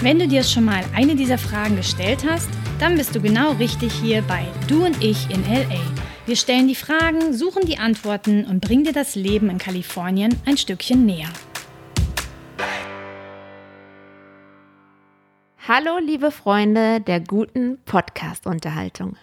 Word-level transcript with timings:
Wenn 0.00 0.18
du 0.18 0.28
dir 0.28 0.44
schon 0.44 0.66
mal 0.66 0.84
eine 0.94 1.16
dieser 1.16 1.38
Fragen 1.38 1.76
gestellt 1.76 2.22
hast, 2.28 2.50
dann 2.78 2.96
bist 2.96 3.14
du 3.14 3.20
genau 3.20 3.52
richtig 3.52 3.94
hier 3.94 4.20
bei 4.22 4.44
Du 4.68 4.84
und 4.84 5.02
ich 5.02 5.30
in 5.30 5.42
LA. 5.44 5.80
Wir 6.26 6.36
stellen 6.36 6.68
die 6.68 6.74
Fragen, 6.74 7.32
suchen 7.32 7.64
die 7.64 7.78
Antworten 7.78 8.44
und 8.44 8.60
bringen 8.60 8.84
dir 8.84 8.92
das 8.92 9.14
Leben 9.14 9.48
in 9.48 9.56
Kalifornien 9.56 10.38
ein 10.44 10.58
Stückchen 10.58 11.06
näher. 11.06 11.30
Hallo, 15.66 15.98
liebe 15.98 16.30
Freunde 16.30 17.00
der 17.00 17.20
guten 17.20 17.78
Podcast-Unterhaltung 17.86 19.16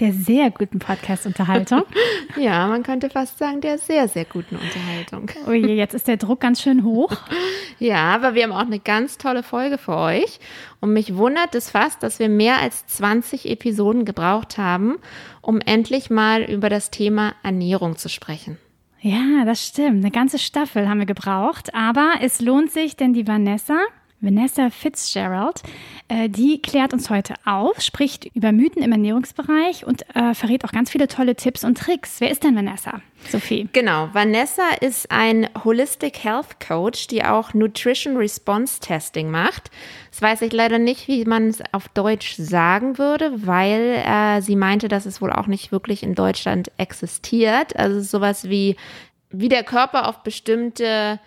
der 0.00 0.12
sehr 0.12 0.50
guten 0.50 0.78
Podcast-Unterhaltung. 0.78 1.82
ja, 2.36 2.66
man 2.66 2.82
könnte 2.82 3.10
fast 3.10 3.38
sagen, 3.38 3.60
der 3.60 3.78
sehr, 3.78 4.08
sehr 4.08 4.24
guten 4.24 4.56
Unterhaltung. 4.56 5.30
Oh 5.46 5.52
je, 5.52 5.74
jetzt 5.74 5.94
ist 5.94 6.08
der 6.08 6.16
Druck 6.16 6.40
ganz 6.40 6.62
schön 6.62 6.84
hoch. 6.84 7.12
ja, 7.78 8.14
aber 8.14 8.34
wir 8.34 8.44
haben 8.44 8.52
auch 8.52 8.66
eine 8.66 8.78
ganz 8.78 9.18
tolle 9.18 9.42
Folge 9.42 9.78
für 9.78 9.96
euch. 9.96 10.40
Und 10.80 10.92
mich 10.92 11.16
wundert 11.16 11.54
es 11.54 11.70
fast, 11.70 12.02
dass 12.02 12.18
wir 12.18 12.28
mehr 12.28 12.60
als 12.60 12.86
20 12.86 13.48
Episoden 13.50 14.04
gebraucht 14.04 14.58
haben, 14.58 14.98
um 15.40 15.60
endlich 15.60 16.10
mal 16.10 16.42
über 16.42 16.68
das 16.68 16.90
Thema 16.90 17.34
Ernährung 17.42 17.96
zu 17.96 18.08
sprechen. 18.08 18.58
Ja, 19.00 19.44
das 19.44 19.64
stimmt. 19.64 20.04
Eine 20.04 20.10
ganze 20.10 20.38
Staffel 20.38 20.88
haben 20.88 20.98
wir 20.98 21.06
gebraucht. 21.06 21.74
Aber 21.74 22.14
es 22.20 22.40
lohnt 22.40 22.72
sich, 22.72 22.96
denn 22.96 23.12
die 23.12 23.26
Vanessa, 23.26 23.78
Vanessa 24.20 24.70
Fitzgerald, 24.70 25.62
äh, 26.08 26.28
die 26.28 26.60
klärt 26.60 26.92
uns 26.92 27.08
heute 27.08 27.34
auf, 27.44 27.80
spricht 27.80 28.24
über 28.34 28.50
Mythen 28.50 28.82
im 28.82 28.90
Ernährungsbereich 28.90 29.86
und 29.86 30.04
äh, 30.16 30.34
verrät 30.34 30.64
auch 30.64 30.72
ganz 30.72 30.90
viele 30.90 31.06
tolle 31.06 31.36
Tipps 31.36 31.62
und 31.62 31.78
Tricks. 31.78 32.20
Wer 32.20 32.30
ist 32.30 32.42
denn 32.42 32.56
Vanessa? 32.56 33.00
Sophie. 33.30 33.68
Genau, 33.72 34.08
Vanessa 34.12 34.68
ist 34.80 35.10
ein 35.12 35.48
Holistic 35.64 36.24
Health 36.24 36.58
Coach, 36.66 37.06
die 37.06 37.24
auch 37.24 37.54
Nutrition 37.54 38.16
Response 38.16 38.80
Testing 38.80 39.30
macht. 39.30 39.70
Das 40.10 40.20
weiß 40.20 40.42
ich 40.42 40.52
leider 40.52 40.78
nicht, 40.78 41.06
wie 41.06 41.24
man 41.24 41.48
es 41.48 41.62
auf 41.72 41.88
Deutsch 41.88 42.34
sagen 42.36 42.98
würde, 42.98 43.46
weil 43.46 44.02
äh, 44.04 44.40
sie 44.40 44.56
meinte, 44.56 44.88
dass 44.88 45.06
es 45.06 45.20
wohl 45.20 45.32
auch 45.32 45.46
nicht 45.46 45.70
wirklich 45.70 46.02
in 46.02 46.16
Deutschland 46.16 46.72
existiert. 46.76 47.76
Also 47.76 48.00
sowas 48.00 48.48
wie, 48.48 48.76
wie 49.30 49.48
der 49.48 49.62
Körper 49.62 50.08
auf 50.08 50.24
bestimmte 50.24 51.20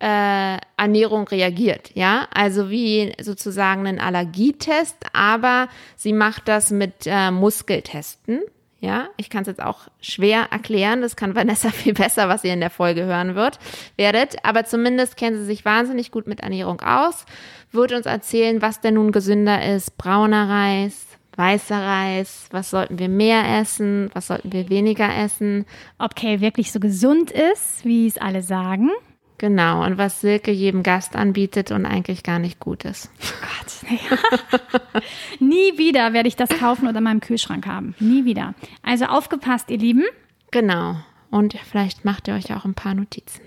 äh, 0.00 0.58
Ernährung 0.76 1.26
reagiert, 1.28 1.90
ja, 1.94 2.28
also 2.32 2.70
wie 2.70 3.12
sozusagen 3.20 3.86
ein 3.86 4.00
Allergietest, 4.00 4.96
aber 5.12 5.68
sie 5.96 6.12
macht 6.12 6.48
das 6.48 6.70
mit 6.70 7.06
äh, 7.06 7.30
Muskeltesten, 7.30 8.40
ja, 8.80 9.08
ich 9.16 9.28
kann 9.28 9.42
es 9.42 9.48
jetzt 9.48 9.62
auch 9.62 9.88
schwer 10.00 10.48
erklären, 10.52 11.02
das 11.02 11.16
kann 11.16 11.34
Vanessa 11.34 11.70
viel 11.70 11.94
besser, 11.94 12.28
was 12.28 12.44
ihr 12.44 12.52
in 12.52 12.60
der 12.60 12.70
Folge 12.70 13.04
hören 13.04 13.34
wird, 13.34 13.58
werdet, 13.96 14.44
aber 14.44 14.64
zumindest 14.64 15.16
kennt 15.16 15.36
sie 15.36 15.44
sich 15.44 15.64
wahnsinnig 15.64 16.10
gut 16.10 16.26
mit 16.26 16.40
Ernährung 16.40 16.80
aus, 16.80 17.26
wird 17.72 17.92
uns 17.92 18.06
erzählen, 18.06 18.62
was 18.62 18.80
denn 18.80 18.94
nun 18.94 19.12
gesünder 19.12 19.74
ist, 19.74 19.98
brauner 19.98 20.48
Reis, 20.48 21.06
weißer 21.38 21.80
Reis, 21.80 22.48
was 22.50 22.70
sollten 22.70 22.98
wir 22.98 23.08
mehr 23.08 23.60
essen, 23.60 24.10
was 24.12 24.26
sollten 24.26 24.52
wir 24.52 24.68
weniger 24.68 25.16
essen. 25.16 25.66
Ob 25.98 26.16
Kale 26.16 26.40
wirklich 26.40 26.72
so 26.72 26.80
gesund 26.80 27.30
ist, 27.30 27.84
wie 27.84 28.08
es 28.08 28.18
alle 28.18 28.42
sagen. 28.42 28.90
Genau, 29.38 29.84
und 29.84 29.98
was 29.98 30.20
Silke 30.20 30.50
jedem 30.50 30.82
Gast 30.82 31.14
anbietet 31.14 31.70
und 31.70 31.86
eigentlich 31.86 32.24
gar 32.24 32.40
nicht 32.40 32.58
gut 32.58 32.84
ist. 32.84 33.08
Oh 33.22 33.46
Gott. 33.46 34.00
Ja. 34.10 35.00
Nie 35.38 35.78
wieder 35.78 36.12
werde 36.12 36.28
ich 36.28 36.34
das 36.34 36.48
kaufen 36.50 36.88
oder 36.88 36.98
in 36.98 37.04
meinem 37.04 37.20
Kühlschrank 37.20 37.66
haben. 37.66 37.94
Nie 38.00 38.24
wieder. 38.24 38.54
Also 38.82 39.04
aufgepasst, 39.04 39.70
ihr 39.70 39.78
Lieben. 39.78 40.04
Genau. 40.50 40.96
Und 41.30 41.54
vielleicht 41.70 42.04
macht 42.04 42.26
ihr 42.26 42.34
euch 42.34 42.52
auch 42.52 42.64
ein 42.64 42.74
paar 42.74 42.94
Notizen. 42.94 43.42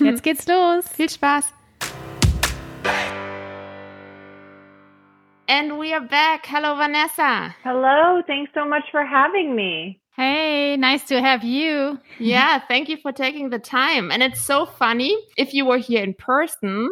Jetzt 0.00 0.24
geht's 0.24 0.48
los. 0.48 0.88
Viel 0.88 1.10
Spaß. 1.10 1.52
And 5.48 5.78
we 5.78 5.94
are 5.94 6.04
back. 6.04 6.44
Hello, 6.48 6.76
Vanessa. 6.76 7.54
Hello. 7.62 8.20
Thanks 8.26 8.50
so 8.52 8.64
much 8.64 8.90
for 8.90 9.04
having 9.04 9.54
me. 9.54 10.00
Hey, 10.16 10.78
nice 10.78 11.04
to 11.08 11.20
have 11.20 11.44
you. 11.44 12.00
Yeah, 12.18 12.60
thank 12.68 12.88
you 12.88 12.96
for 12.96 13.12
taking 13.12 13.50
the 13.50 13.58
time. 13.58 14.10
And 14.10 14.22
it's 14.22 14.40
so 14.40 14.64
funny. 14.64 15.14
If 15.36 15.52
you 15.52 15.66
were 15.66 15.76
here 15.76 16.02
in 16.02 16.14
person, 16.14 16.88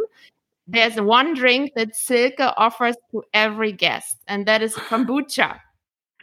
there's 0.67 1.01
one 1.01 1.33
drink 1.33 1.73
that 1.75 1.97
Silke 1.97 2.53
offers 2.59 2.97
to 3.13 3.23
every 3.33 3.73
guest, 3.73 4.19
and 4.29 4.45
that 4.45 4.63
is 4.63 4.75
kombucha. 4.75 5.59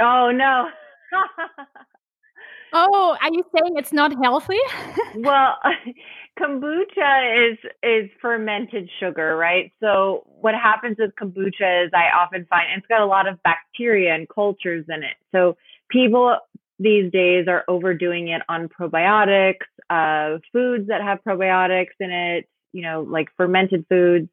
Oh, 0.04 0.32
no. 0.32 0.68
oh, 2.74 3.16
are 3.22 3.30
you 3.32 3.44
saying 3.56 3.78
it's 3.78 3.94
not 3.94 4.12
healthy? 4.24 4.58
well, 5.18 5.58
kombucha 6.40 7.52
is 7.52 7.60
is 7.84 8.10
fermented 8.20 8.90
sugar, 9.00 9.38
right? 9.38 9.72
So 9.80 10.24
what 10.26 10.56
happens 10.56 10.98
with 10.98 11.12
kombucha 11.22 11.86
is 11.86 11.92
I 11.94 12.10
often 12.18 12.48
find 12.50 12.66
it's 12.76 12.88
got 12.88 13.02
a 13.02 13.06
lot 13.06 13.28
of 13.28 13.42
bacteria 13.44 14.16
and 14.16 14.28
cultures 14.28 14.86
in 14.90 15.04
it. 15.04 15.18
So 15.32 15.56
people 15.92 16.36
these 16.82 17.12
days 17.12 17.48
are 17.48 17.64
overdoing 17.68 18.30
it 18.30 18.42
on 18.50 18.68
probiotics, 18.68 19.68
uh, 19.90 20.40
foods 20.52 20.88
that 20.88 21.02
have 21.02 21.20
probiotics 21.26 21.94
in 22.00 22.12
it, 22.12 22.50
you 22.74 22.82
know, 22.82 23.02
like 23.02 23.28
fermented 23.38 23.86
foods 23.88 24.30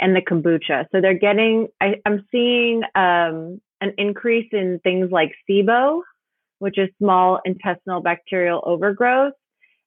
and 0.00 0.16
the 0.16 0.22
kombucha. 0.22 0.86
So 0.92 1.00
they're 1.00 1.14
getting, 1.14 1.68
I, 1.80 1.96
am 2.06 2.26
seeing 2.32 2.82
um, 2.94 3.60
an 3.80 3.94
increase 3.98 4.48
in 4.52 4.80
things 4.82 5.10
like 5.10 5.32
SIBO, 5.48 6.00
which 6.58 6.78
is 6.78 6.88
small 6.98 7.40
intestinal 7.44 8.00
bacterial 8.00 8.62
overgrowth, 8.64 9.34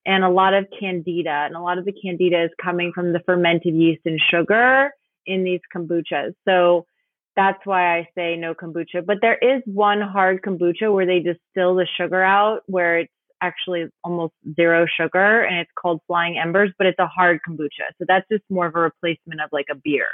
and 0.05 0.23
a 0.23 0.29
lot 0.29 0.53
of 0.53 0.67
candida. 0.79 1.29
And 1.29 1.55
a 1.55 1.61
lot 1.61 1.79
of 1.79 1.85
the 1.85 1.93
candida 1.93 2.43
is 2.43 2.51
coming 2.61 2.91
from 2.93 3.13
the 3.13 3.21
fermented 3.21 3.73
yeast 3.73 4.01
and 4.05 4.21
sugar 4.29 4.91
in 5.25 5.43
these 5.43 5.61
kombuchas. 5.75 6.35
So 6.45 6.85
that's 7.35 7.59
why 7.65 7.97
I 7.97 8.07
say 8.15 8.35
no 8.35 8.53
kombucha. 8.53 9.05
But 9.05 9.17
there 9.21 9.37
is 9.37 9.61
one 9.65 10.01
hard 10.01 10.41
kombucha 10.41 10.93
where 10.93 11.05
they 11.05 11.19
distill 11.19 11.75
the 11.75 11.87
sugar 11.97 12.23
out, 12.23 12.61
where 12.67 12.99
it's 12.99 13.13
actually 13.41 13.85
almost 14.03 14.33
zero 14.55 14.85
sugar, 14.85 15.41
and 15.41 15.57
it's 15.57 15.71
called 15.79 16.01
Flying 16.07 16.37
Embers, 16.37 16.71
but 16.77 16.87
it's 16.87 16.99
a 16.99 17.07
hard 17.07 17.39
kombucha. 17.47 17.89
So 17.97 18.05
that's 18.07 18.25
just 18.31 18.43
more 18.49 18.67
of 18.67 18.75
a 18.75 18.79
replacement 18.79 19.41
of 19.41 19.49
like 19.51 19.65
a 19.71 19.75
beer. 19.75 20.07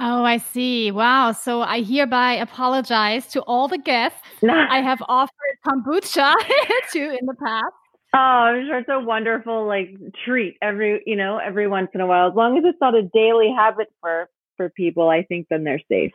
Oh, 0.00 0.22
I 0.22 0.36
see. 0.36 0.92
Wow. 0.92 1.32
So 1.32 1.62
I 1.62 1.82
hereby 1.82 2.34
apologize 2.34 3.26
to 3.28 3.42
all 3.42 3.66
the 3.66 3.78
guests 3.78 4.20
I 4.48 4.80
have 4.80 5.02
offered 5.08 5.32
kombucha 5.66 6.34
to 6.92 7.00
in 7.00 7.26
the 7.26 7.34
past. 7.34 7.74
Oh, 8.14 8.18
I'm 8.18 8.66
sure 8.66 8.78
it's 8.78 8.88
a 8.88 9.00
wonderful 9.00 9.66
like 9.66 9.90
treat 10.24 10.56
every 10.62 11.02
you 11.04 11.16
know 11.16 11.38
every 11.38 11.68
once 11.68 11.90
in 11.94 12.00
a 12.00 12.06
while. 12.06 12.28
As 12.28 12.34
long 12.34 12.56
as 12.56 12.64
it's 12.64 12.78
not 12.80 12.94
a 12.94 13.02
daily 13.02 13.52
habit 13.54 13.88
for 14.00 14.28
for 14.56 14.70
people, 14.70 15.08
I 15.10 15.24
think 15.24 15.48
then 15.50 15.64
they're 15.64 15.82
safe. 15.90 16.12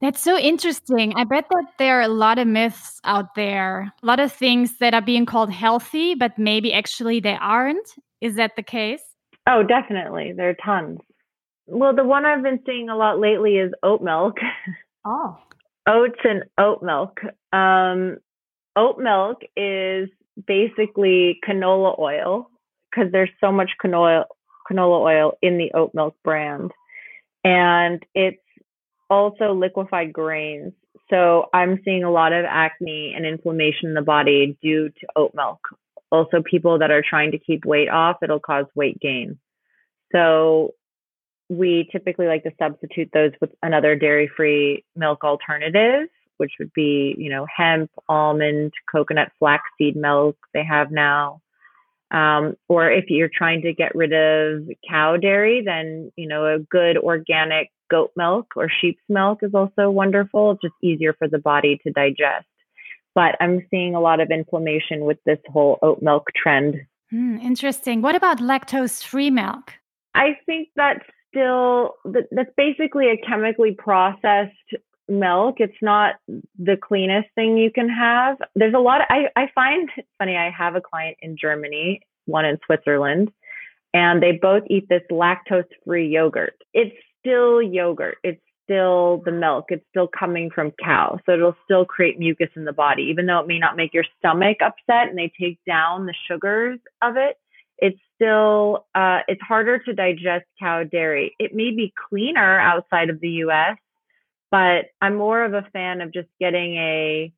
That's 0.00 0.20
so 0.20 0.38
interesting. 0.38 1.12
I 1.16 1.24
bet 1.24 1.44
that 1.50 1.66
there 1.78 1.98
are 1.98 2.02
a 2.02 2.08
lot 2.08 2.38
of 2.38 2.46
myths 2.46 3.00
out 3.04 3.34
there, 3.34 3.92
a 4.02 4.06
lot 4.06 4.18
of 4.18 4.32
things 4.32 4.78
that 4.78 4.94
are 4.94 5.02
being 5.02 5.26
called 5.26 5.52
healthy, 5.52 6.14
but 6.14 6.38
maybe 6.38 6.72
actually 6.72 7.20
they 7.20 7.36
aren't. 7.38 7.86
Is 8.22 8.36
that 8.36 8.56
the 8.56 8.62
case? 8.62 9.02
Oh, 9.46 9.62
definitely. 9.62 10.32
There 10.32 10.48
are 10.48 10.56
tons. 10.64 11.00
Well, 11.66 11.94
the 11.94 12.04
one 12.04 12.24
I've 12.24 12.42
been 12.42 12.60
seeing 12.66 12.88
a 12.88 12.96
lot 12.96 13.20
lately 13.20 13.56
is 13.56 13.72
oat 13.82 14.02
milk. 14.02 14.38
Oh. 15.02 15.38
Oats 15.88 16.20
and 16.24 16.44
oat 16.58 16.82
milk. 16.82 17.20
Um, 17.54 18.18
oat 18.76 18.98
milk 18.98 19.40
is 19.56 20.10
basically 20.46 21.40
canola 21.48 21.98
oil 21.98 22.50
because 22.90 23.10
there's 23.10 23.30
so 23.40 23.50
much 23.50 23.70
canola 23.82 24.24
canola 24.70 25.00
oil 25.00 25.32
in 25.40 25.56
the 25.56 25.72
oat 25.72 25.92
milk 25.94 26.16
brand, 26.22 26.70
and 27.44 28.04
it's 28.14 28.42
also 29.10 29.52
liquefied 29.52 30.12
grains. 30.12 30.72
So 31.10 31.46
I'm 31.52 31.80
seeing 31.84 32.04
a 32.04 32.10
lot 32.10 32.32
of 32.32 32.44
acne 32.48 33.12
and 33.16 33.26
inflammation 33.26 33.88
in 33.88 33.94
the 33.94 34.02
body 34.02 34.56
due 34.62 34.88
to 34.88 35.06
oat 35.16 35.32
milk. 35.34 35.58
Also, 36.12 36.42
people 36.42 36.78
that 36.78 36.90
are 36.90 37.02
trying 37.08 37.32
to 37.32 37.38
keep 37.38 37.64
weight 37.64 37.88
off, 37.88 38.16
it'll 38.22 38.40
cause 38.40 38.66
weight 38.74 38.98
gain. 39.00 39.38
So 40.12 40.74
we 41.48 41.88
typically 41.92 42.26
like 42.26 42.44
to 42.44 42.52
substitute 42.58 43.10
those 43.12 43.32
with 43.40 43.50
another 43.62 43.96
dairy 43.96 44.30
free 44.36 44.84
milk 44.96 45.24
alternative, 45.24 46.08
which 46.38 46.52
would 46.58 46.72
be, 46.72 47.14
you 47.18 47.30
know, 47.30 47.46
hemp, 47.54 47.90
almond, 48.08 48.72
coconut, 48.90 49.30
flaxseed 49.38 49.96
milk 49.96 50.36
they 50.54 50.64
have 50.64 50.90
now. 50.90 51.40
Um, 52.10 52.56
or 52.68 52.90
if 52.90 53.04
you're 53.08 53.30
trying 53.32 53.62
to 53.62 53.72
get 53.72 53.94
rid 53.94 54.12
of 54.12 54.68
cow 54.88 55.16
dairy, 55.16 55.62
then, 55.64 56.10
you 56.16 56.26
know, 56.26 56.44
a 56.44 56.58
good 56.58 56.98
organic 56.98 57.70
goat 57.90 58.12
milk 58.16 58.48
or 58.56 58.68
sheep's 58.68 59.02
milk 59.08 59.40
is 59.42 59.54
also 59.54 59.90
wonderful. 59.90 60.52
It's 60.52 60.62
just 60.62 60.74
easier 60.82 61.12
for 61.12 61.28
the 61.28 61.38
body 61.38 61.80
to 61.84 61.92
digest. 61.92 62.46
But 63.14 63.36
I'm 63.40 63.66
seeing 63.70 63.94
a 63.94 64.00
lot 64.00 64.20
of 64.20 64.30
inflammation 64.30 65.04
with 65.04 65.18
this 65.24 65.38
whole 65.48 65.78
oat 65.82 66.00
milk 66.00 66.28
trend. 66.34 66.76
Hmm, 67.10 67.38
interesting. 67.38 68.02
What 68.02 68.14
about 68.14 68.38
lactose 68.38 69.04
free 69.04 69.30
milk? 69.30 69.72
I 70.14 70.38
think 70.46 70.68
that's 70.76 71.04
still 71.28 71.94
that's 72.04 72.50
basically 72.56 73.08
a 73.10 73.16
chemically 73.16 73.74
processed 73.76 74.52
milk. 75.10 75.56
It's 75.58 75.72
not 75.82 76.16
the 76.26 76.76
cleanest 76.80 77.28
thing 77.34 77.58
you 77.58 77.70
can 77.70 77.88
have. 77.88 78.38
There's 78.54 78.74
a 78.74 78.78
lot 78.78 79.00
of, 79.00 79.06
I, 79.10 79.28
I 79.36 79.48
find 79.54 79.90
funny, 80.18 80.36
I 80.36 80.50
have 80.50 80.76
a 80.76 80.80
client 80.80 81.18
in 81.20 81.36
Germany, 81.36 82.00
one 82.26 82.44
in 82.44 82.58
Switzerland, 82.64 83.30
and 83.92 84.22
they 84.22 84.32
both 84.32 84.62
eat 84.68 84.88
this 84.88 85.02
lactose 85.10 85.64
free 85.84 86.08
yogurt. 86.08 86.54
It's 86.72 86.94
still 87.20 87.60
yogurt. 87.60 88.18
It's 88.22 88.40
still 88.64 89.22
the 89.24 89.32
milk. 89.32 89.66
It's 89.68 89.84
still 89.90 90.08
coming 90.08 90.50
from 90.50 90.72
cow. 90.82 91.18
So 91.26 91.32
it'll 91.32 91.56
still 91.64 91.84
create 91.84 92.18
mucus 92.18 92.50
in 92.54 92.64
the 92.64 92.72
body, 92.72 93.02
even 93.10 93.26
though 93.26 93.40
it 93.40 93.48
may 93.48 93.58
not 93.58 93.76
make 93.76 93.92
your 93.92 94.04
stomach 94.18 94.58
upset 94.64 95.08
and 95.08 95.18
they 95.18 95.32
take 95.38 95.58
down 95.66 96.06
the 96.06 96.14
sugars 96.28 96.78
of 97.02 97.16
it. 97.16 97.36
It's 97.78 97.98
still, 98.14 98.86
uh, 98.94 99.20
it's 99.26 99.40
harder 99.42 99.78
to 99.78 99.92
digest 99.92 100.44
cow 100.58 100.84
dairy. 100.84 101.34
It 101.38 101.54
may 101.54 101.70
be 101.70 101.92
cleaner 102.08 102.60
outside 102.60 103.10
of 103.10 103.20
the 103.20 103.30
US, 103.46 103.76
but 104.50 104.86
I'm 105.00 105.16
more 105.16 105.44
of 105.44 105.54
a 105.54 105.68
fan 105.72 106.00
of 106.00 106.12
just 106.12 106.28
getting 106.40 106.76
a, 106.76 107.32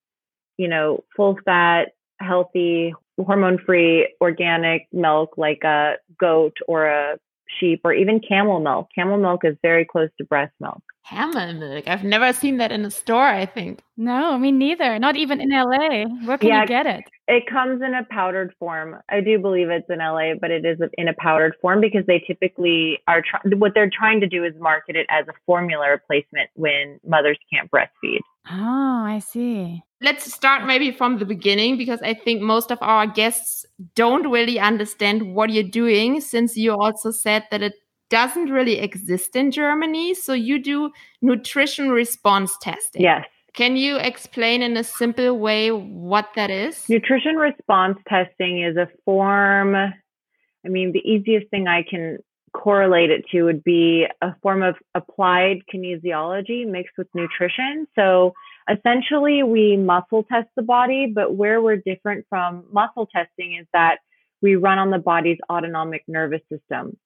you 0.56 0.68
know, 0.68 1.04
full 1.16 1.38
fat, 1.44 1.92
healthy, 2.18 2.94
hormone 3.18 3.58
free 3.58 4.14
organic 4.20 4.88
milk 4.92 5.34
like 5.36 5.62
a 5.64 5.96
goat 6.18 6.56
or 6.66 6.86
a 6.86 7.18
sheep 7.58 7.80
or 7.84 7.92
even 7.92 8.20
camel 8.20 8.60
milk. 8.60 8.88
Camel 8.94 9.18
milk 9.18 9.44
is 9.44 9.56
very 9.62 9.84
close 9.84 10.08
to 10.18 10.24
breast 10.24 10.52
milk. 10.60 10.82
Camel 11.08 11.52
milk. 11.54 11.88
I've 11.88 12.04
never 12.04 12.32
seen 12.32 12.58
that 12.58 12.72
in 12.72 12.84
a 12.84 12.90
store, 12.90 13.26
I 13.26 13.46
think. 13.46 13.82
No, 13.96 14.38
me 14.38 14.52
neither. 14.52 14.98
Not 14.98 15.16
even 15.16 15.40
in 15.40 15.50
LA. 15.50 16.04
Where 16.24 16.38
can 16.38 16.48
yeah, 16.48 16.62
you 16.62 16.66
get 16.68 16.86
it? 16.86 17.04
It 17.28 17.44
comes 17.46 17.82
in 17.82 17.94
a 17.94 18.04
powdered 18.10 18.54
form. 18.58 18.96
I 19.08 19.20
do 19.20 19.38
believe 19.38 19.68
it's 19.70 19.88
in 19.88 19.98
LA, 19.98 20.34
but 20.40 20.50
it 20.50 20.64
is 20.64 20.78
in 20.98 21.08
a 21.08 21.14
powdered 21.14 21.54
form 21.60 21.80
because 21.80 22.04
they 22.06 22.22
typically 22.26 22.98
are 23.08 23.22
trying, 23.22 23.58
what 23.58 23.72
they're 23.74 23.90
trying 23.90 24.20
to 24.20 24.28
do 24.28 24.44
is 24.44 24.54
market 24.58 24.96
it 24.96 25.06
as 25.08 25.26
a 25.28 25.32
formula 25.46 25.90
replacement 25.90 26.50
when 26.54 27.00
mothers 27.06 27.38
can't 27.52 27.70
breastfeed. 27.70 28.20
Oh, 28.50 29.04
I 29.04 29.20
see. 29.20 29.82
Let's 30.02 30.32
start 30.32 30.66
maybe 30.66 30.90
from 30.90 31.18
the 31.18 31.24
beginning 31.24 31.78
because 31.78 32.02
I 32.02 32.14
think 32.14 32.42
most 32.42 32.70
of 32.72 32.78
our 32.80 33.06
guests 33.06 33.64
don't 33.94 34.28
really 34.30 34.58
understand 34.58 35.34
what 35.34 35.50
you're 35.50 35.62
doing 35.62 36.20
since 36.20 36.56
you 36.56 36.72
also 36.72 37.10
said 37.12 37.44
that 37.50 37.62
it 37.62 37.74
doesn't 38.10 38.50
really 38.50 38.78
exist 38.78 39.36
in 39.36 39.50
Germany. 39.50 40.14
So 40.14 40.32
you 40.32 40.58
do 40.62 40.90
nutrition 41.22 41.90
response 41.90 42.56
testing. 42.60 43.02
Yes. 43.02 43.24
Can 43.54 43.76
you 43.76 43.96
explain 43.96 44.60
in 44.62 44.76
a 44.76 44.84
simple 44.84 45.38
way 45.38 45.70
what 45.70 46.30
that 46.36 46.50
is? 46.50 46.88
Nutrition 46.88 47.36
response 47.36 47.98
testing 48.08 48.62
is 48.62 48.76
a 48.76 48.88
form. 49.04 49.74
I 49.76 50.68
mean, 50.68 50.92
the 50.92 51.00
easiest 51.00 51.48
thing 51.50 51.68
I 51.68 51.84
can 51.88 52.18
correlate 52.52 53.10
it 53.10 53.24
to 53.32 53.44
would 53.44 53.64
be 53.64 54.06
a 54.20 54.34
form 54.42 54.62
of 54.62 54.76
applied 54.94 55.58
kinesiology 55.72 56.66
mixed 56.66 56.96
with 56.98 57.08
nutrition. 57.14 57.86
So 57.94 58.32
essentially, 58.70 59.42
we 59.42 59.76
muscle 59.76 60.24
test 60.24 60.48
the 60.56 60.62
body, 60.62 61.06
but 61.06 61.34
where 61.34 61.60
we're 61.60 61.76
different 61.76 62.26
from 62.28 62.64
muscle 62.72 63.06
testing 63.06 63.54
is 63.54 63.66
that 63.72 63.98
we 64.40 64.56
run 64.56 64.78
on 64.78 64.90
the 64.90 64.98
body's 64.98 65.38
autonomic 65.50 66.04
nervous 66.06 66.42
system. 66.50 66.96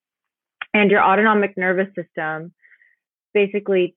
And 0.73 0.91
your 0.91 1.03
autonomic 1.03 1.57
nervous 1.57 1.87
system 1.95 2.53
basically 3.33 3.95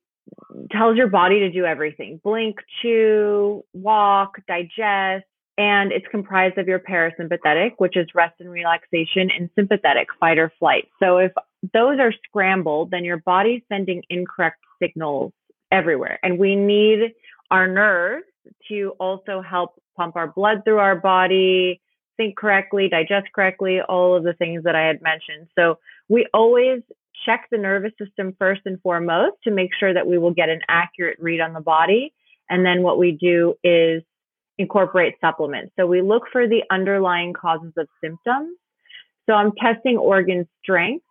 tells 0.71 0.97
your 0.97 1.09
body 1.09 1.41
to 1.41 1.51
do 1.51 1.65
everything 1.65 2.21
blink, 2.23 2.59
chew, 2.81 3.65
walk, 3.73 4.37
digest. 4.47 5.25
And 5.59 5.93
it's 5.93 6.07
comprised 6.11 6.57
of 6.57 6.69
your 6.69 6.79
parasympathetic, 6.79 7.73
which 7.79 7.97
is 7.97 8.07
rest 8.15 8.35
and 8.41 8.51
relaxation, 8.51 9.31
and 9.31 9.51
sympathetic, 9.55 10.09
fight 10.19 10.39
or 10.39 10.53
flight. 10.59 10.89
So 11.03 11.19
if 11.19 11.33
those 11.75 11.99
are 11.99 12.13
scrambled, 12.27 12.91
then 12.91 13.05
your 13.05 13.19
body's 13.19 13.63
sending 13.69 14.03
incorrect 14.09 14.59
signals 14.83 15.33
everywhere. 15.71 16.19
And 16.23 16.39
we 16.39 16.57
need 16.57 17.13
our 17.51 17.67
nerves 17.67 18.25
to 18.69 18.93
also 18.99 19.43
help 19.43 19.81
pump 19.97 20.17
our 20.17 20.29
blood 20.29 20.63
through 20.65 20.79
our 20.79 20.97
body, 20.97 21.81
think 22.17 22.37
correctly, 22.37 22.89
digest 22.89 23.27
correctly, 23.35 23.81
all 23.81 24.17
of 24.17 24.25
the 24.25 24.35
things 24.35 24.65
that 24.65 24.75
I 24.75 24.87
had 24.87 25.03
mentioned. 25.03 25.49
So 25.59 25.79
we 26.09 26.27
always 26.33 26.83
check 27.25 27.47
the 27.51 27.59
nervous 27.59 27.93
system 28.03 28.35
first 28.39 28.63
and 28.65 28.81
foremost 28.83 29.37
to 29.45 29.51
make 29.51 29.71
sure 29.79 29.93
that 29.93 30.07
we 30.07 30.19
will 30.19 30.33
get 30.33 30.49
an 30.49 30.61
accurate 30.69 31.19
read 31.21 31.41
on 31.41 31.53
the 31.53 31.61
body. 31.61 32.13
And 32.49 32.65
then 32.65 32.83
what 32.83 32.99
we 32.99 33.13
do 33.13 33.55
is 33.63 34.03
incorporate 34.59 35.15
supplements. 35.21 35.73
So 35.79 35.87
we 35.87 36.03
look 36.03 36.25
for 36.33 36.47
the 36.47 36.63
underlying 36.71 37.33
causes 37.33 37.73
of 37.77 37.89
symptoms. 38.03 38.57
So 39.27 39.35
I'm 39.35 39.53
testing 39.53 39.97
organ 39.97 40.49
strength 40.63 41.05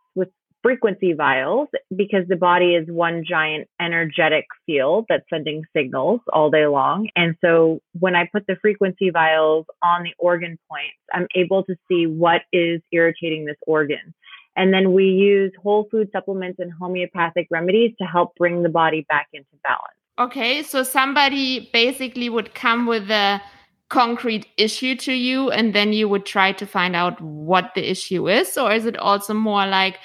frequency 0.61 1.13
vials 1.13 1.69
because 1.95 2.27
the 2.27 2.35
body 2.35 2.75
is 2.75 2.87
one 2.89 3.23
giant 3.27 3.67
energetic 3.79 4.45
field 4.65 5.05
that's 5.07 5.23
sending 5.29 5.63
signals 5.75 6.19
all 6.33 6.49
day 6.49 6.67
long. 6.67 7.07
And 7.15 7.35
so 7.43 7.79
when 7.99 8.15
I 8.15 8.29
put 8.31 8.45
the 8.47 8.57
frequency 8.61 9.09
vials 9.09 9.65
on 9.81 10.03
the 10.03 10.11
organ 10.17 10.59
points, 10.69 10.97
I'm 11.13 11.27
able 11.35 11.63
to 11.63 11.75
see 11.87 12.07
what 12.07 12.41
is 12.51 12.81
irritating 12.91 13.45
this 13.45 13.57
organ. 13.65 14.13
And 14.55 14.73
then 14.73 14.91
we 14.91 15.05
use 15.05 15.53
whole 15.63 15.87
food 15.89 16.09
supplements 16.11 16.59
and 16.59 16.71
homeopathic 16.73 17.47
remedies 17.49 17.93
to 18.01 18.05
help 18.05 18.35
bring 18.35 18.61
the 18.61 18.69
body 18.69 19.05
back 19.07 19.27
into 19.31 19.47
balance. 19.63 19.95
Okay, 20.19 20.63
so 20.63 20.83
somebody 20.83 21.69
basically 21.71 22.27
would 22.27 22.53
come 22.53 22.85
with 22.85 23.09
a 23.09 23.41
concrete 23.87 24.45
issue 24.57 24.95
to 24.95 25.13
you, 25.13 25.49
and 25.49 25.73
then 25.73 25.93
you 25.93 26.09
would 26.09 26.25
try 26.25 26.51
to 26.51 26.65
find 26.65 26.95
out 26.95 27.19
what 27.21 27.71
the 27.73 27.89
issue 27.89 28.27
is? 28.27 28.57
Or 28.57 28.73
is 28.73 28.85
it 28.85 28.97
also 28.97 29.33
more 29.33 29.65
like, 29.65 29.97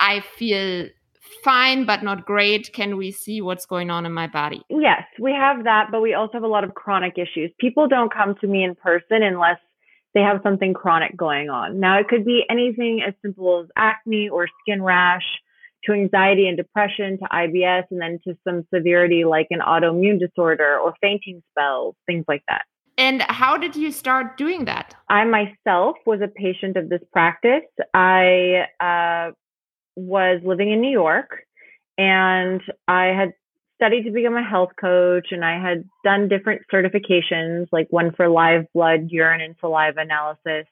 I 0.00 0.20
feel 0.36 0.88
fine 1.44 1.84
but 1.84 2.02
not 2.02 2.26
great. 2.26 2.72
Can 2.72 2.96
we 2.96 3.12
see 3.12 3.40
what's 3.40 3.66
going 3.66 3.90
on 3.90 4.06
in 4.06 4.12
my 4.12 4.26
body? 4.26 4.62
Yes, 4.68 5.04
we 5.20 5.32
have 5.32 5.64
that, 5.64 5.88
but 5.92 6.00
we 6.00 6.14
also 6.14 6.32
have 6.34 6.42
a 6.42 6.48
lot 6.48 6.64
of 6.64 6.74
chronic 6.74 7.18
issues. 7.18 7.52
People 7.58 7.86
don't 7.86 8.12
come 8.12 8.34
to 8.40 8.46
me 8.46 8.64
in 8.64 8.74
person 8.74 9.22
unless 9.22 9.58
they 10.14 10.20
have 10.20 10.40
something 10.42 10.74
chronic 10.74 11.16
going 11.16 11.50
on. 11.50 11.78
Now, 11.78 11.98
it 11.98 12.08
could 12.08 12.24
be 12.24 12.44
anything 12.50 13.02
as 13.06 13.14
simple 13.22 13.60
as 13.60 13.68
acne 13.76 14.28
or 14.28 14.48
skin 14.62 14.82
rash 14.82 15.24
to 15.84 15.92
anxiety 15.92 16.48
and 16.48 16.56
depression 16.56 17.18
to 17.18 17.24
IBS 17.24 17.84
and 17.90 18.00
then 18.00 18.18
to 18.24 18.36
some 18.46 18.66
severity 18.74 19.24
like 19.24 19.46
an 19.50 19.60
autoimmune 19.60 20.18
disorder 20.18 20.78
or 20.78 20.94
fainting 21.00 21.42
spells, 21.52 21.94
things 22.06 22.24
like 22.28 22.42
that. 22.48 22.62
And 22.98 23.22
how 23.22 23.56
did 23.56 23.76
you 23.76 23.92
start 23.92 24.36
doing 24.36 24.66
that? 24.66 24.94
I 25.08 25.24
myself 25.24 25.96
was 26.04 26.20
a 26.20 26.28
patient 26.28 26.76
of 26.76 26.90
this 26.90 27.00
practice. 27.12 27.62
I 27.94 28.66
uh, 28.78 29.30
was 29.96 30.40
living 30.44 30.70
in 30.70 30.80
New 30.80 30.90
York 30.90 31.44
and 31.98 32.62
I 32.88 33.06
had 33.06 33.32
studied 33.76 34.04
to 34.04 34.10
become 34.10 34.36
a 34.36 34.44
health 34.44 34.70
coach 34.80 35.28
and 35.30 35.44
I 35.44 35.60
had 35.60 35.84
done 36.04 36.28
different 36.28 36.62
certifications, 36.72 37.66
like 37.72 37.86
one 37.90 38.12
for 38.12 38.28
live 38.28 38.66
blood, 38.74 39.08
urine, 39.10 39.40
and 39.40 39.56
saliva 39.60 40.00
analysis. 40.00 40.66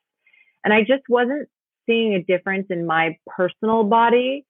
And 0.65 0.75
I 0.75 0.81
just 0.81 1.03
wasn't 1.09 1.49
seeing 1.87 2.15
a 2.15 2.23
difference 2.23 2.67
in 2.71 2.87
my 2.87 3.17
personal 3.27 3.85
body. 3.85 4.45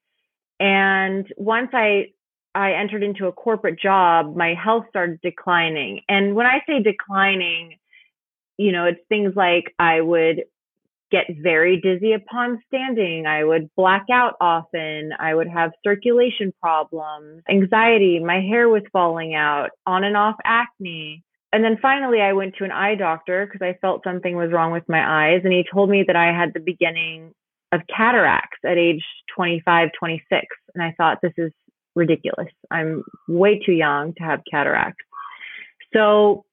And 0.59 1.27
once 1.37 1.71
I 1.73 2.07
I 2.55 2.73
entered 2.73 3.05
into 3.05 3.27
a 3.27 3.33
corporate 3.33 3.79
job, 3.81 4.35
my 4.35 4.55
health 4.55 4.87
started 4.89 5.21
declining. 5.23 6.01
And 6.09 6.35
when 6.35 6.47
I 6.47 6.61
say 6.67 6.83
declining, 6.83 7.77
you 8.57 8.73
know, 8.73 8.87
it's 8.87 9.01
things 9.09 9.35
like 9.37 9.75
I 9.79 10.01
would 10.01 10.45
get 11.11 11.25
very 11.41 11.81
dizzy 11.81 12.13
upon 12.13 12.61
standing. 12.67 13.27
I 13.27 13.45
would 13.45 13.71
black 13.77 14.07
out 14.13 14.35
often. 14.41 15.11
I 15.19 15.35
would 15.35 15.49
have 15.49 15.73
circulation 15.85 16.53
problems, 16.61 17.43
anxiety. 17.49 18.19
My 18.19 18.41
hair 18.41 18.69
was 18.69 18.83
falling 18.93 19.35
out, 19.35 19.71
on 19.87 20.05
and 20.05 20.17
off 20.17 20.37
acne. 20.45 21.25
And 21.53 21.65
then 21.65 21.79
finally, 21.81 22.21
I 22.21 22.35
went 22.35 22.57
to 22.57 22.65
an 22.65 22.73
eye 22.73 22.95
doctor 22.95 23.47
because 23.47 23.65
I 23.65 23.79
felt 23.81 24.05
something 24.05 24.37
was 24.37 24.53
wrong 24.53 24.71
with 24.71 24.87
my 24.89 25.31
eyes. 25.31 25.41
And 25.45 25.53
he 25.53 25.65
told 25.73 25.89
me 25.89 26.05
that 26.07 26.17
I 26.17 26.27
had 26.27 26.53
the 26.53 26.61
beginning 26.61 27.33
of 27.73 27.81
cataracts 27.95 28.59
at 28.65 28.77
age 28.77 29.05
25, 29.35 29.89
26. 29.99 30.47
And 30.75 30.83
I 30.85 30.95
thought, 30.97 31.19
this 31.23 31.33
is 31.39 31.53
ridiculous. 31.95 32.49
I'm 32.71 33.03
way 33.29 33.59
too 33.59 33.73
young 33.73 34.15
to 34.15 34.23
have 34.23 34.41
cataracts. 34.51 35.05
So 35.95 36.45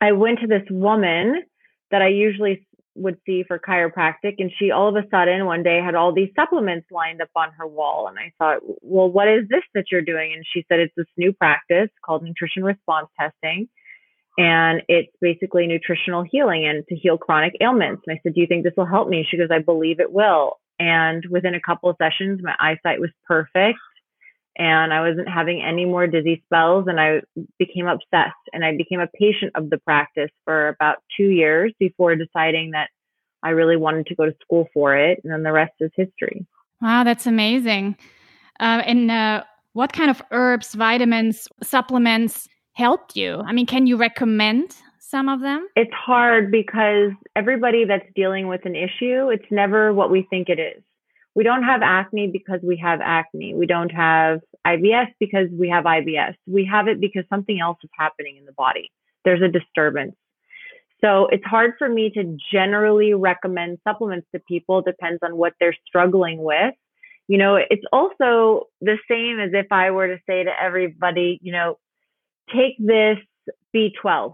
I 0.00 0.12
went 0.12 0.40
to 0.40 0.46
this 0.46 0.64
woman 0.70 1.42
that 1.90 2.02
I 2.02 2.08
usually 2.08 2.65
would 2.96 3.18
see 3.26 3.44
for 3.46 3.58
chiropractic 3.58 4.34
and 4.38 4.50
she 4.58 4.70
all 4.70 4.88
of 4.88 4.96
a 4.96 5.08
sudden 5.10 5.46
one 5.46 5.62
day 5.62 5.80
had 5.84 5.94
all 5.94 6.12
these 6.12 6.30
supplements 6.34 6.86
lined 6.90 7.20
up 7.20 7.28
on 7.36 7.52
her 7.52 7.66
wall 7.66 8.08
and 8.08 8.18
i 8.18 8.32
thought 8.38 8.60
well 8.82 9.08
what 9.08 9.28
is 9.28 9.48
this 9.48 9.62
that 9.74 9.86
you're 9.90 10.02
doing? 10.02 10.32
And 10.34 10.44
she 10.52 10.64
said 10.68 10.80
it's 10.80 10.94
this 10.96 11.06
new 11.16 11.32
practice 11.32 11.90
called 12.04 12.22
nutrition 12.22 12.64
response 12.64 13.08
testing 13.18 13.68
and 14.38 14.82
it's 14.88 15.12
basically 15.20 15.66
nutritional 15.66 16.24
healing 16.30 16.66
and 16.66 16.84
to 16.88 16.94
heal 16.94 17.16
chronic 17.16 17.56
ailments. 17.60 18.02
And 18.06 18.16
i 18.16 18.20
said 18.22 18.34
do 18.34 18.40
you 18.40 18.46
think 18.46 18.64
this 18.64 18.74
will 18.76 18.86
help 18.86 19.08
me? 19.08 19.26
She 19.28 19.36
goes 19.36 19.48
i 19.50 19.60
believe 19.60 20.00
it 20.00 20.12
will. 20.12 20.58
And 20.78 21.24
within 21.30 21.54
a 21.54 21.60
couple 21.60 21.90
of 21.90 21.96
sessions 22.00 22.40
my 22.42 22.54
eyesight 22.58 23.00
was 23.00 23.10
perfect 23.26 23.78
and 24.56 24.92
I 24.92 25.06
wasn't 25.06 25.28
having 25.28 25.62
any 25.62 25.84
more 25.84 26.06
dizzy 26.06 26.42
spells 26.46 26.86
and 26.88 27.00
I 27.00 27.20
became 27.58 27.86
obsessed 27.86 28.34
and 28.52 28.64
I 28.64 28.76
became 28.76 29.00
a 29.00 29.06
patient 29.06 29.52
of 29.54 29.70
the 29.70 29.78
practice 29.78 30.30
for 30.44 30.68
about 30.68 30.98
2 31.16 31.24
years 31.24 31.72
before 31.78 32.16
deciding 32.16 32.70
that 32.72 32.88
I 33.42 33.50
really 33.50 33.76
wanted 33.76 34.06
to 34.06 34.14
go 34.14 34.24
to 34.24 34.34
school 34.42 34.68
for 34.72 34.96
it 34.96 35.20
and 35.22 35.32
then 35.32 35.42
the 35.42 35.52
rest 35.52 35.74
is 35.80 35.90
history. 35.94 36.46
Wow, 36.80 37.04
that's 37.04 37.26
amazing. 37.26 37.96
Uh, 38.60 38.82
and 38.84 39.10
uh, 39.10 39.44
what 39.72 39.92
kind 39.92 40.10
of 40.10 40.22
herbs, 40.30 40.74
vitamins, 40.74 41.48
supplements 41.62 42.48
helped 42.72 43.16
you? 43.16 43.42
I 43.46 43.52
mean, 43.52 43.66
can 43.66 43.86
you 43.86 43.96
recommend 43.96 44.74
some 44.98 45.28
of 45.28 45.40
them? 45.40 45.66
It's 45.76 45.92
hard 45.92 46.50
because 46.50 47.12
everybody 47.36 47.84
that's 47.84 48.06
dealing 48.14 48.48
with 48.48 48.64
an 48.64 48.74
issue, 48.74 49.28
it's 49.28 49.44
never 49.50 49.92
what 49.92 50.10
we 50.10 50.26
think 50.28 50.48
it 50.48 50.58
is. 50.58 50.82
We 51.36 51.44
don't 51.44 51.64
have 51.64 51.82
acne 51.82 52.28
because 52.28 52.60
we 52.62 52.78
have 52.78 53.00
acne. 53.02 53.54
We 53.54 53.66
don't 53.66 53.90
have 53.90 54.40
IBS 54.66 55.08
because 55.20 55.48
we 55.52 55.68
have 55.68 55.84
IBS. 55.84 56.34
We 56.46 56.64
have 56.64 56.88
it 56.88 56.98
because 56.98 57.24
something 57.28 57.60
else 57.60 57.76
is 57.84 57.90
happening 57.96 58.38
in 58.38 58.46
the 58.46 58.52
body. 58.52 58.90
There's 59.22 59.42
a 59.42 59.48
disturbance. 59.48 60.16
So 61.04 61.26
it's 61.26 61.44
hard 61.44 61.74
for 61.78 61.90
me 61.90 62.08
to 62.14 62.38
generally 62.50 63.12
recommend 63.12 63.78
supplements 63.86 64.26
to 64.34 64.40
people. 64.48 64.80
Depends 64.80 65.18
on 65.22 65.36
what 65.36 65.52
they're 65.60 65.76
struggling 65.86 66.42
with. 66.42 66.72
You 67.28 67.36
know, 67.36 67.56
it's 67.56 67.84
also 67.92 68.68
the 68.80 68.96
same 69.06 69.38
as 69.38 69.50
if 69.52 69.66
I 69.70 69.90
were 69.90 70.06
to 70.06 70.18
say 70.26 70.42
to 70.42 70.50
everybody, 70.58 71.38
you 71.42 71.52
know, 71.52 71.76
take 72.50 72.76
this 72.78 73.18
B12. 73.74 74.32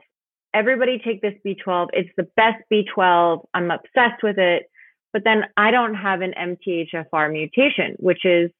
Everybody 0.55 1.01
take 1.05 1.21
this 1.21 1.35
B12. 1.45 1.89
It's 1.95 2.11
the 2.17 2.29
best 2.37 2.63
B12. 2.73 3.45
I'm 3.55 3.73
obsessed 3.73 4.23
with 4.23 4.39
it. 4.39 4.71
But 5.13 5.25
then 5.25 5.45
I 5.57 5.71
don't 5.71 5.95
have 5.95 6.21
an 6.23 6.33
MTHFR 6.39 7.33
mutation, 7.33 7.97
which 7.99 8.25
is 8.25 8.51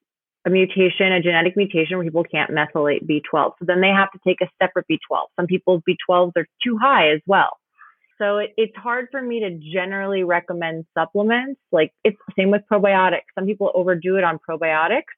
a 0.45 0.49
mutation, 0.49 1.11
a 1.11 1.21
genetic 1.21 1.55
mutation 1.55 1.97
where 1.97 2.05
people 2.05 2.23
can't 2.23 2.51
methylate 2.51 3.07
B12. 3.07 3.53
So 3.59 3.65
then 3.65 3.81
they 3.81 3.89
have 3.89 4.11
to 4.11 4.19
take 4.25 4.41
a 4.41 4.49
separate 4.61 4.85
B12. 4.91 5.25
Some 5.39 5.47
people's 5.47 5.81
B12s 5.87 6.33
are 6.35 6.47
too 6.63 6.77
high 6.77 7.11
as 7.11 7.21
well. 7.25 7.57
So 8.17 8.37
it, 8.37 8.51
it's 8.57 8.75
hard 8.75 9.07
for 9.11 9.21
me 9.21 9.39
to 9.39 9.59
generally 9.73 10.23
recommend 10.23 10.85
supplements. 10.97 11.59
Like 11.71 11.91
it's 12.03 12.17
the 12.27 12.33
same 12.37 12.51
with 12.51 12.61
probiotics. 12.71 13.21
Some 13.35 13.45
people 13.45 13.71
overdo 13.73 14.17
it 14.17 14.23
on 14.23 14.39
probiotics 14.47 15.13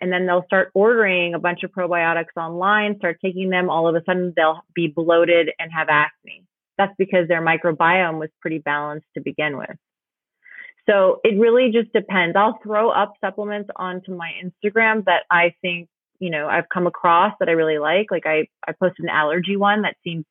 and 0.00 0.12
then 0.12 0.26
they'll 0.26 0.44
start 0.44 0.70
ordering 0.74 1.34
a 1.34 1.38
bunch 1.38 1.62
of 1.62 1.70
probiotics 1.70 2.36
online, 2.36 2.96
start 2.98 3.18
taking 3.24 3.50
them. 3.50 3.70
All 3.70 3.88
of 3.88 3.94
a 3.94 4.02
sudden 4.04 4.32
they'll 4.36 4.60
be 4.74 4.88
bloated 4.88 5.50
and 5.58 5.70
have 5.72 5.88
acne. 5.88 6.44
That's 6.78 6.94
because 6.98 7.28
their 7.28 7.40
microbiome 7.40 8.18
was 8.18 8.28
pretty 8.40 8.58
balanced 8.58 9.06
to 9.14 9.22
begin 9.22 9.56
with. 9.56 9.76
So 10.88 11.20
it 11.24 11.38
really 11.38 11.70
just 11.72 11.92
depends. 11.92 12.36
I'll 12.36 12.58
throw 12.62 12.90
up 12.90 13.14
supplements 13.20 13.70
onto 13.76 14.14
my 14.14 14.30
Instagram 14.42 15.04
that 15.06 15.24
I 15.30 15.54
think, 15.60 15.88
you 16.20 16.30
know, 16.30 16.48
I've 16.48 16.68
come 16.72 16.86
across 16.86 17.34
that 17.40 17.48
I 17.48 17.52
really 17.52 17.78
like. 17.78 18.10
Like 18.10 18.26
I, 18.26 18.46
I 18.66 18.72
posted 18.72 19.04
an 19.04 19.10
allergy 19.10 19.56
one 19.56 19.82
that 19.82 19.96
seems 20.04 20.24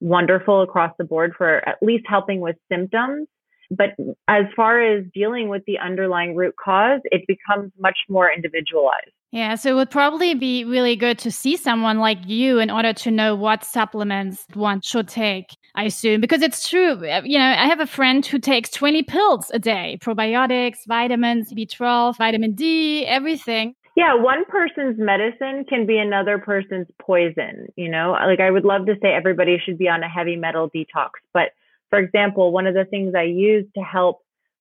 wonderful 0.00 0.62
across 0.62 0.92
the 0.98 1.04
board 1.04 1.34
for 1.36 1.66
at 1.68 1.76
least 1.82 2.04
helping 2.08 2.40
with 2.40 2.56
symptoms. 2.70 3.28
But 3.70 3.90
as 4.28 4.44
far 4.54 4.80
as 4.80 5.04
dealing 5.14 5.48
with 5.48 5.62
the 5.66 5.78
underlying 5.78 6.34
root 6.34 6.54
cause, 6.62 7.00
it 7.04 7.22
becomes 7.26 7.72
much 7.78 7.98
more 8.08 8.30
individualized. 8.30 9.12
Yeah, 9.32 9.54
so 9.54 9.70
it 9.70 9.74
would 9.76 9.90
probably 9.90 10.34
be 10.34 10.62
really 10.64 10.94
good 10.94 11.18
to 11.20 11.30
see 11.30 11.56
someone 11.56 11.98
like 11.98 12.18
you 12.26 12.58
in 12.58 12.70
order 12.70 12.92
to 12.92 13.10
know 13.10 13.34
what 13.34 13.64
supplements 13.64 14.44
one 14.52 14.82
should 14.82 15.08
take, 15.08 15.46
I 15.74 15.84
assume. 15.84 16.20
Because 16.20 16.42
it's 16.42 16.68
true. 16.68 17.08
Uh, 17.08 17.22
you 17.24 17.38
know, 17.38 17.46
I 17.46 17.66
have 17.66 17.80
a 17.80 17.86
friend 17.86 18.24
who 18.26 18.38
takes 18.38 18.68
20 18.70 19.02
pills 19.04 19.50
a 19.54 19.58
day 19.58 19.98
probiotics, 20.02 20.86
vitamins, 20.86 21.50
B12, 21.54 22.18
vitamin 22.18 22.52
D, 22.52 23.06
everything. 23.06 23.74
Yeah, 23.96 24.14
one 24.14 24.44
person's 24.46 24.98
medicine 24.98 25.64
can 25.66 25.86
be 25.86 25.96
another 25.96 26.38
person's 26.38 26.86
poison. 27.00 27.68
You 27.76 27.90
know, 27.90 28.12
like 28.12 28.40
I 28.40 28.50
would 28.50 28.64
love 28.64 28.84
to 28.86 28.96
say 29.00 29.14
everybody 29.14 29.56
should 29.64 29.78
be 29.78 29.88
on 29.88 30.02
a 30.02 30.08
heavy 30.08 30.36
metal 30.36 30.70
detox. 30.70 31.10
But 31.32 31.52
for 31.92 31.98
example, 31.98 32.52
one 32.52 32.66
of 32.66 32.72
the 32.72 32.86
things 32.86 33.14
I 33.14 33.24
use 33.24 33.66
to 33.74 33.82
help 33.82 34.20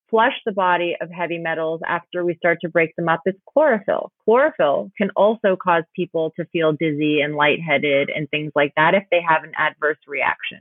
flush 0.10 0.34
the 0.46 0.52
body 0.52 0.98
of 1.00 1.10
heavy 1.10 1.38
metals 1.38 1.80
after 1.88 2.26
we 2.26 2.36
start 2.36 2.58
to 2.60 2.68
break 2.68 2.94
them 2.98 3.08
up 3.08 3.22
is 3.26 3.36
chlorophyll. 3.54 4.12
Chlorophyll 4.26 4.92
can 4.98 5.12
also 5.16 5.56
cause 5.56 5.84
people 5.96 6.34
to 6.36 6.44
feel 6.52 6.74
dizzy 6.74 7.22
and 7.22 7.36
lightheaded 7.36 8.10
and 8.10 8.30
things 8.30 8.52
like 8.54 8.74
that 8.76 8.96
if 8.96 9.04
they 9.12 9.22
have 9.26 9.46
an 9.46 9.54
adverse 9.58 9.98
reaction. 10.08 10.60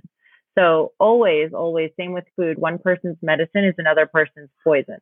So 0.57 0.93
always, 1.01 1.53
always, 1.53 1.91
same 1.99 2.13
with 2.13 2.25
food. 2.37 2.57
One 2.57 2.79
person's 2.79 3.19
medicine 3.21 3.65
is 3.65 3.75
another 3.77 4.07
person's 4.07 4.51
poison. 4.63 4.99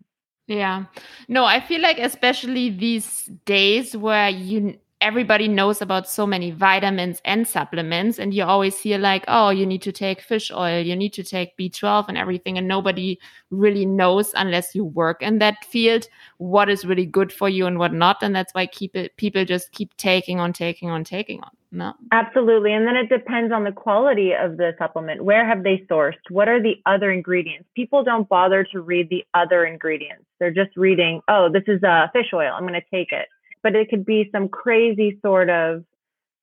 Yeah. 0.46 0.86
No, 1.28 1.44
I 1.44 1.60
feel 1.60 1.82
like 1.82 1.98
especially 1.98 2.70
these 2.70 3.30
days 3.44 3.94
where 3.94 4.30
you 4.30 4.78
everybody 5.00 5.46
knows 5.46 5.80
about 5.80 6.08
so 6.08 6.26
many 6.26 6.50
vitamins 6.50 7.20
and 7.24 7.46
supplements 7.46 8.18
and 8.18 8.34
you 8.34 8.42
always 8.42 8.78
hear 8.78 8.98
like 8.98 9.24
oh 9.28 9.50
you 9.50 9.64
need 9.64 9.82
to 9.82 9.92
take 9.92 10.20
fish 10.20 10.50
oil 10.50 10.80
you 10.80 10.96
need 10.96 11.12
to 11.12 11.22
take 11.22 11.56
b12 11.56 12.06
and 12.08 12.18
everything 12.18 12.58
and 12.58 12.66
nobody 12.66 13.18
really 13.50 13.86
knows 13.86 14.32
unless 14.34 14.74
you 14.74 14.84
work 14.84 15.22
in 15.22 15.38
that 15.38 15.64
field 15.64 16.08
what 16.38 16.68
is 16.68 16.84
really 16.84 17.06
good 17.06 17.32
for 17.32 17.48
you 17.48 17.66
and 17.66 17.78
what 17.78 17.92
not 17.92 18.22
and 18.22 18.34
that's 18.34 18.52
why 18.54 18.66
keep 18.66 18.96
it 18.96 19.16
people 19.16 19.44
just 19.44 19.70
keep 19.72 19.96
taking 19.96 20.40
on 20.40 20.52
taking 20.52 20.90
on 20.90 21.04
taking 21.04 21.40
on 21.42 21.50
no. 21.70 21.92
Absolutely 22.12 22.72
and 22.72 22.86
then 22.86 22.96
it 22.96 23.10
depends 23.10 23.52
on 23.52 23.64
the 23.64 23.72
quality 23.72 24.32
of 24.32 24.56
the 24.56 24.72
supplement. 24.78 25.22
Where 25.22 25.46
have 25.46 25.64
they 25.64 25.84
sourced? 25.90 26.14
What 26.30 26.48
are 26.48 26.62
the 26.62 26.76
other 26.86 27.12
ingredients? 27.12 27.68
People 27.76 28.02
don't 28.02 28.26
bother 28.26 28.64
to 28.72 28.80
read 28.80 29.10
the 29.10 29.22
other 29.34 29.66
ingredients. 29.66 30.24
They're 30.38 30.50
just 30.50 30.74
reading 30.76 31.20
oh 31.28 31.50
this 31.52 31.64
is 31.66 31.82
a 31.82 31.88
uh, 31.88 32.06
fish 32.12 32.32
oil 32.32 32.52
i'm 32.54 32.62
going 32.62 32.74
to 32.74 32.90
take 32.90 33.12
it 33.12 33.28
but 33.62 33.74
it 33.74 33.88
could 33.90 34.04
be 34.04 34.28
some 34.32 34.48
crazy 34.48 35.18
sort 35.22 35.50
of 35.50 35.84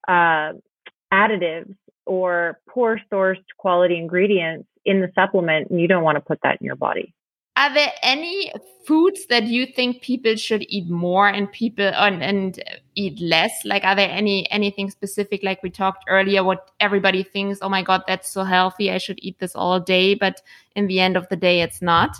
uh, 0.08 0.52
additives 1.12 1.74
or 2.06 2.60
poor 2.68 3.00
sourced 3.12 3.42
quality 3.58 3.98
ingredients 3.98 4.68
in 4.84 5.00
the 5.00 5.10
supplement, 5.14 5.70
and 5.70 5.80
you 5.80 5.88
don't 5.88 6.04
want 6.04 6.16
to 6.16 6.20
put 6.20 6.38
that 6.42 6.58
in 6.60 6.64
your 6.64 6.76
body. 6.76 7.12
Are 7.56 7.72
there 7.72 7.92
any 8.02 8.52
foods 8.86 9.26
that 9.26 9.44
you 9.44 9.64
think 9.64 10.02
people 10.02 10.36
should 10.36 10.66
eat 10.68 10.90
more 10.90 11.26
and 11.26 11.50
people 11.50 11.86
and, 11.86 12.22
and 12.22 12.62
eat 12.94 13.18
less? 13.18 13.64
Like, 13.64 13.82
are 13.82 13.96
there 13.96 14.10
any 14.10 14.48
anything 14.50 14.90
specific? 14.90 15.42
Like 15.42 15.62
we 15.62 15.70
talked 15.70 16.04
earlier, 16.06 16.44
what 16.44 16.70
everybody 16.80 17.22
thinks, 17.22 17.58
oh 17.62 17.70
my 17.70 17.82
god, 17.82 18.02
that's 18.06 18.30
so 18.30 18.44
healthy, 18.44 18.90
I 18.90 18.98
should 18.98 19.18
eat 19.22 19.38
this 19.38 19.56
all 19.56 19.80
day, 19.80 20.14
but 20.14 20.42
in 20.74 20.86
the 20.86 21.00
end 21.00 21.16
of 21.16 21.26
the 21.30 21.36
day, 21.36 21.62
it's 21.62 21.80
not. 21.80 22.16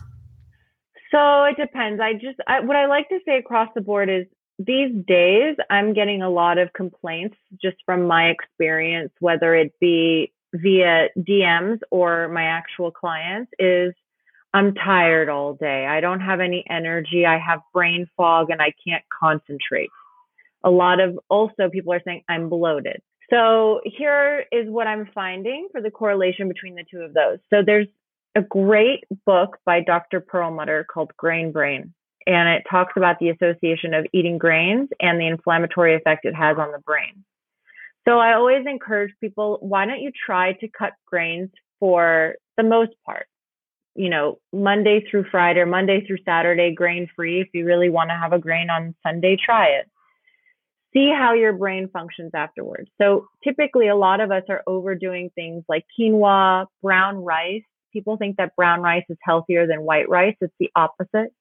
So 1.11 1.45
it 1.45 1.57
depends. 1.59 2.00
I 2.00 2.15
just 2.15 2.41
I, 2.49 2.61
what 2.61 2.76
I 2.76 2.87
like 2.87 3.09
to 3.11 3.19
say 3.26 3.37
across 3.37 3.69
the 3.75 3.83
board 3.83 4.09
is 4.09 4.26
these 4.59 4.93
days, 5.07 5.57
I'm 5.69 5.93
getting 5.93 6.23
a 6.23 6.31
lot 6.31 6.59
of 6.59 6.73
complaints 6.73 7.37
just 7.61 7.77
from 7.85 8.07
my 8.07 8.29
experience, 8.29 9.13
whether 9.21 9.55
it 9.55 9.79
be 9.81 10.33
via 10.55 11.09
DMs 11.19 11.81
or 11.91 12.29
my 12.29 12.45
actual 12.45 12.91
clients, 12.91 13.53
is 13.59 13.93
I'm 14.55 14.75
tired 14.75 15.29
all 15.29 15.55
day. 15.55 15.87
I 15.87 16.01
don't 16.01 16.21
have 16.21 16.41
any 16.41 16.65
energy. 16.71 17.27
I 17.27 17.39
have 17.39 17.61
brain 17.75 18.09
fog 18.17 18.49
and 18.51 18.63
I 18.63 18.73
can't 18.87 19.05
concentrate. 19.21 19.91
A 20.65 20.71
lot 20.71 21.01
of 21.01 21.19
also 21.29 21.69
people 21.71 21.93
are 21.93 22.01
saying 22.03 22.23
I'm 22.29 22.49
bloated. 22.49 23.03
So 23.29 23.81
here 23.85 24.47
is 24.51 24.71
what 24.71 24.87
I'm 24.87 25.11
finding 25.15 25.69
for 25.73 25.83
the 25.83 25.91
correlation 25.91 26.49
between 26.49 26.77
the 26.77 26.85
two 26.91 27.01
of 27.01 27.13
those. 27.13 27.39
So 27.51 27.63
there's 27.65 27.89
a 28.35 28.41
great 28.41 29.05
book 29.27 29.59
by 29.67 29.81
Dr. 29.81 30.21
Perlmutter 30.21 30.85
called 30.85 31.13
Grain 31.17 31.53
Brain 31.53 31.93
and 32.26 32.49
it 32.49 32.64
talks 32.68 32.95
about 32.97 33.18
the 33.18 33.30
association 33.30 33.95
of 33.95 34.06
eating 34.12 34.38
grains 34.38 34.88
and 35.00 35.21
the 35.21 35.26
inflammatory 35.26 35.95
effect 35.95 36.25
it 36.25 36.35
has 36.35 36.56
on 36.59 36.73
the 36.73 36.80
brain. 36.80 37.25
So 38.06 38.18
I 38.18 38.35
always 38.35 38.64
encourage 38.66 39.12
people, 39.21 39.59
why 39.61 39.87
don't 39.87 40.00
you 40.00 40.12
try 40.26 40.52
to 40.54 40.68
cut 40.68 40.92
grains 41.06 41.50
for 41.80 42.37
the 42.56 42.62
most 42.62 42.92
part? 43.04 43.26
You 43.95 44.11
know, 44.11 44.38
Monday 44.52 45.04
through 45.09 45.26
Friday 45.30 45.61
or 45.61 45.66
Monday 45.66 46.06
through 46.06 46.18
Saturday, 46.25 46.75
grain 46.75 47.09
free. 47.16 47.40
If 47.40 47.49
you 47.52 47.64
really 47.64 47.88
want 47.88 48.11
to 48.11 48.16
have 48.16 48.33
a 48.33 48.38
grain 48.38 48.71
on 48.71 48.95
Sunday, 49.04 49.37
try 49.42 49.68
it. 49.68 49.90
See 50.92 51.11
how 51.11 51.35
your 51.35 51.52
brain 51.52 51.88
functions 51.92 52.30
afterwards. 52.35 52.88
So 53.00 53.28
typically, 53.42 53.88
a 53.88 53.97
lot 53.97 54.21
of 54.21 54.30
us 54.30 54.45
are 54.49 54.62
overdoing 54.66 55.30
things 55.35 55.64
like 55.68 55.85
quinoa, 55.99 56.66
brown 56.83 57.25
rice. 57.25 57.64
People 57.92 58.16
think 58.16 58.37
that 58.37 58.54
brown 58.56 58.83
rice 58.83 59.04
is 59.09 59.18
healthier 59.23 59.66
than 59.66 59.83
white 59.83 60.09
rice. 60.09 60.37
It's 60.40 60.54
the 60.61 60.71
opposite. 60.76 61.33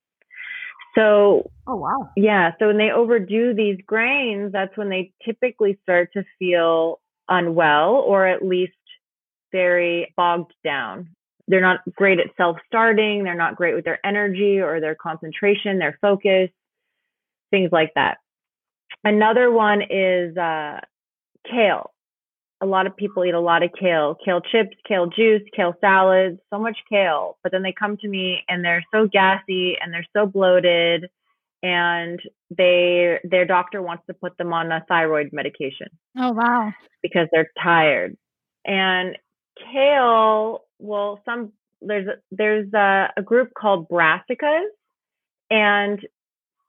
So, 0.98 1.50
oh 1.68 1.76
wow. 1.76 2.10
Yeah, 2.16 2.52
so 2.60 2.68
when 2.68 2.78
they 2.78 2.92
overdo 2.92 3.54
these 3.54 3.78
grains, 3.86 4.52
that's 4.52 4.76
when 4.78 4.90
they 4.90 5.12
typically 5.26 5.78
start 5.84 6.12
to 6.14 6.24
feel 6.40 7.00
unwell 7.28 7.96
or 7.96 8.26
at 8.28 8.46
least 8.46 8.74
very 9.52 10.14
bogged 10.16 10.54
down. 10.64 11.10
They're 11.48 11.62
not 11.62 11.82
great 11.96 12.20
at 12.20 12.28
self-starting, 12.38 13.24
they're 13.24 13.36
not 13.36 13.56
great 13.56 13.76
with 13.76 13.86
their 13.86 14.04
energy 14.06 14.60
or 14.60 14.80
their 14.80 14.96
concentration, 14.96 15.80
their 15.80 15.98
focus, 16.02 16.50
things 17.52 17.70
like 17.72 17.94
that. 17.96 18.18
Another 19.04 19.52
one 19.52 19.82
is 19.82 20.36
uh, 20.38 20.80
kale 21.50 21.92
a 22.62 22.66
lot 22.66 22.88
of 22.88 22.96
people 22.96 23.26
eat 23.26 23.34
a 23.34 23.40
lot 23.40 23.64
of 23.64 23.72
kale, 23.80 24.16
kale 24.24 24.42
chips, 24.42 24.76
kale 24.88 25.08
juice, 25.08 25.42
kale 25.56 25.76
salads, 25.82 26.40
so 26.52 26.60
much 26.60 26.78
kale. 26.90 27.38
But 27.44 27.52
then 27.52 27.64
they 27.64 27.74
come 27.78 27.98
to 27.98 28.08
me 28.08 28.44
and 28.48 28.64
they're 28.64 28.84
so 28.94 29.08
gassy 29.08 29.78
and 29.82 29.94
they're 29.94 30.08
so 30.16 30.26
bloated 30.26 31.10
and 31.62 32.20
they 32.56 33.20
their 33.24 33.46
doctor 33.46 33.82
wants 33.82 34.04
to 34.08 34.14
put 34.14 34.38
them 34.38 34.54
on 34.54 34.72
a 34.72 34.86
thyroid 34.88 35.30
medication. 35.34 35.88
Oh 36.18 36.32
wow. 36.32 36.72
Because 37.02 37.28
they're 37.32 37.52
tired. 37.62 38.16
And 38.66 39.18
kale, 39.72 40.64
well 40.80 41.22
some 41.26 41.52
there's 41.82 42.08
there's 42.32 42.72
a, 42.74 43.12
a 43.18 43.22
group 43.22 43.52
called 43.58 43.90
brassicas 43.90 44.68
and 45.50 46.00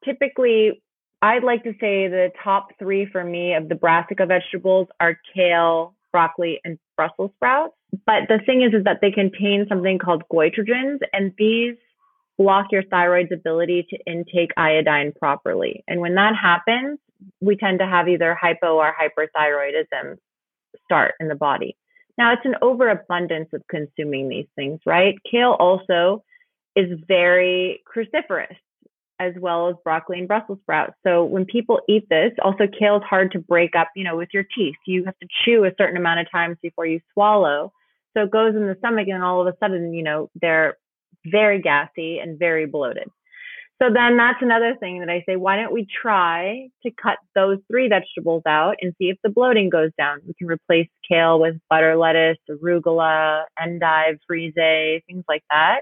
typically 0.03 0.81
I'd 1.21 1.43
like 1.43 1.63
to 1.63 1.73
say 1.73 2.07
the 2.07 2.31
top 2.43 2.69
3 2.79 3.07
for 3.11 3.23
me 3.23 3.53
of 3.55 3.69
the 3.69 3.75
brassica 3.75 4.25
vegetables 4.25 4.87
are 4.99 5.17
kale, 5.33 5.95
broccoli 6.11 6.59
and 6.63 6.77
Brussels 6.95 7.31
sprouts. 7.35 7.75
But 8.05 8.27
the 8.27 8.39
thing 8.45 8.61
is 8.61 8.73
is 8.73 8.83
that 8.83 8.99
they 9.01 9.11
contain 9.11 9.65
something 9.67 9.97
called 9.97 10.23
goitrogens 10.31 10.99
and 11.13 11.33
these 11.37 11.75
block 12.37 12.67
your 12.71 12.83
thyroid's 12.83 13.31
ability 13.31 13.87
to 13.89 13.97
intake 14.05 14.51
iodine 14.57 15.11
properly. 15.11 15.83
And 15.87 16.01
when 16.01 16.15
that 16.15 16.35
happens, 16.35 16.99
we 17.41 17.55
tend 17.55 17.79
to 17.79 17.87
have 17.87 18.07
either 18.07 18.35
hypo 18.39 18.75
or 18.75 18.93
hyperthyroidism 18.93 20.17
start 20.85 21.15
in 21.19 21.27
the 21.27 21.35
body. 21.35 21.75
Now, 22.17 22.33
it's 22.33 22.45
an 22.45 22.55
overabundance 22.61 23.49
of 23.53 23.63
consuming 23.69 24.29
these 24.29 24.47
things, 24.55 24.79
right? 24.85 25.15
Kale 25.29 25.55
also 25.59 26.23
is 26.75 26.99
very 27.07 27.83
cruciferous, 27.87 28.55
as 29.19 29.33
well 29.39 29.69
as 29.69 29.75
broccoli 29.83 30.19
and 30.19 30.27
Brussels 30.27 30.59
sprouts. 30.61 30.93
So 31.05 31.23
when 31.23 31.45
people 31.45 31.81
eat 31.89 32.07
this, 32.09 32.31
also 32.43 32.65
kale 32.67 32.97
is 32.97 33.03
hard 33.03 33.31
to 33.31 33.39
break 33.39 33.75
up, 33.75 33.89
you 33.95 34.03
know, 34.03 34.15
with 34.15 34.29
your 34.33 34.43
teeth. 34.55 34.75
You 34.85 35.05
have 35.05 35.17
to 35.19 35.27
chew 35.43 35.65
a 35.65 35.71
certain 35.77 35.97
amount 35.97 36.19
of 36.19 36.31
times 36.31 36.57
before 36.61 36.85
you 36.85 36.99
swallow. 37.13 37.71
So 38.15 38.23
it 38.23 38.31
goes 38.31 38.55
in 38.55 38.67
the 38.67 38.75
stomach, 38.79 39.07
and 39.07 39.23
all 39.23 39.41
of 39.41 39.47
a 39.47 39.57
sudden, 39.59 39.93
you 39.93 40.03
know, 40.03 40.29
they're 40.41 40.77
very 41.25 41.61
gassy 41.61 42.19
and 42.19 42.39
very 42.39 42.65
bloated. 42.65 43.09
So 43.79 43.89
then 43.93 44.17
that's 44.17 44.41
another 44.41 44.75
thing 44.79 45.01
that 45.01 45.09
I 45.09 45.23
say, 45.27 45.35
why 45.35 45.55
don't 45.55 45.71
we 45.71 45.85
try 46.01 46.69
to 46.81 46.91
cut 46.91 47.19
those 47.35 47.59
three 47.69 47.87
vegetables 47.87 48.41
out 48.47 48.77
and 48.81 48.95
see 48.97 49.09
if 49.09 49.17
the 49.23 49.29
bloating 49.29 49.69
goes 49.69 49.91
down? 49.99 50.21
We 50.25 50.33
can 50.33 50.47
replace 50.47 50.87
kale 51.07 51.39
with 51.39 51.57
butter 51.69 51.95
lettuce, 51.95 52.37
arugula, 52.49 53.43
endive, 53.59 54.17
frise, 54.25 55.01
things 55.05 55.23
like 55.27 55.43
that, 55.51 55.81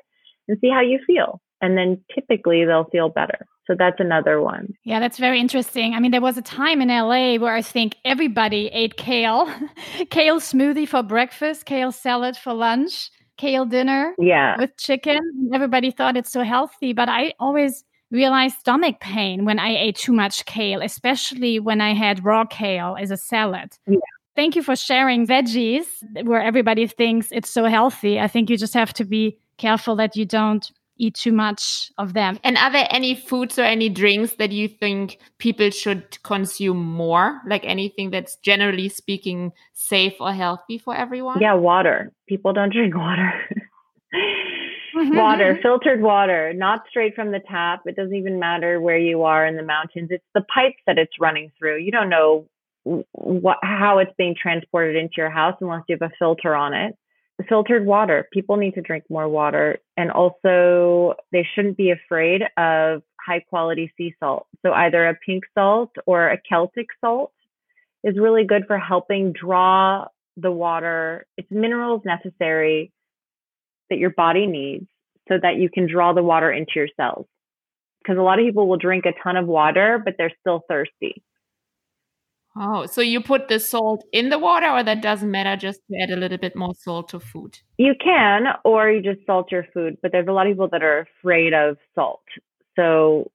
and 0.50 0.58
see 0.60 0.70
how 0.70 0.82
you 0.82 1.00
feel. 1.08 1.40
And 1.62 1.78
then 1.78 2.02
typically 2.14 2.66
they'll 2.66 2.90
feel 2.92 3.10
better. 3.10 3.46
So 3.66 3.74
that's 3.78 4.00
another 4.00 4.42
one. 4.42 4.74
Yeah, 4.84 5.00
that's 5.00 5.18
very 5.18 5.40
interesting. 5.40 5.94
I 5.94 6.00
mean, 6.00 6.12
there 6.12 6.22
was 6.22 6.38
a 6.38 6.42
time 6.42 6.82
in 6.82 6.90
LA 6.90 7.36
where 7.38 7.56
I 7.56 7.62
think 7.62 7.96
everybody 8.06 8.68
ate 8.68 8.98
kale, 8.98 9.50
kale 10.10 10.40
smoothie 10.40 10.88
for 10.88 11.02
breakfast, 11.02 11.66
kale 11.66 11.92
salad 11.92 12.38
for 12.38 12.54
lunch 12.54 13.10
kale 13.38 13.66
dinner 13.66 14.16
yeah. 14.18 14.56
with 14.58 14.76
chicken. 14.78 15.20
Everybody 15.54 15.92
thought 15.92 16.18
it's 16.18 16.32
so 16.32 16.44
healthy, 16.44 16.94
but 16.94 17.10
I 17.10 17.34
always 17.40 17.84
realized 18.12 18.60
stomach 18.60 19.00
pain 19.00 19.46
when 19.46 19.60
I 19.60 19.76
ate 19.76 19.98
too 19.98 20.14
much 20.14 20.46
kale, 20.46 20.82
especially 20.82 21.60
when 21.60 21.82
I 21.82 21.94
had 21.94 22.24
raw 22.24 22.46
kale 22.46 22.96
as 23.00 23.12
a 23.12 23.18
salad. 23.18 23.78
Yeah. 23.88 23.98
Thank 24.36 24.56
you 24.56 24.64
for 24.64 24.76
sharing 24.76 25.26
veggies 25.26 25.86
where 26.24 26.42
everybody 26.42 26.88
thinks 26.88 27.30
it's 27.32 27.50
so 27.50 27.66
healthy. 27.66 28.20
I 28.20 28.28
think 28.28 28.50
you 28.50 28.58
just 28.58 28.74
have 28.74 28.94
to 28.94 29.06
be 29.06 29.38
careful 29.58 29.96
that 29.96 30.16
you 30.16 30.26
don't 30.26 30.70
eat 30.98 31.16
too 31.16 31.32
much 31.32 31.92
of 31.98 32.14
them. 32.14 32.40
And 32.44 32.58
are 32.58 32.72
there 32.72 32.88
any 32.90 33.16
foods 33.16 33.60
or 33.60 33.64
any 33.64 33.90
drinks 33.90 34.36
that 34.36 34.52
you 34.52 34.68
think 34.68 35.20
people 35.38 35.70
should 35.70 36.22
consume 36.24 36.84
more? 36.84 37.42
Like 37.48 37.66
anything 37.66 38.12
that's 38.12 38.38
generally 38.38 38.90
speaking 38.90 39.52
safe 39.74 40.14
or 40.20 40.34
healthy 40.34 40.78
for 40.78 40.96
everyone? 40.96 41.40
Yeah, 41.42 41.54
water. 41.54 42.12
People 42.28 42.54
don't 42.54 42.72
drink 42.72 42.96
water. 42.96 43.34
Mm-hmm, 44.14 45.18
water, 45.18 45.54
mm-hmm. 45.54 45.62
filtered 45.62 46.02
water, 46.02 46.54
not 46.54 46.84
straight 46.90 47.16
from 47.16 47.32
the 47.32 47.42
tap. 47.50 47.82
It 47.86 47.96
doesn't 47.96 48.16
even 48.16 48.40
matter 48.40 48.80
where 48.80 48.98
you 48.98 49.24
are 49.24 49.46
in 49.46 49.58
the 49.58 49.64
mountains. 49.64 50.10
It's 50.12 50.24
the 50.34 50.42
pipes 50.42 50.82
that 50.88 50.98
it's 50.98 51.14
running 51.20 51.52
through. 51.60 51.78
You 51.78 51.92
don't 51.92 52.10
know 52.10 52.48
what 52.84 53.58
how 53.64 53.98
it's 53.98 54.12
being 54.16 54.36
transported 54.40 54.96
into 54.96 55.16
your 55.18 55.32
house 55.32 55.56
unless 55.60 55.82
you 55.90 55.98
have 56.00 56.08
a 56.08 56.14
filter 56.20 56.56
on 56.56 56.76
it 56.76 56.96
filtered 57.44 57.86
water. 57.86 58.28
People 58.32 58.58
need 58.58 58.76
to 58.76 58.82
drink 58.82 59.04
more 59.10 59.28
water. 59.28 59.80
And 59.98 60.12
also, 60.12 61.16
they 61.32 61.48
shouldn't 61.54 61.78
be 61.78 61.92
afraid 61.92 62.44
of 62.58 63.04
high 63.26 63.42
quality 63.42 63.92
sea 63.98 64.16
salt. 64.20 64.48
So, 64.66 64.72
either 64.72 65.08
a 65.08 65.16
pink 65.16 65.44
salt 65.54 65.92
or 66.06 66.30
a 66.30 66.40
Celtic 66.48 66.88
salt 67.02 67.34
is 68.04 68.18
really 68.18 68.46
good 68.46 68.66
for 68.68 68.78
helping 68.78 69.34
draw 69.34 70.06
the 70.38 70.52
water. 70.52 71.26
It's 71.38 71.50
minerals 71.52 72.02
necessary 72.06 72.92
that 73.90 74.00
your 74.00 74.12
body 74.12 74.46
needs 74.48 74.88
so 75.28 75.36
that 75.42 75.58
you 75.58 75.70
can 75.70 75.88
draw 75.88 76.14
the 76.14 76.24
water 76.24 76.52
into 76.52 76.74
your 76.76 76.88
cells. 76.96 77.26
Because 78.02 78.18
a 78.20 78.22
lot 78.22 78.40
of 78.40 78.46
people 78.46 78.68
will 78.68 78.78
drink 78.78 79.06
a 79.06 79.14
ton 79.24 79.38
of 79.38 79.48
water, 79.48 80.00
but 80.04 80.16
they're 80.18 80.34
still 80.40 80.62
thirsty. 80.70 81.24
Oh, 82.58 82.86
so 82.86 83.02
you 83.02 83.22
put 83.22 83.50
the 83.50 83.60
salt 83.60 84.06
in 84.14 84.30
the 84.30 84.40
water, 84.40 84.68
or 84.68 84.82
that 84.84 85.02
doesn't 85.02 85.30
matter, 85.30 85.58
just 85.58 85.82
to 85.90 85.98
add 86.02 86.10
a 86.10 86.16
little 86.16 86.38
bit 86.38 86.56
more 86.56 86.74
salt 86.74 87.10
to 87.10 87.20
food? 87.20 87.60
You 87.78 87.94
can, 88.02 88.46
or 88.64 88.90
you 88.90 89.02
just 89.02 89.26
salt 89.26 89.52
your 89.52 89.66
food, 89.74 89.98
but 90.02 90.12
there's 90.14 90.28
a 90.28 90.32
lot 90.32 90.48
of 90.48 90.52
people 90.52 90.70
that 90.70 90.82
are 90.82 91.00
afraid 91.20 91.54
of 91.54 91.78
salt. 91.96 92.24
So 92.78 93.32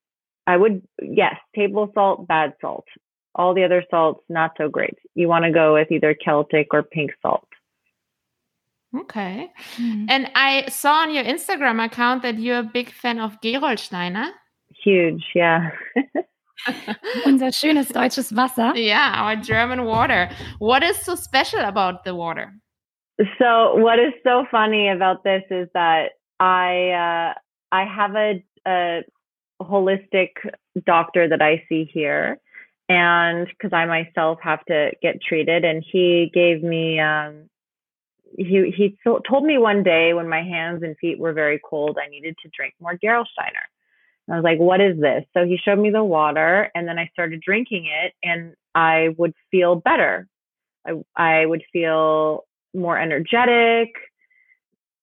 I 0.47 0.57
would, 0.57 0.83
yes, 1.03 1.35
table 1.55 1.91
salt, 1.95 2.27
bad 2.27 2.55
salt. 2.61 2.87
All 3.35 3.55
the 3.55 3.65
other 3.65 3.85
salts, 3.91 4.25
not 4.29 4.53
so 4.57 4.69
great. 4.69 4.99
You 5.15 5.29
want 5.29 5.45
to 5.45 5.53
go 5.53 5.75
with 5.75 5.93
either 5.93 6.15
Celtic 6.15 6.69
or 6.73 6.83
pink 6.83 7.13
salt. 7.23 7.47
Okay. 8.99 9.49
Mm. 9.77 10.07
And 10.09 10.31
I 10.35 10.69
saw 10.69 11.03
on 11.03 11.15
your 11.15 11.23
Instagram 11.23 11.85
account 11.85 12.23
that 12.23 12.39
you're 12.39 12.59
a 12.59 12.65
big 12.65 12.91
fan 12.91 13.21
of 13.21 13.41
Gerolsteiner. 13.41 14.31
Huge, 14.83 15.25
yeah. 15.35 15.71
Unser 17.27 17.53
schönes 17.53 17.93
deutsches 17.93 18.33
Wasser. 18.33 18.73
Yeah, 18.77 19.15
our 19.17 19.37
German 19.37 19.85
water. 19.85 20.31
What 20.59 20.83
is 20.83 20.97
so 20.99 21.15
special 21.15 21.61
about 21.61 22.05
the 22.05 22.15
water? 22.15 22.53
So, 23.39 23.77
what 23.77 23.99
is 23.99 24.13
so 24.25 24.47
funny 24.51 24.89
about 24.89 25.25
this 25.25 25.43
is 25.51 25.69
that 25.75 26.11
I 26.39 27.35
uh, 27.35 27.35
I 27.73 27.85
have 27.85 28.15
a, 28.17 28.43
a 28.67 29.03
holistic 29.63 30.31
doctor 30.87 31.29
that 31.29 31.43
I 31.43 31.63
see 31.69 31.89
here, 31.93 32.39
and 32.89 33.47
because 33.47 33.73
I 33.73 33.85
myself 33.85 34.39
have 34.43 34.65
to 34.67 34.91
get 35.03 35.21
treated, 35.23 35.65
and 35.65 35.85
he 35.87 36.31
gave 36.33 36.63
me 36.63 36.99
um, 36.99 37.51
he 38.39 38.73
he 38.75 38.97
told 39.05 39.45
me 39.45 39.59
one 39.59 39.83
day 39.83 40.15
when 40.15 40.29
my 40.29 40.43
hands 40.43 40.83
and 40.83 40.97
feet 40.99 41.19
were 41.19 41.33
very 41.33 41.61
cold, 41.69 41.99
I 42.03 42.09
needed 42.09 42.37
to 42.43 42.51
drink 42.57 42.75
more 42.81 42.95
Gerolsteiner. 42.95 43.67
I 44.31 44.37
was 44.37 44.45
like, 44.45 44.59
what 44.59 44.81
is 44.81 44.99
this? 45.01 45.25
So 45.35 45.45
he 45.45 45.57
showed 45.57 45.79
me 45.79 45.91
the 45.91 46.05
water 46.05 46.71
and 46.75 46.87
then 46.87 46.99
I 46.99 47.11
started 47.13 47.41
drinking 47.41 47.87
it 47.87 48.13
and 48.23 48.55
I 48.75 49.09
would 49.19 49.35
feel 49.51 49.77
better. 49.77 50.29
I, 50.87 50.93
I 51.17 51.47
would 51.47 51.63
feel 51.73 52.45
more 52.73 52.99
energetic, 52.99 53.89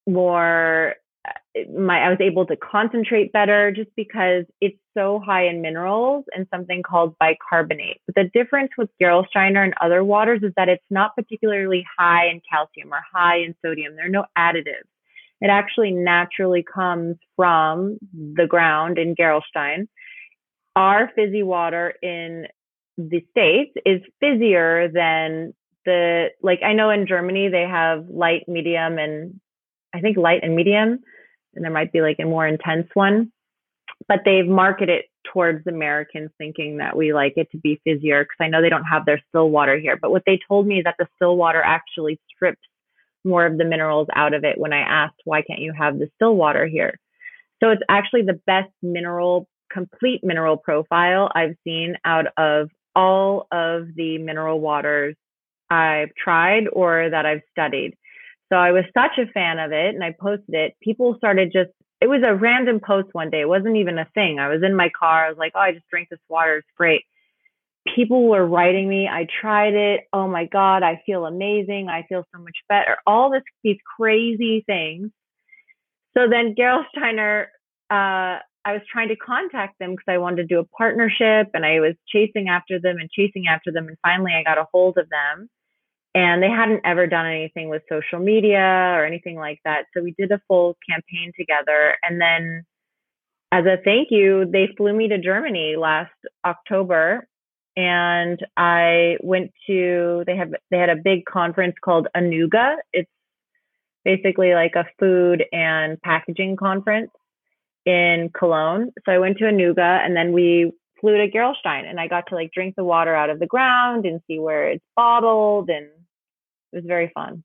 more 0.08 0.96
uh, 1.28 1.60
my 1.78 2.00
I 2.00 2.10
was 2.10 2.20
able 2.22 2.46
to 2.46 2.56
concentrate 2.56 3.34
better 3.34 3.72
just 3.72 3.90
because 3.98 4.46
it's 4.62 4.78
so 4.98 5.22
high 5.24 5.48
in 5.48 5.62
minerals 5.62 6.24
and 6.34 6.48
something 6.50 6.82
called 6.82 7.16
bicarbonate. 7.20 8.02
But 8.06 8.16
the 8.16 8.30
difference 8.34 8.72
with 8.78 8.90
Gerolsteiner 9.02 9.64
and 9.64 9.74
other 9.82 10.04
waters 10.04 10.42
is 10.44 10.54
that 10.56 10.70
it's 10.70 10.84
not 10.90 11.16
particularly 11.16 11.86
high 11.98 12.28
in 12.28 12.42
calcium 12.50 12.94
or 12.94 13.02
high 13.14 13.38
in 13.40 13.56
sodium. 13.64 13.96
There 13.96 14.06
are 14.06 14.10
no 14.10 14.26
additives. 14.38 14.88
It 15.40 15.50
actually 15.50 15.92
naturally 15.92 16.64
comes 16.64 17.18
from 17.36 17.98
the 18.14 18.48
ground 18.48 18.98
in 18.98 19.16
Gerolstein. 19.16 19.88
Our 20.76 21.12
fizzy 21.16 21.44
water 21.44 21.94
in 22.02 22.48
the 22.98 23.24
States 23.32 23.74
is 23.86 24.02
fizzier 24.22 24.92
than 24.92 25.54
the, 25.86 26.28
like, 26.42 26.62
I 26.64 26.74
know 26.74 26.90
in 26.90 27.08
Germany 27.08 27.50
they 27.50 27.68
have 27.70 28.08
light, 28.10 28.44
medium, 28.48 28.98
and 28.98 29.40
I 29.94 30.02
think 30.02 30.18
light 30.18 30.42
and 30.44 30.56
medium, 30.56 31.00
and 31.54 31.64
there 31.64 31.72
might 31.72 31.92
be 31.92 32.02
like 32.02 32.18
a 32.20 32.26
more 32.26 32.48
intense 32.48 32.88
one. 32.94 33.32
But 34.08 34.20
they've 34.26 34.48
marketed 34.48 35.04
towards 35.32 35.66
Americans 35.68 36.32
thinking 36.38 36.78
that 36.78 36.96
we 36.96 37.14
like 37.14 37.34
it 37.36 37.50
to 37.52 37.58
be 37.58 37.82
fizzier 37.86 38.24
because 38.24 38.38
I 38.40 38.48
know 38.48 38.62
they 38.62 38.70
don't 38.70 38.84
have 38.86 39.06
their 39.06 39.22
still 39.30 39.50
water 39.50 39.78
here. 39.78 39.98
But 40.02 40.12
what 40.12 40.24
they 40.26 40.40
told 40.48 40.68
me 40.68 40.80
is 40.80 40.84
that 40.86 40.96
the 40.98 41.08
still 41.16 41.38
water 41.38 41.62
actually 41.64 42.20
strips 42.34 42.67
more 43.28 43.46
of 43.46 43.58
the 43.58 43.66
minerals 43.66 44.08
out 44.16 44.34
of 44.34 44.44
it 44.44 44.58
when 44.58 44.74
I 44.74 44.80
asked, 44.80 45.22
why 45.26 45.42
can't 45.42 45.60
you 45.60 45.74
have 45.74 46.00
the 46.00 46.10
still 46.16 46.36
water 46.36 46.66
here? 46.66 47.00
So 47.62 47.70
it's 47.70 47.82
actually 47.90 48.24
the 48.24 48.40
best 48.48 48.72
mineral, 48.82 49.48
complete 49.72 50.24
mineral 50.24 50.58
profile 50.58 51.30
I've 51.36 51.56
seen 51.64 51.96
out 52.06 52.28
of 52.38 52.70
all 52.96 53.48
of 53.52 53.90
the 53.96 54.18
mineral 54.18 54.60
waters 54.60 55.16
I've 55.70 56.14
tried 56.16 56.68
or 56.72 57.10
that 57.10 57.26
I've 57.26 57.42
studied. 57.52 57.96
So 58.50 58.56
I 58.56 58.72
was 58.72 58.86
such 58.94 59.18
a 59.18 59.32
fan 59.32 59.60
of 59.60 59.72
it 59.72 59.94
and 59.94 60.04
I 60.04 60.16
posted 60.20 60.56
it. 60.56 60.76
People 60.82 61.16
started 61.18 61.52
just, 61.52 61.72
it 62.00 62.08
was 62.08 62.24
a 62.26 62.36
random 62.36 62.80
post 62.80 63.10
one 63.12 63.30
day. 63.30 63.42
It 63.42 63.50
wasn't 63.50 63.78
even 63.78 64.00
a 64.00 64.08
thing. 64.14 64.40
I 64.40 64.48
was 64.48 64.64
in 64.64 64.76
my 64.76 64.90
car. 64.98 65.26
I 65.26 65.30
was 65.30 65.38
like, 65.38 65.52
oh, 65.56 65.60
I 65.60 65.74
just 65.74 65.88
drank 65.90 66.10
this 66.10 66.20
water. 66.30 66.58
It's 66.58 66.68
great 66.78 67.04
people 67.96 68.28
were 68.28 68.46
writing 68.46 68.88
me, 68.88 69.08
I 69.08 69.28
tried 69.42 69.74
it. 69.74 70.02
Oh 70.14 70.28
my 70.28 70.46
God, 70.46 70.84
I 70.84 71.02
feel 71.06 71.26
amazing. 71.26 71.90
I 71.90 72.06
feel 72.08 72.26
so 72.34 72.42
much 72.42 72.58
better. 72.70 72.98
All 73.06 73.32
this, 73.32 73.44
these 73.64 73.78
crazy 73.98 74.64
things. 74.66 75.12
So 76.16 76.28
then 76.30 76.56
Gerolsteiner, 76.58 77.46
uh, 77.90 78.40
I 78.66 78.74
was 78.74 78.82
trying 78.92 79.10
to 79.10 79.16
contact 79.16 79.80
them 79.80 79.92
because 79.92 80.06
I 80.08 80.18
wanted 80.18 80.38
to 80.38 80.46
do 80.46 80.60
a 80.60 80.66
partnership 80.66 81.52
and 81.54 81.66
I 81.66 81.80
was 81.80 81.94
chasing 82.08 82.50
after 82.50 82.80
them 82.80 82.98
and 83.00 83.10
chasing 83.10 83.46
after 83.48 83.72
them. 83.72 83.88
And 83.88 83.98
finally, 84.04 84.34
I 84.34 84.44
got 84.44 84.58
a 84.58 84.68
hold 84.74 84.98
of 84.98 85.08
them 85.10 85.50
and 86.14 86.42
they 86.42 86.50
hadn't 86.50 86.82
ever 86.84 87.08
done 87.08 87.28
anything 87.28 87.70
with 87.70 87.84
social 87.88 88.20
media 88.20 88.58
or 88.60 89.06
anything 89.06 89.36
like 89.36 89.60
that. 89.66 89.86
So 89.94 90.02
we 90.02 90.16
did 90.18 90.32
a 90.32 90.42
full 90.48 90.76
campaign 90.90 91.32
together. 91.38 91.96
And 92.02 92.20
then 92.20 92.64
as 93.52 93.66
a 93.66 93.78
thank 93.84 94.10
you, 94.12 94.46
they 94.52 94.70
flew 94.76 94.94
me 94.94 95.08
to 95.10 95.20
Germany 95.20 95.76
last 95.78 96.12
October 96.46 97.28
and 97.78 98.46
I 98.58 99.18
went 99.22 99.52
to 99.68 100.24
they 100.26 100.36
have 100.36 100.52
they 100.72 100.78
had 100.78 100.90
a 100.90 100.96
big 100.96 101.24
conference 101.26 101.76
called 101.82 102.08
Anuga. 102.18 102.76
It's 102.92 103.10
basically 104.04 104.54
like 104.56 104.74
a 104.76 104.86
food 105.00 105.46
and 105.54 106.02
packaging 106.02 106.56
conference 106.58 107.12
in 107.86 108.32
Cologne. 108.38 108.92
So 109.06 109.12
I 109.12 109.20
went 109.20 109.38
to 109.38 109.46
Anuga 109.46 110.04
and 110.06 110.16
then 110.16 110.34
we 110.34 110.72
flew 111.00 111.18
to 111.18 111.30
Gerolstein 111.30 111.86
and 111.88 112.00
I 112.00 112.08
got 112.08 112.26
to 112.28 112.36
like 112.36 112.52
drink 112.52 112.76
the 112.76 112.84
water 112.84 113.14
out 113.16 113.30
of 113.30 113.40
the 113.40 113.46
ground 113.46 114.06
and 114.08 114.20
see 114.28 114.40
where 114.40 114.68
it's 114.70 114.84
bottled 114.96 115.70
and 115.70 115.86
it 115.86 116.76
was 116.76 116.84
very 116.86 117.12
fun. 117.14 117.44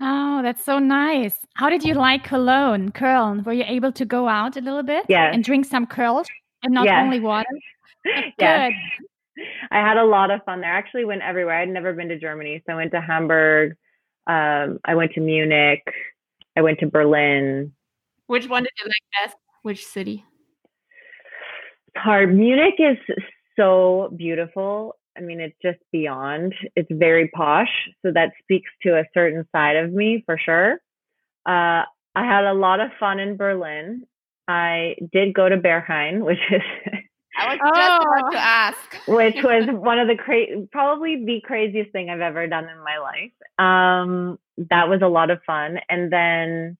Oh, 0.00 0.40
that's 0.42 0.64
so 0.64 0.78
nice. 0.78 1.36
How 1.54 1.68
did 1.68 1.82
you 1.84 1.94
like 1.94 2.24
Cologne, 2.24 2.90
Köln? 2.92 3.44
Were 3.44 3.52
you 3.52 3.64
able 3.66 3.92
to 3.92 4.04
go 4.04 4.28
out 4.28 4.56
a 4.56 4.60
little 4.60 4.84
bit 4.84 5.04
Yeah. 5.08 5.30
and 5.32 5.44
drink 5.44 5.66
some 5.66 5.86
Kölsch 5.86 6.28
and 6.62 6.72
not 6.72 6.86
Yes. 6.86 7.02
only 7.04 7.20
water? 7.20 7.48
Yes. 8.38 8.72
Good. 8.72 9.07
I 9.70 9.78
had 9.78 9.96
a 9.96 10.04
lot 10.04 10.30
of 10.30 10.44
fun 10.44 10.60
there. 10.60 10.72
Actually 10.72 11.04
went 11.04 11.22
everywhere. 11.22 11.60
I'd 11.60 11.68
never 11.68 11.92
been 11.92 12.08
to 12.08 12.18
Germany. 12.18 12.62
So 12.66 12.72
I 12.72 12.76
went 12.76 12.92
to 12.92 13.00
Hamburg. 13.00 13.76
Um, 14.26 14.78
I 14.84 14.94
went 14.94 15.12
to 15.12 15.20
Munich. 15.20 15.82
I 16.56 16.62
went 16.62 16.78
to 16.80 16.86
Berlin. 16.86 17.72
Which 18.26 18.48
one 18.48 18.62
did 18.64 18.72
you 18.82 18.86
like 18.86 19.26
best? 19.26 19.36
Which 19.62 19.84
city? 19.86 20.24
It's 21.88 22.02
hard. 22.02 22.34
Munich 22.34 22.74
is 22.78 22.98
so 23.56 24.12
beautiful. 24.16 24.96
I 25.16 25.20
mean, 25.20 25.40
it's 25.40 25.56
just 25.62 25.78
beyond. 25.92 26.54
It's 26.76 26.88
very 26.90 27.28
posh. 27.28 27.70
So 28.02 28.12
that 28.12 28.32
speaks 28.42 28.70
to 28.82 28.98
a 28.98 29.04
certain 29.14 29.46
side 29.52 29.76
of 29.76 29.92
me 29.92 30.22
for 30.26 30.38
sure. 30.38 30.74
Uh, 31.46 31.82
I 32.14 32.24
had 32.24 32.44
a 32.44 32.52
lot 32.52 32.80
of 32.80 32.90
fun 33.00 33.18
in 33.18 33.36
Berlin. 33.36 34.04
I 34.46 34.96
did 35.12 35.34
go 35.34 35.48
to 35.48 35.56
Berghain, 35.56 36.20
which 36.24 36.38
is 36.50 36.62
I 37.38 37.48
was 37.54 37.58
just 37.58 38.02
about 38.02 38.24
Oh. 38.26 38.30
to 38.32 38.38
ask. 38.38 38.96
which 39.08 39.36
was 39.42 39.64
one 39.70 39.98
of 39.98 40.08
the 40.08 40.16
cra- 40.16 40.66
probably 40.72 41.24
the 41.24 41.40
craziest 41.44 41.92
thing 41.92 42.10
I've 42.10 42.20
ever 42.20 42.46
done 42.46 42.64
in 42.68 42.78
my 42.84 42.98
life. 42.98 43.32
Um, 43.58 44.38
that 44.70 44.88
was 44.88 45.00
a 45.02 45.08
lot 45.08 45.30
of 45.30 45.40
fun. 45.46 45.78
And 45.88 46.12
then, 46.12 46.76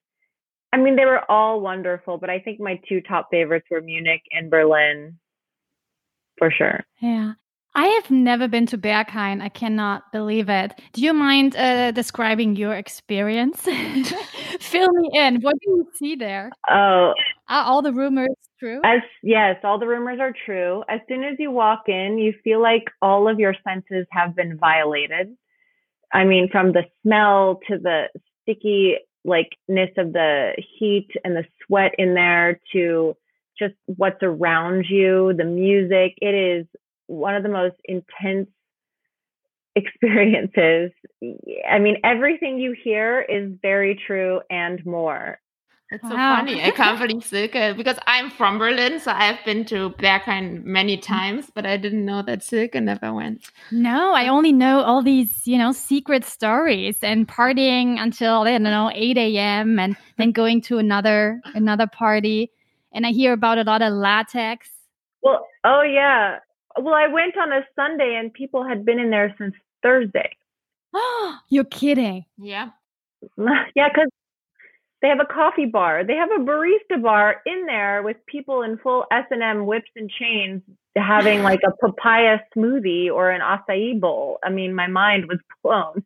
I 0.72 0.76
mean, 0.78 0.96
they 0.96 1.04
were 1.04 1.22
all 1.30 1.60
wonderful, 1.60 2.18
but 2.18 2.28
I 2.30 2.40
think 2.40 2.60
my 2.60 2.80
two 2.88 3.00
top 3.00 3.28
favorites 3.30 3.66
were 3.70 3.80
Munich 3.80 4.22
and 4.32 4.50
Berlin, 4.50 5.18
for 6.38 6.50
sure. 6.50 6.84
Yeah. 7.00 7.34
I 7.74 7.86
have 7.86 8.10
never 8.10 8.48
been 8.48 8.66
to 8.66 8.78
Berghain. 8.78 9.40
I 9.40 9.48
cannot 9.50 10.10
believe 10.10 10.48
it. 10.48 10.72
Do 10.94 11.02
you 11.02 11.12
mind 11.12 11.54
uh, 11.54 11.92
describing 11.92 12.56
your 12.56 12.74
experience? 12.74 13.62
Fill 14.72 14.92
me 14.92 15.10
in. 15.14 15.40
What 15.40 15.54
do 15.60 15.70
you 15.70 15.88
see 15.94 16.16
there? 16.16 16.50
Oh, 16.68 17.12
Are 17.48 17.64
all 17.64 17.82
the 17.82 17.92
rumors 17.92 18.34
true? 18.58 18.80
as 18.84 19.00
yes, 19.22 19.56
all 19.62 19.78
the 19.78 19.86
rumors 19.86 20.18
are 20.20 20.32
true. 20.44 20.82
As 20.88 21.00
soon 21.08 21.24
as 21.24 21.36
you 21.38 21.50
walk 21.50 21.84
in, 21.88 22.18
you 22.18 22.34
feel 22.44 22.60
like 22.60 22.84
all 23.00 23.28
of 23.28 23.38
your 23.38 23.54
senses 23.66 24.06
have 24.10 24.34
been 24.34 24.58
violated. 24.58 25.34
I 26.12 26.24
mean, 26.24 26.48
from 26.50 26.72
the 26.72 26.84
smell 27.02 27.60
to 27.68 27.78
the 27.78 28.08
sticky 28.42 28.96
likeness 29.24 29.90
of 29.96 30.12
the 30.12 30.52
heat 30.78 31.08
and 31.24 31.36
the 31.36 31.44
sweat 31.66 31.92
in 31.98 32.14
there 32.14 32.60
to 32.72 33.14
just 33.58 33.74
what's 33.86 34.22
around 34.22 34.86
you, 34.88 35.34
the 35.36 35.44
music. 35.44 36.14
It 36.22 36.34
is 36.34 36.66
one 37.06 37.34
of 37.34 37.42
the 37.42 37.48
most 37.48 37.76
intense 37.84 38.48
experiences. 39.84 40.92
I 41.68 41.78
mean, 41.78 41.96
everything 42.04 42.58
you 42.58 42.74
hear 42.84 43.20
is 43.28 43.52
very 43.62 44.00
true 44.06 44.40
and 44.50 44.84
more. 44.84 45.38
It's 45.90 46.02
so 46.02 46.10
funny. 46.10 46.62
I 46.62 46.70
can't 46.70 46.98
believe 46.98 47.24
Silke 47.24 47.74
because 47.74 47.98
I'm 48.06 48.30
from 48.30 48.58
Berlin, 48.58 49.00
so 49.00 49.10
I've 49.10 49.42
been 49.46 49.64
to 49.66 49.90
Berghain 49.90 50.62
many 50.62 50.98
mm-hmm. 50.98 51.14
times, 51.14 51.50
but 51.54 51.64
I 51.64 51.78
didn't 51.78 52.04
know 52.04 52.20
that 52.22 52.42
Silke 52.42 52.74
never 52.74 53.14
went. 53.14 53.50
No, 53.70 54.12
I 54.12 54.28
only 54.28 54.52
know 54.52 54.82
all 54.82 55.02
these, 55.02 55.46
you 55.46 55.56
know, 55.56 55.72
secret 55.72 56.26
stories 56.26 56.98
and 57.02 57.26
partying 57.26 57.98
until 57.98 58.42
I 58.42 58.50
don't 58.50 58.64
know 58.64 58.90
8 58.94 59.16
a.m. 59.16 59.78
and 59.78 59.96
then 60.18 60.32
going 60.32 60.60
to 60.62 60.76
another 60.76 61.40
another 61.54 61.86
party. 61.86 62.50
And 62.92 63.06
I 63.06 63.12
hear 63.12 63.32
about 63.32 63.56
a 63.56 63.64
lot 63.64 63.80
of 63.80 63.94
latex. 63.94 64.68
Well, 65.22 65.46
oh 65.64 65.82
yeah. 65.82 66.38
Well, 66.76 66.94
I 66.94 67.06
went 67.06 67.38
on 67.38 67.50
a 67.50 67.62
Sunday 67.74 68.14
and 68.20 68.32
people 68.32 68.62
had 68.62 68.84
been 68.84 68.98
in 68.98 69.08
there 69.08 69.34
since 69.38 69.54
Thursday. 69.82 70.36
You're 71.48 71.64
kidding. 71.64 72.24
Yeah. 72.38 72.70
yeah, 73.36 73.88
because 73.88 74.08
they 75.00 75.08
have 75.08 75.20
a 75.20 75.32
coffee 75.32 75.66
bar. 75.66 76.04
They 76.04 76.16
have 76.16 76.30
a 76.30 76.42
barista 76.42 77.00
bar 77.00 77.36
in 77.46 77.66
there 77.66 78.02
with 78.02 78.16
people 78.26 78.62
in 78.62 78.78
full 78.78 79.04
S 79.12 79.24
and 79.30 79.42
M 79.42 79.66
whips 79.66 79.90
and 79.94 80.10
chains 80.10 80.62
having 80.96 81.42
like 81.42 81.60
a 81.64 81.70
papaya 81.70 82.38
smoothie 82.56 83.08
or 83.08 83.30
an 83.30 83.40
acai 83.40 83.98
bowl. 84.00 84.38
I 84.42 84.50
mean, 84.50 84.74
my 84.74 84.88
mind 84.88 85.26
was 85.26 85.38
blown. 85.62 86.04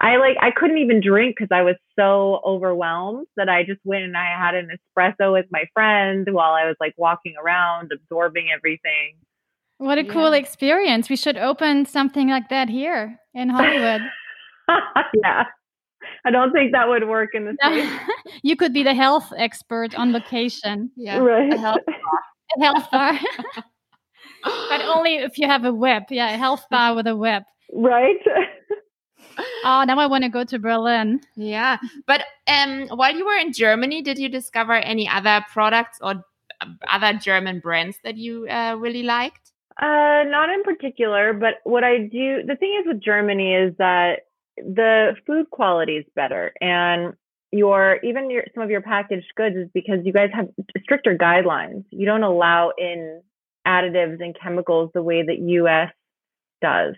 I 0.00 0.16
like 0.16 0.36
I 0.40 0.50
couldn't 0.50 0.78
even 0.78 1.00
drink 1.00 1.36
because 1.36 1.54
I 1.54 1.62
was 1.62 1.76
so 1.96 2.40
overwhelmed 2.44 3.26
that 3.36 3.48
I 3.48 3.62
just 3.62 3.80
went 3.84 4.04
and 4.04 4.16
I 4.16 4.36
had 4.36 4.54
an 4.54 4.70
espresso 4.70 5.32
with 5.32 5.46
my 5.50 5.64
friend 5.72 6.26
while 6.32 6.52
I 6.52 6.66
was 6.66 6.76
like 6.80 6.94
walking 6.96 7.34
around, 7.42 7.92
absorbing 7.92 8.48
everything. 8.54 9.16
What 9.82 9.98
a 9.98 10.04
cool 10.04 10.32
experience. 10.32 11.10
We 11.10 11.16
should 11.16 11.36
open 11.36 11.86
something 11.86 12.28
like 12.28 12.48
that 12.50 12.68
here 12.68 13.18
in 13.34 13.48
Hollywood. 13.48 14.02
yeah. 15.24 15.44
I 16.24 16.30
don't 16.30 16.52
think 16.52 16.70
that 16.70 16.88
would 16.88 17.08
work 17.08 17.30
in 17.34 17.46
the 17.46 17.56
States. 17.60 17.90
you 18.44 18.54
could 18.54 18.72
be 18.72 18.84
the 18.84 18.94
health 18.94 19.32
expert 19.36 19.94
on 19.96 20.12
location. 20.12 20.90
Yeah. 20.96 21.18
Right. 21.18 21.52
a 21.52 21.58
health- 21.58 21.80
A 22.58 22.60
health 22.62 22.90
bar. 22.92 23.18
but 24.44 24.80
only 24.82 25.16
if 25.16 25.36
you 25.38 25.48
have 25.48 25.64
a 25.64 25.72
whip. 25.72 26.04
Yeah, 26.10 26.32
a 26.32 26.36
health 26.36 26.64
bar 26.70 26.94
with 26.94 27.06
a 27.08 27.16
whip. 27.16 27.42
right? 27.72 28.20
Oh, 29.64 29.82
now 29.86 29.98
I 29.98 30.06
want 30.06 30.22
to 30.24 30.30
go 30.30 30.44
to 30.44 30.58
Berlin. 30.58 31.20
Yeah. 31.34 31.78
But 32.06 32.22
um, 32.46 32.86
while 32.88 33.16
you 33.16 33.24
were 33.24 33.36
in 33.36 33.52
Germany, 33.52 34.02
did 34.02 34.18
you 34.18 34.28
discover 34.28 34.74
any 34.74 35.08
other 35.08 35.44
products 35.52 35.98
or 36.02 36.22
uh, 36.60 36.66
other 36.88 37.14
German 37.18 37.58
brands 37.60 37.96
that 38.04 38.16
you 38.16 38.46
uh, 38.48 38.76
really 38.78 39.02
liked? 39.02 39.51
Uh, 39.82 40.22
not 40.28 40.48
in 40.48 40.62
particular, 40.62 41.32
but 41.32 41.54
what 41.64 41.82
I 41.82 41.98
do, 41.98 42.44
the 42.46 42.54
thing 42.54 42.78
is 42.80 42.86
with 42.86 43.02
Germany 43.02 43.52
is 43.52 43.74
that 43.78 44.20
the 44.56 45.16
food 45.26 45.50
quality 45.50 45.96
is 45.96 46.04
better 46.14 46.52
and 46.60 47.14
your, 47.50 47.98
even 48.04 48.30
your, 48.30 48.44
some 48.54 48.62
of 48.62 48.70
your 48.70 48.80
packaged 48.80 49.26
goods 49.36 49.56
is 49.56 49.68
because 49.74 49.98
you 50.04 50.12
guys 50.12 50.30
have 50.32 50.48
stricter 50.84 51.18
guidelines. 51.18 51.84
You 51.90 52.06
don't 52.06 52.22
allow 52.22 52.70
in 52.78 53.22
additives 53.66 54.22
and 54.22 54.36
chemicals 54.40 54.90
the 54.94 55.02
way 55.02 55.24
that 55.24 55.40
US 55.40 55.90
does. 56.60 56.94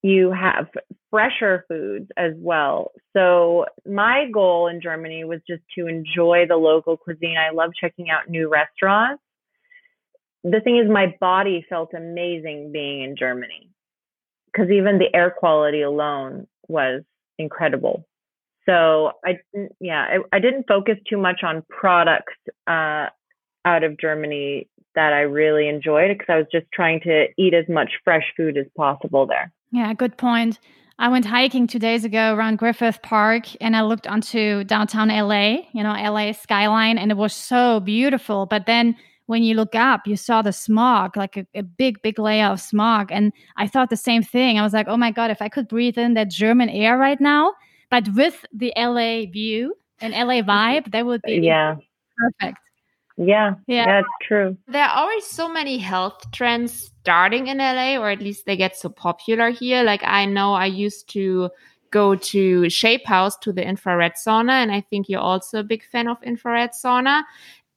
You 0.00 0.32
have 0.32 0.68
fresher 1.10 1.66
foods 1.68 2.08
as 2.16 2.32
well. 2.38 2.92
So 3.14 3.66
my 3.84 4.30
goal 4.32 4.68
in 4.68 4.80
Germany 4.80 5.24
was 5.24 5.40
just 5.46 5.62
to 5.76 5.88
enjoy 5.88 6.46
the 6.48 6.56
local 6.56 6.96
cuisine. 6.96 7.36
I 7.36 7.52
love 7.52 7.72
checking 7.78 8.08
out 8.08 8.30
new 8.30 8.48
restaurants 8.48 9.22
the 10.50 10.60
thing 10.60 10.78
is 10.78 10.88
my 10.90 11.14
body 11.20 11.64
felt 11.68 11.92
amazing 11.94 12.70
being 12.72 13.02
in 13.02 13.16
germany 13.16 13.68
because 14.46 14.70
even 14.70 14.98
the 14.98 15.14
air 15.14 15.30
quality 15.30 15.82
alone 15.82 16.46
was 16.68 17.02
incredible 17.38 18.06
so 18.66 19.12
i 19.24 19.38
yeah 19.80 20.06
I, 20.32 20.36
I 20.36 20.38
didn't 20.38 20.66
focus 20.68 20.96
too 21.08 21.18
much 21.18 21.42
on 21.42 21.62
products 21.68 22.34
uh, 22.66 23.06
out 23.64 23.84
of 23.84 23.98
germany 23.98 24.68
that 24.94 25.12
i 25.12 25.20
really 25.20 25.68
enjoyed 25.68 26.08
because 26.08 26.32
i 26.32 26.36
was 26.36 26.46
just 26.52 26.66
trying 26.72 27.00
to 27.00 27.26
eat 27.36 27.54
as 27.54 27.68
much 27.68 27.90
fresh 28.04 28.24
food 28.36 28.56
as 28.56 28.66
possible 28.76 29.26
there 29.26 29.52
Yeah, 29.72 29.92
good 29.94 30.16
point. 30.16 30.58
I 30.98 31.08
went 31.08 31.26
hiking 31.26 31.66
two 31.66 31.78
days 31.78 32.04
ago 32.04 32.34
around 32.34 32.56
Griffith 32.56 33.02
Park 33.02 33.44
and 33.60 33.76
I 33.76 33.82
looked 33.82 34.06
onto 34.06 34.64
downtown 34.64 35.08
LA, 35.08 35.66
you 35.72 35.82
know, 35.82 35.92
LA 35.92 36.32
skyline, 36.32 36.96
and 36.96 37.10
it 37.10 37.16
was 37.18 37.34
so 37.34 37.80
beautiful. 37.80 38.46
But 38.46 38.64
then 38.64 38.96
when 39.26 39.42
you 39.42 39.54
look 39.54 39.74
up, 39.74 40.06
you 40.06 40.16
saw 40.16 40.42
the 40.42 40.52
smog, 40.52 41.16
like 41.16 41.36
a, 41.36 41.46
a 41.54 41.62
big, 41.62 42.00
big 42.02 42.18
layer 42.18 42.46
of 42.46 42.60
smog. 42.60 43.10
And 43.12 43.32
I 43.56 43.66
thought 43.66 43.90
the 43.90 43.96
same 43.96 44.22
thing. 44.22 44.58
I 44.58 44.62
was 44.62 44.72
like, 44.72 44.88
oh 44.88 44.96
my 44.96 45.10
God, 45.10 45.30
if 45.30 45.42
I 45.42 45.48
could 45.48 45.68
breathe 45.68 45.98
in 45.98 46.14
that 46.14 46.30
German 46.30 46.68
air 46.68 46.96
right 46.96 47.20
now, 47.20 47.52
but 47.90 48.08
with 48.14 48.44
the 48.52 48.72
LA 48.76 49.30
view 49.30 49.74
and 50.00 50.12
LA 50.14 50.42
vibe, 50.52 50.90
that 50.92 51.06
would 51.06 51.22
be 51.22 51.40
yeah 51.42 51.76
perfect. 52.16 52.58
yeah 53.16 53.54
Yeah. 53.66 53.86
that's 53.86 54.08
true 54.22 54.56
There 54.68 54.84
are 54.84 54.96
always 54.96 55.24
so 55.26 55.48
many 55.48 55.78
health 55.78 56.30
trends 56.32 56.92
starting 57.00 57.46
in 57.48 57.58
LA, 57.58 57.96
or 57.96 58.10
at 58.10 58.20
least 58.20 58.46
they 58.46 58.56
get 58.56 58.76
so 58.76 58.88
popular 58.88 59.50
here. 59.50 59.82
Like 59.82 60.02
I 60.04 60.24
know 60.26 60.54
I 60.54 60.66
used 60.66 61.08
to 61.10 61.50
go 61.90 62.14
to 62.16 62.68
Shape 62.68 63.06
House 63.06 63.36
to 63.38 63.52
the 63.52 63.64
infrared 63.66 64.14
sauna, 64.14 64.52
and 64.62 64.70
I 64.72 64.80
think 64.82 65.08
you're 65.08 65.20
also 65.20 65.60
a 65.60 65.64
big 65.64 65.82
fan 65.84 66.08
of 66.08 66.22
infrared 66.22 66.72
sauna. 66.72 67.22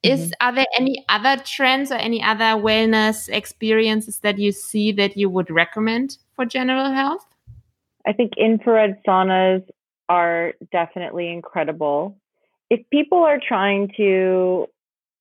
Is 0.03 0.21
mm-hmm. 0.21 0.47
are 0.47 0.55
there 0.55 0.65
any 0.77 1.05
other 1.09 1.41
trends 1.43 1.91
or 1.91 1.95
any 1.95 2.23
other 2.23 2.59
wellness 2.61 3.29
experiences 3.29 4.19
that 4.19 4.39
you 4.39 4.51
see 4.51 4.91
that 4.93 5.17
you 5.17 5.29
would 5.29 5.49
recommend 5.49 6.17
for 6.35 6.45
general 6.45 6.91
health? 6.91 7.25
I 8.07 8.13
think 8.13 8.33
infrared 8.37 9.01
saunas 9.05 9.63
are 10.07 10.53
definitely 10.71 11.31
incredible. 11.31 12.17
If 12.69 12.81
people 12.91 13.19
are 13.19 13.39
trying 13.45 13.91
to 13.97 14.67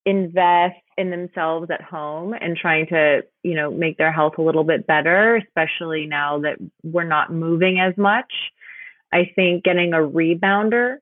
invest 0.06 0.76
in 0.96 1.10
themselves 1.10 1.70
at 1.70 1.82
home 1.82 2.32
and 2.32 2.56
trying 2.56 2.86
to, 2.86 3.22
you 3.42 3.54
know, 3.54 3.70
make 3.70 3.98
their 3.98 4.12
health 4.12 4.34
a 4.38 4.42
little 4.42 4.64
bit 4.64 4.86
better, 4.86 5.36
especially 5.36 6.06
now 6.06 6.38
that 6.38 6.56
we're 6.82 7.04
not 7.04 7.32
moving 7.32 7.78
as 7.78 7.96
much, 7.96 8.32
I 9.12 9.30
think 9.34 9.64
getting 9.64 9.92
a 9.92 9.98
rebounder 9.98 10.96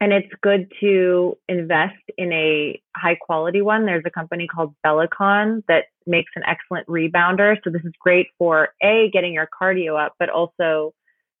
and 0.00 0.12
it's 0.14 0.32
good 0.42 0.72
to 0.80 1.36
invest 1.46 2.02
in 2.16 2.32
a 2.32 2.80
high 2.96 3.16
quality 3.16 3.60
one. 3.60 3.84
There's 3.84 4.04
a 4.06 4.10
company 4.10 4.46
called 4.46 4.74
Bellicon 4.84 5.62
that 5.68 5.84
makes 6.06 6.32
an 6.36 6.42
excellent 6.46 6.86
rebounder. 6.86 7.56
So 7.62 7.70
this 7.70 7.84
is 7.84 7.92
great 8.00 8.28
for 8.38 8.70
a 8.82 9.10
getting 9.12 9.34
your 9.34 9.46
cardio 9.46 10.02
up, 10.02 10.14
but 10.18 10.30
also 10.30 10.94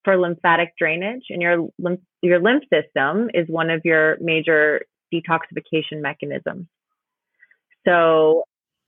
for 0.04 0.18
lymphatic 0.18 0.74
drainage. 0.78 1.24
And 1.30 1.40
your 1.40 1.68
lymph, 1.78 2.00
your 2.22 2.38
lymph 2.38 2.64
system 2.72 3.30
is 3.32 3.48
one 3.48 3.70
of 3.70 3.80
your 3.84 4.18
major 4.20 4.82
detoxification 5.12 6.02
mechanisms. 6.02 6.66
So 7.86 8.44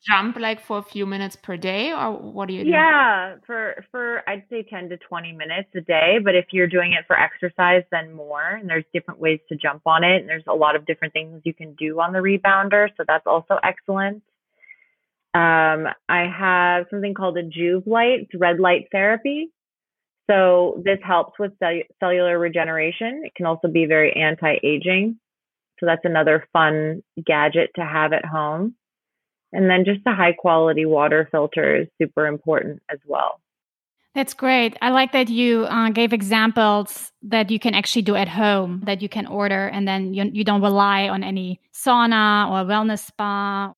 jump 0.06 0.36
like 0.36 0.60
for 0.60 0.78
a 0.78 0.82
few 0.82 1.06
minutes 1.06 1.36
per 1.36 1.56
day 1.56 1.92
or 1.92 2.12
what 2.12 2.48
do 2.48 2.54
you? 2.54 2.64
Yeah, 2.64 3.36
for 3.46 3.84
for 3.90 4.28
I'd 4.28 4.44
say 4.50 4.62
10 4.62 4.88
to 4.90 4.96
20 4.96 5.32
minutes 5.32 5.68
a 5.76 5.80
day, 5.80 6.18
but 6.22 6.34
if 6.34 6.46
you're 6.50 6.66
doing 6.66 6.92
it 6.92 7.04
for 7.06 7.18
exercise 7.18 7.84
then 7.90 8.12
more 8.12 8.42
and 8.42 8.68
there's 8.68 8.84
different 8.92 9.20
ways 9.20 9.40
to 9.48 9.56
jump 9.56 9.82
on 9.86 10.04
it 10.04 10.20
and 10.20 10.28
there's 10.28 10.44
a 10.48 10.54
lot 10.54 10.76
of 10.76 10.86
different 10.86 11.12
things 11.12 11.42
you 11.44 11.54
can 11.54 11.74
do 11.74 12.00
on 12.00 12.12
the 12.12 12.18
rebounder, 12.18 12.88
so 12.96 13.04
that's 13.06 13.26
also 13.26 13.58
excellent. 13.62 14.22
Um, 15.34 15.86
I 16.08 16.26
have 16.26 16.86
something 16.90 17.14
called 17.14 17.38
a 17.38 17.42
Joovv 17.42 17.86
light, 17.86 18.28
red 18.34 18.60
light 18.60 18.88
therapy. 18.92 19.50
So 20.30 20.82
this 20.84 20.98
helps 21.02 21.38
with 21.38 21.52
cell- 21.58 21.88
cellular 22.00 22.38
regeneration. 22.38 23.22
It 23.24 23.34
can 23.34 23.46
also 23.46 23.68
be 23.68 23.86
very 23.86 24.12
anti-aging. 24.14 25.18
So 25.80 25.86
that's 25.86 26.04
another 26.04 26.46
fun 26.52 27.02
gadget 27.24 27.70
to 27.76 27.84
have 27.84 28.12
at 28.12 28.24
home. 28.24 28.74
And 29.52 29.68
then 29.68 29.84
just 29.84 30.00
a 30.06 30.14
high 30.14 30.32
quality 30.32 30.86
water 30.86 31.28
filter 31.30 31.76
is 31.76 31.88
super 32.00 32.26
important 32.26 32.82
as 32.90 32.98
well. 33.06 33.40
That's 34.14 34.34
great. 34.34 34.76
I 34.82 34.90
like 34.90 35.12
that 35.12 35.30
you 35.30 35.64
uh, 35.64 35.88
gave 35.88 36.12
examples 36.12 37.12
that 37.22 37.50
you 37.50 37.58
can 37.58 37.74
actually 37.74 38.02
do 38.02 38.14
at 38.14 38.28
home, 38.28 38.82
that 38.84 39.00
you 39.00 39.08
can 39.08 39.26
order, 39.26 39.68
and 39.68 39.88
then 39.88 40.12
you, 40.12 40.30
you 40.32 40.44
don't 40.44 40.60
rely 40.60 41.08
on 41.08 41.24
any 41.24 41.60
sauna 41.72 42.50
or 42.50 42.68
wellness 42.68 43.06
spa. 43.06 43.72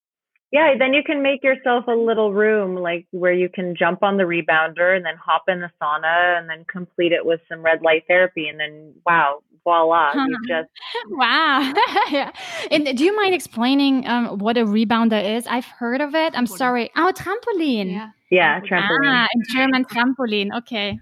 Yeah, 0.54 0.74
then 0.78 0.94
you 0.94 1.02
can 1.02 1.20
make 1.20 1.42
yourself 1.42 1.88
a 1.88 1.96
little 1.96 2.32
room 2.32 2.76
like 2.76 3.08
where 3.10 3.32
you 3.32 3.48
can 3.48 3.74
jump 3.74 4.04
on 4.04 4.18
the 4.18 4.22
rebounder 4.22 4.94
and 4.94 5.04
then 5.04 5.16
hop 5.16 5.48
in 5.48 5.58
the 5.58 5.68
sauna 5.82 6.38
and 6.38 6.48
then 6.48 6.64
complete 6.66 7.10
it 7.10 7.26
with 7.26 7.40
some 7.48 7.60
red 7.60 7.82
light 7.82 8.04
therapy. 8.06 8.46
And 8.46 8.60
then, 8.60 8.94
wow, 9.04 9.40
voila, 9.64 10.12
huh. 10.12 10.26
you 10.28 10.38
just. 10.46 10.70
wow. 11.10 11.74
yeah. 12.08 12.30
And 12.70 12.96
do 12.96 13.02
you 13.02 13.16
mind 13.16 13.34
explaining 13.34 14.06
um, 14.06 14.38
what 14.38 14.56
a 14.56 14.64
rebounder 14.64 15.36
is? 15.36 15.44
I've 15.48 15.64
heard 15.64 16.00
of 16.00 16.14
it. 16.14 16.38
I'm 16.38 16.46
sorry. 16.46 16.88
Oh, 16.94 17.12
trampoline. 17.12 17.90
Yeah, 17.90 18.10
yeah 18.30 18.60
trampoline. 18.60 19.00
Ah, 19.06 19.26
in 19.34 19.42
German, 19.50 19.84
trampoline. 19.86 20.56
Okay. 20.58 21.00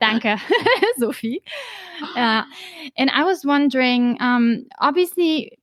Danke, 0.00 0.38
Sophie. 0.98 1.42
Uh, 2.14 2.44
and 2.96 3.10
I 3.10 3.24
was 3.24 3.44
wondering, 3.44 4.16
um, 4.20 4.64
obviously, 4.78 5.58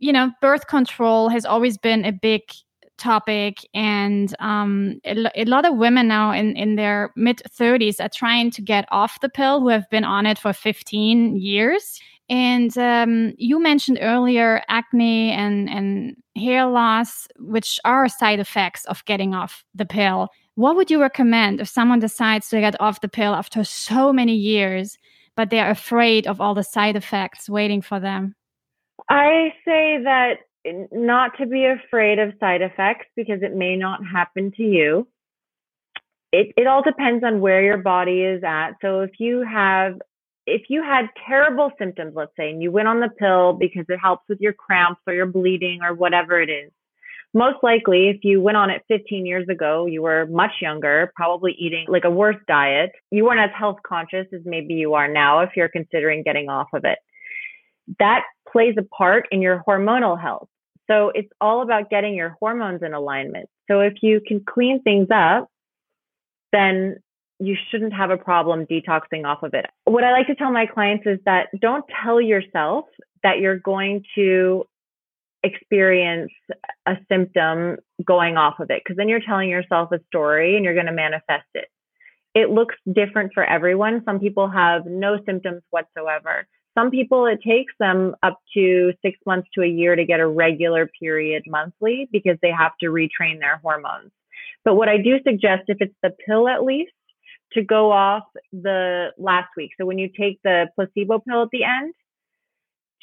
you 0.00 0.12
know, 0.12 0.32
birth 0.40 0.66
control 0.66 1.28
has 1.28 1.44
always 1.44 1.78
been 1.78 2.04
a 2.04 2.10
big 2.10 2.42
topic 2.98 3.58
and 3.74 4.34
um, 4.40 5.00
a, 5.04 5.44
lot 5.44 5.64
of 5.64 5.76
women 5.76 6.08
now 6.08 6.32
in, 6.32 6.56
in 6.56 6.76
their 6.76 7.12
mid 7.16 7.42
30s 7.48 8.00
are 8.00 8.08
trying 8.08 8.50
to 8.52 8.62
get 8.62 8.86
off 8.90 9.20
the 9.20 9.28
pill 9.28 9.60
who 9.60 9.68
have 9.68 9.88
been 9.90 10.04
on 10.04 10.26
it 10.26 10.38
for 10.38 10.52
15 10.52 11.36
years. 11.36 12.00
And 12.30 12.76
um, 12.78 13.34
you 13.36 13.60
mentioned 13.60 13.98
earlier 14.00 14.62
acne 14.68 15.30
and, 15.32 15.68
and 15.68 16.16
hair 16.36 16.66
loss 16.66 17.28
which 17.38 17.78
are 17.84 18.08
side 18.08 18.40
effects 18.40 18.84
of 18.86 19.04
getting 19.04 19.34
off 19.34 19.64
the 19.74 19.86
pill. 19.86 20.28
What 20.54 20.76
would 20.76 20.90
you 20.90 21.00
recommend 21.00 21.60
if 21.60 21.68
someone 21.68 21.98
decides 21.98 22.48
to 22.48 22.60
get 22.60 22.80
off 22.80 23.00
the 23.00 23.08
pill 23.08 23.34
after 23.34 23.64
so 23.64 24.12
many 24.12 24.34
years 24.34 24.96
but 25.36 25.50
they're 25.50 25.70
afraid 25.70 26.28
of 26.28 26.40
all 26.40 26.54
the 26.54 26.62
side 26.62 26.96
effects 26.96 27.50
waiting 27.50 27.82
for 27.82 27.98
them? 27.98 28.34
I 29.08 29.52
say 29.64 29.98
that 30.04 30.34
not 30.92 31.36
to 31.38 31.46
be 31.46 31.66
afraid 31.66 32.18
of 32.18 32.32
side 32.40 32.62
effects 32.62 33.06
because 33.16 33.42
it 33.42 33.54
may 33.54 33.76
not 33.76 34.00
happen 34.04 34.52
to 34.56 34.62
you. 34.62 35.06
It, 36.32 36.52
it 36.56 36.66
all 36.66 36.82
depends 36.82 37.22
on 37.22 37.40
where 37.40 37.62
your 37.62 37.76
body 37.76 38.22
is 38.22 38.42
at. 38.42 38.72
So 38.80 39.00
if 39.00 39.10
you 39.18 39.42
have, 39.42 40.00
if 40.46 40.62
you 40.68 40.82
had 40.82 41.06
terrible 41.26 41.70
symptoms, 41.78 42.14
let's 42.16 42.32
say, 42.36 42.50
and 42.50 42.62
you 42.62 42.72
went 42.72 42.88
on 42.88 43.00
the 43.00 43.08
pill 43.08 43.52
because 43.52 43.84
it 43.88 43.98
helps 43.98 44.24
with 44.28 44.40
your 44.40 44.52
cramps 44.52 45.00
or 45.06 45.14
your 45.14 45.26
bleeding 45.26 45.80
or 45.82 45.94
whatever 45.94 46.40
it 46.40 46.50
is, 46.50 46.72
most 47.34 47.56
likely 47.62 48.08
if 48.08 48.18
you 48.22 48.40
went 48.40 48.56
on 48.56 48.70
it 48.70 48.82
15 48.88 49.26
years 49.26 49.48
ago, 49.48 49.86
you 49.86 50.02
were 50.02 50.26
much 50.26 50.52
younger, 50.62 51.12
probably 51.16 51.52
eating 51.58 51.84
like 51.88 52.04
a 52.04 52.10
worse 52.10 52.36
diet. 52.46 52.92
You 53.10 53.24
weren't 53.24 53.40
as 53.40 53.50
health 53.56 53.78
conscious 53.86 54.26
as 54.32 54.40
maybe 54.44 54.74
you 54.74 54.94
are 54.94 55.08
now 55.08 55.40
if 55.40 55.50
you're 55.56 55.68
considering 55.68 56.22
getting 56.22 56.48
off 56.48 56.68
of 56.72 56.84
it. 56.84 56.98
That 57.98 58.22
plays 58.50 58.76
a 58.78 58.82
part 58.82 59.26
in 59.32 59.42
your 59.42 59.62
hormonal 59.66 60.20
health. 60.20 60.48
So 60.90 61.10
it's 61.14 61.30
all 61.40 61.62
about 61.62 61.90
getting 61.90 62.14
your 62.14 62.36
hormones 62.40 62.82
in 62.82 62.94
alignment. 62.94 63.48
So 63.70 63.80
if 63.80 63.94
you 64.02 64.20
can 64.26 64.44
clean 64.44 64.82
things 64.82 65.08
up, 65.12 65.48
then 66.52 66.96
you 67.40 67.56
shouldn't 67.70 67.92
have 67.92 68.10
a 68.10 68.16
problem 68.16 68.66
detoxing 68.66 69.24
off 69.24 69.42
of 69.42 69.54
it. 69.54 69.66
What 69.84 70.04
I 70.04 70.12
like 70.12 70.26
to 70.28 70.34
tell 70.34 70.52
my 70.52 70.66
clients 70.66 71.04
is 71.06 71.18
that 71.24 71.48
don't 71.60 71.84
tell 72.02 72.20
yourself 72.20 72.86
that 73.22 73.38
you're 73.38 73.58
going 73.58 74.04
to 74.14 74.64
experience 75.42 76.32
a 76.86 76.96
symptom 77.08 77.76
going 78.04 78.36
off 78.36 78.60
of 78.60 78.70
it 78.70 78.82
because 78.82 78.96
then 78.96 79.08
you're 79.08 79.20
telling 79.20 79.50
yourself 79.50 79.92
a 79.92 79.98
story 80.06 80.56
and 80.56 80.64
you're 80.64 80.74
going 80.74 80.86
to 80.86 80.92
manifest 80.92 81.46
it. 81.54 81.68
It 82.34 82.50
looks 82.50 82.74
different 82.90 83.32
for 83.34 83.44
everyone. 83.44 84.02
Some 84.04 84.18
people 84.20 84.48
have 84.48 84.86
no 84.86 85.18
symptoms 85.26 85.62
whatsoever. 85.70 86.46
Some 86.76 86.90
people, 86.90 87.26
it 87.26 87.40
takes 87.42 87.72
them 87.78 88.16
up 88.22 88.40
to 88.54 88.92
six 89.00 89.18
months 89.24 89.48
to 89.54 89.62
a 89.62 89.66
year 89.66 89.94
to 89.94 90.04
get 90.04 90.20
a 90.20 90.26
regular 90.26 90.90
period 91.00 91.44
monthly 91.46 92.08
because 92.10 92.36
they 92.42 92.50
have 92.50 92.72
to 92.80 92.86
retrain 92.86 93.38
their 93.38 93.58
hormones. 93.58 94.10
But 94.64 94.74
what 94.74 94.88
I 94.88 94.96
do 94.96 95.18
suggest, 95.24 95.64
if 95.68 95.78
it's 95.80 95.94
the 96.02 96.10
pill 96.26 96.48
at 96.48 96.64
least, 96.64 96.92
to 97.52 97.62
go 97.62 97.92
off 97.92 98.24
the 98.52 99.10
last 99.18 99.48
week. 99.56 99.70
So 99.78 99.86
when 99.86 99.98
you 99.98 100.08
take 100.08 100.40
the 100.42 100.66
placebo 100.74 101.20
pill 101.20 101.42
at 101.42 101.50
the 101.52 101.62
end, 101.64 101.94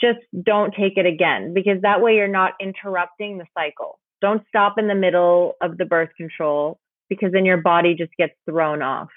just 0.02 0.20
don't 0.44 0.74
take 0.74 0.98
it 0.98 1.06
again 1.06 1.54
because 1.54 1.82
that 1.84 2.02
way 2.02 2.16
you're 2.16 2.28
not 2.28 2.54
interrupting 2.60 3.38
the 3.38 3.46
cycle. 3.58 4.00
Don't 4.20 4.44
stop 4.50 4.78
in 4.78 4.88
the 4.88 4.96
middle 4.96 5.54
of 5.62 5.78
the 5.78 5.86
birth 5.86 6.10
control 6.18 6.80
because 7.08 7.32
then 7.32 7.46
your 7.46 7.58
body 7.58 7.96
just 7.96 8.12
gets 8.18 8.34
thrown 8.50 8.82
off. 8.82 9.10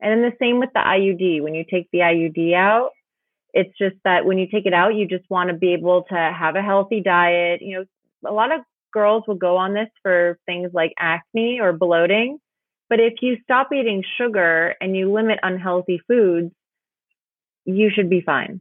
And 0.00 0.12
then 0.12 0.30
the 0.30 0.36
same 0.38 0.60
with 0.60 0.70
the 0.72 0.80
IUD. 0.80 1.42
When 1.42 1.54
you 1.54 1.64
take 1.68 1.88
the 1.92 1.98
IUD 1.98 2.54
out, 2.54 2.90
it's 3.54 3.76
just 3.78 3.94
that 4.04 4.26
when 4.26 4.36
you 4.36 4.48
take 4.48 4.66
it 4.66 4.74
out, 4.74 4.96
you 4.96 5.06
just 5.06 5.30
want 5.30 5.48
to 5.48 5.56
be 5.56 5.72
able 5.74 6.02
to 6.10 6.14
have 6.14 6.56
a 6.56 6.62
healthy 6.62 7.00
diet. 7.00 7.62
You 7.62 7.78
know, 7.78 8.30
a 8.30 8.34
lot 8.34 8.52
of 8.52 8.60
girls 8.92 9.22
will 9.28 9.36
go 9.36 9.56
on 9.56 9.74
this 9.74 9.88
for 10.02 10.38
things 10.44 10.72
like 10.74 10.92
acne 10.98 11.60
or 11.60 11.72
bloating. 11.72 12.38
But 12.90 12.98
if 12.98 13.14
you 13.22 13.36
stop 13.44 13.68
eating 13.72 14.02
sugar 14.18 14.74
and 14.80 14.96
you 14.96 15.12
limit 15.12 15.38
unhealthy 15.42 16.00
foods, 16.06 16.52
you 17.64 17.90
should 17.94 18.10
be 18.10 18.20
fine. 18.20 18.60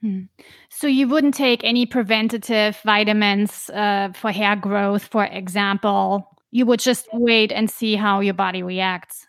Hmm. 0.00 0.22
So 0.70 0.86
you 0.86 1.08
wouldn't 1.08 1.34
take 1.34 1.64
any 1.64 1.84
preventative 1.84 2.78
vitamins 2.84 3.68
uh, 3.70 4.12
for 4.14 4.30
hair 4.30 4.54
growth, 4.54 5.04
for 5.04 5.24
example. 5.24 6.28
You 6.52 6.66
would 6.66 6.80
just 6.80 7.08
wait 7.12 7.50
and 7.50 7.68
see 7.68 7.96
how 7.96 8.20
your 8.20 8.34
body 8.34 8.62
reacts. 8.62 9.26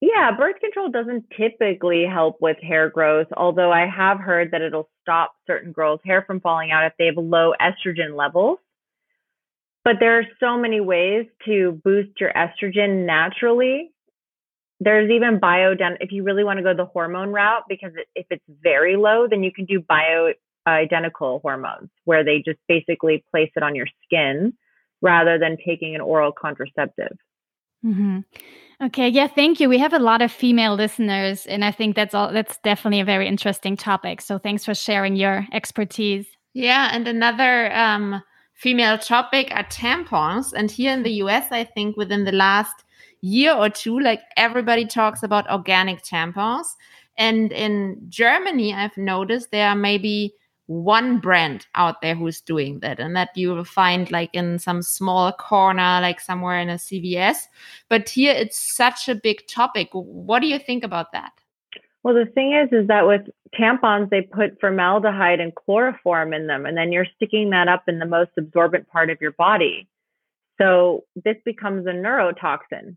Yeah, 0.00 0.30
birth 0.36 0.60
control 0.60 0.90
doesn't 0.90 1.24
typically 1.36 2.04
help 2.04 2.36
with 2.40 2.56
hair 2.62 2.88
growth, 2.88 3.26
although 3.36 3.72
I 3.72 3.86
have 3.86 4.20
heard 4.20 4.52
that 4.52 4.62
it'll 4.62 4.88
stop 5.02 5.32
certain 5.46 5.72
girls' 5.72 6.00
hair 6.04 6.22
from 6.22 6.40
falling 6.40 6.70
out 6.70 6.84
if 6.86 6.92
they 6.98 7.06
have 7.06 7.16
low 7.16 7.52
estrogen 7.60 8.16
levels. 8.16 8.58
But 9.84 9.96
there 9.98 10.18
are 10.18 10.26
so 10.38 10.56
many 10.56 10.80
ways 10.80 11.26
to 11.46 11.80
boost 11.82 12.20
your 12.20 12.32
estrogen 12.32 13.06
naturally. 13.06 13.90
There's 14.80 15.10
even 15.10 15.40
bioident 15.40 15.96
if 16.00 16.12
you 16.12 16.22
really 16.22 16.44
want 16.44 16.58
to 16.58 16.62
go 16.62 16.74
the 16.74 16.84
hormone 16.84 17.30
route 17.30 17.64
because 17.68 17.92
if 18.14 18.26
it's 18.30 18.44
very 18.62 18.96
low, 18.96 19.26
then 19.28 19.42
you 19.42 19.50
can 19.50 19.64
do 19.64 19.80
bioidentical 19.80 21.42
hormones 21.42 21.90
where 22.04 22.22
they 22.22 22.42
just 22.44 22.60
basically 22.68 23.24
place 23.32 23.50
it 23.56 23.64
on 23.64 23.74
your 23.74 23.86
skin 24.04 24.52
rather 25.02 25.38
than 25.38 25.56
taking 25.66 25.96
an 25.96 26.00
oral 26.00 26.30
contraceptive. 26.30 27.16
Mm-hmm. 27.84 28.20
Okay, 28.80 29.08
yeah, 29.08 29.26
thank 29.26 29.58
you. 29.58 29.68
We 29.68 29.78
have 29.78 29.92
a 29.92 29.98
lot 29.98 30.22
of 30.22 30.30
female 30.30 30.74
listeners, 30.74 31.46
and 31.46 31.64
I 31.64 31.72
think 31.72 31.96
that's 31.96 32.14
all. 32.14 32.32
That's 32.32 32.58
definitely 32.58 33.00
a 33.00 33.04
very 33.04 33.26
interesting 33.26 33.76
topic. 33.76 34.20
So 34.20 34.38
thanks 34.38 34.64
for 34.64 34.74
sharing 34.74 35.16
your 35.16 35.46
expertise. 35.52 36.26
Yeah, 36.54 36.90
and 36.92 37.08
another 37.08 37.72
um, 37.74 38.22
female 38.54 38.98
topic 38.98 39.48
are 39.52 39.64
tampons. 39.64 40.52
And 40.52 40.70
here 40.70 40.92
in 40.92 41.02
the 41.02 41.12
US, 41.24 41.46
I 41.50 41.64
think 41.64 41.96
within 41.96 42.24
the 42.24 42.32
last 42.32 42.84
year 43.20 43.52
or 43.52 43.68
two, 43.68 43.98
like 43.98 44.20
everybody 44.36 44.86
talks 44.86 45.22
about 45.22 45.50
organic 45.50 46.02
tampons. 46.02 46.66
And 47.16 47.52
in 47.52 48.00
Germany, 48.08 48.74
I've 48.74 48.96
noticed 48.96 49.50
there 49.50 49.68
are 49.68 49.74
maybe 49.74 50.34
one 50.68 51.18
brand 51.18 51.66
out 51.74 52.02
there 52.02 52.14
who's 52.14 52.42
doing 52.42 52.78
that 52.80 53.00
and 53.00 53.16
that 53.16 53.30
you 53.34 53.48
will 53.48 53.64
find 53.64 54.10
like 54.10 54.28
in 54.34 54.58
some 54.58 54.82
small 54.82 55.32
corner 55.32 55.98
like 56.02 56.20
somewhere 56.20 56.58
in 56.58 56.68
a 56.68 56.74
cvs 56.74 57.48
but 57.88 58.06
here 58.06 58.34
it's 58.34 58.76
such 58.76 59.08
a 59.08 59.14
big 59.14 59.46
topic. 59.48 59.88
What 59.92 60.40
do 60.40 60.46
you 60.46 60.58
think 60.58 60.84
about 60.84 61.10
that? 61.12 61.32
Well 62.02 62.14
the 62.14 62.26
thing 62.26 62.52
is 62.52 62.68
is 62.70 62.86
that 62.88 63.06
with 63.06 63.22
tampons 63.58 64.10
they 64.10 64.20
put 64.20 64.60
formaldehyde 64.60 65.40
and 65.40 65.54
chloroform 65.54 66.34
in 66.34 66.46
them 66.46 66.66
and 66.66 66.76
then 66.76 66.92
you're 66.92 67.06
sticking 67.16 67.48
that 67.50 67.68
up 67.68 67.84
in 67.88 67.98
the 67.98 68.06
most 68.06 68.30
absorbent 68.36 68.88
part 68.88 69.08
of 69.08 69.22
your 69.22 69.32
body. 69.32 69.88
So 70.60 71.04
this 71.24 71.36
becomes 71.46 71.86
a 71.86 71.92
neurotoxin. 71.92 72.96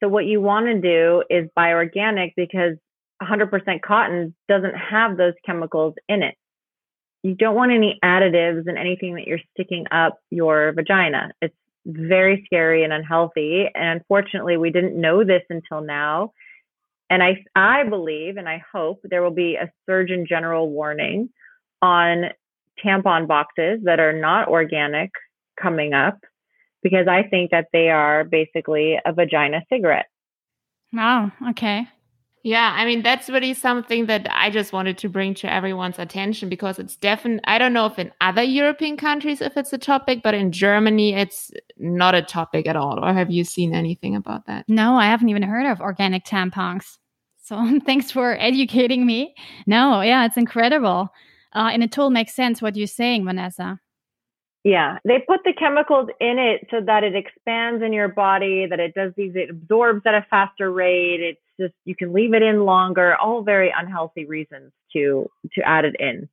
So 0.00 0.08
what 0.08 0.26
you 0.26 0.40
want 0.40 0.66
to 0.66 0.80
do 0.80 1.22
is 1.30 1.48
buy 1.54 1.74
organic 1.74 2.34
because 2.34 2.76
100% 3.22 3.82
cotton 3.82 4.34
doesn't 4.48 4.74
have 4.74 5.16
those 5.16 5.34
chemicals 5.46 5.94
in 6.08 6.24
it 6.24 6.34
you 7.24 7.34
don't 7.34 7.54
want 7.54 7.72
any 7.72 7.98
additives 8.04 8.68
and 8.68 8.76
anything 8.76 9.14
that 9.14 9.26
you're 9.26 9.40
sticking 9.54 9.86
up 9.90 10.20
your 10.30 10.72
vagina. 10.72 11.32
It's 11.40 11.54
very 11.86 12.42
scary 12.44 12.84
and 12.84 12.92
unhealthy. 12.92 13.66
And 13.74 13.98
unfortunately, 13.98 14.58
we 14.58 14.70
didn't 14.70 15.00
know 15.00 15.24
this 15.24 15.42
until 15.48 15.80
now. 15.80 16.32
And 17.08 17.22
I, 17.22 17.42
I 17.56 17.84
believe 17.84 18.36
and 18.36 18.46
I 18.46 18.62
hope 18.70 19.00
there 19.04 19.22
will 19.22 19.30
be 19.30 19.56
a 19.56 19.72
Surgeon 19.86 20.26
General 20.28 20.68
warning 20.68 21.30
on 21.80 22.26
tampon 22.84 23.26
boxes 23.26 23.80
that 23.84 24.00
are 24.00 24.12
not 24.12 24.48
organic 24.48 25.10
coming 25.60 25.94
up 25.94 26.18
because 26.82 27.08
I 27.08 27.22
think 27.22 27.52
that 27.52 27.68
they 27.72 27.88
are 27.88 28.24
basically 28.24 28.98
a 29.02 29.14
vagina 29.14 29.62
cigarette. 29.72 30.10
Wow. 30.92 31.32
Okay. 31.50 31.88
Yeah, 32.44 32.74
I 32.76 32.84
mean 32.84 33.02
that's 33.02 33.30
really 33.30 33.54
something 33.54 34.04
that 34.04 34.28
I 34.30 34.50
just 34.50 34.74
wanted 34.74 34.98
to 34.98 35.08
bring 35.08 35.32
to 35.36 35.50
everyone's 35.50 35.98
attention 35.98 36.50
because 36.50 36.78
it's 36.78 36.94
definitely 36.94 37.40
I 37.44 37.56
don't 37.56 37.72
know 37.72 37.86
if 37.86 37.98
in 37.98 38.12
other 38.20 38.42
European 38.42 38.98
countries 38.98 39.40
if 39.40 39.56
it's 39.56 39.72
a 39.72 39.78
topic, 39.78 40.20
but 40.22 40.34
in 40.34 40.52
Germany 40.52 41.14
it's 41.14 41.50
not 41.78 42.14
a 42.14 42.20
topic 42.20 42.66
at 42.66 42.76
all. 42.76 43.02
Or 43.02 43.14
have 43.14 43.30
you 43.30 43.44
seen 43.44 43.74
anything 43.74 44.14
about 44.14 44.46
that? 44.46 44.66
No, 44.68 44.96
I 44.96 45.06
haven't 45.06 45.30
even 45.30 45.42
heard 45.42 45.64
of 45.64 45.80
organic 45.80 46.26
tampons. 46.26 46.98
So 47.42 47.80
thanks 47.86 48.10
for 48.10 48.36
educating 48.38 49.06
me. 49.06 49.34
No, 49.66 50.02
yeah, 50.02 50.26
it's 50.26 50.36
incredible. 50.36 51.08
Uh, 51.54 51.70
and 51.72 51.82
it 51.82 51.92
totally 51.92 52.12
makes 52.12 52.34
sense 52.34 52.60
what 52.60 52.76
you're 52.76 52.86
saying, 52.86 53.24
Vanessa. 53.24 53.80
Yeah, 54.64 54.98
they 55.06 55.24
put 55.26 55.40
the 55.44 55.54
chemicals 55.58 56.08
in 56.20 56.38
it 56.38 56.66
so 56.70 56.80
that 56.84 57.04
it 57.04 57.14
expands 57.14 57.82
in 57.82 57.94
your 57.94 58.08
body, 58.08 58.66
that 58.68 58.80
it 58.80 58.94
does 58.94 59.12
these, 59.16 59.32
it 59.34 59.50
absorbs 59.50 60.02
at 60.04 60.14
a 60.14 60.26
faster 60.28 60.70
rate. 60.70 61.20
It's 61.20 61.40
just 61.60 61.74
you 61.84 61.94
can 61.96 62.12
leave 62.12 62.34
it 62.34 62.42
in 62.42 62.64
longer. 62.64 63.16
All 63.16 63.42
very 63.42 63.72
unhealthy 63.76 64.26
reasons 64.26 64.72
to 64.92 65.30
to 65.54 65.62
add 65.62 65.84
it 65.84 65.96
in. 65.98 66.28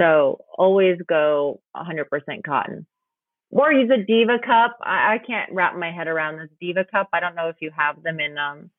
So 0.00 0.44
always 0.56 0.98
go 1.06 1.60
100% 1.76 2.06
cotton, 2.44 2.86
or 3.50 3.72
use 3.72 3.90
a 3.90 4.02
Diva 4.02 4.38
cup. 4.44 4.78
I, 4.82 5.14
I 5.14 5.18
can't 5.18 5.52
wrap 5.52 5.76
my 5.76 5.92
head 5.92 6.08
around 6.08 6.38
this 6.38 6.48
Diva 6.60 6.84
cup. 6.84 7.08
I 7.12 7.20
don't 7.20 7.34
know 7.34 7.48
if 7.48 7.56
you 7.60 7.70
have 7.76 8.02
them 8.02 8.18
in 8.18 8.38
um, 8.38 8.70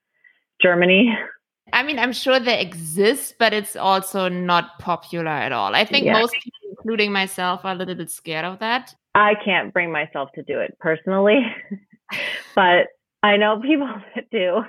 Germany. 0.61 1.15
I 1.71 1.81
mean, 1.81 1.97
I'm 1.97 2.11
sure 2.11 2.41
they 2.41 2.59
exist, 2.59 3.35
but 3.39 3.53
it's 3.53 3.77
also 3.77 4.27
not 4.27 4.79
popular 4.79 5.31
at 5.31 5.53
all. 5.53 5.73
I 5.73 5.85
think 5.85 6.05
yeah. 6.05 6.19
most 6.19 6.33
people 6.33 6.63
including 6.83 7.11
myself, 7.13 7.61
are 7.63 7.71
a 7.71 7.75
little 7.75 7.95
bit 7.95 8.11
scared 8.11 8.45
of 8.45 8.59
that. 8.59 8.93
I 9.15 9.35
can't 9.45 9.73
bring 9.73 9.91
myself 9.91 10.29
to 10.35 10.43
do 10.43 10.59
it 10.59 10.77
personally, 10.79 11.39
but 12.55 12.87
I 13.21 13.37
know 13.37 13.61
people 13.61 13.87
that 14.15 14.29
do. 14.31 14.63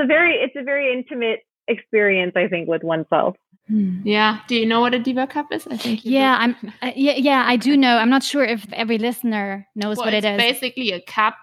It's 0.00 0.04
a 0.04 0.06
very 0.06 0.34
it's 0.36 0.56
a 0.56 0.62
very 0.62 0.92
intimate 0.92 1.44
experience, 1.68 2.32
I 2.34 2.48
think, 2.48 2.68
with 2.68 2.82
oneself. 2.82 3.36
Hmm. 3.68 4.00
Yeah. 4.02 4.40
Do 4.48 4.56
you 4.56 4.64
know 4.64 4.80
what 4.80 4.94
a 4.94 4.98
diva 4.98 5.26
cup 5.26 5.52
is? 5.52 5.66
I 5.66 5.76
think. 5.76 6.00
yeah, 6.04 6.36
do. 6.36 6.42
I'm. 6.42 6.72
Uh, 6.80 6.92
yeah, 6.96 7.16
yeah, 7.16 7.44
I 7.46 7.56
do 7.56 7.76
know. 7.76 7.98
I'm 7.98 8.08
not 8.08 8.22
sure 8.22 8.44
if 8.44 8.66
every 8.72 8.96
listener 8.96 9.68
knows 9.74 9.98
well, 9.98 10.06
what 10.06 10.14
it 10.14 10.24
is. 10.24 10.38
Basically, 10.38 10.92
a 10.92 11.02
cup 11.02 11.36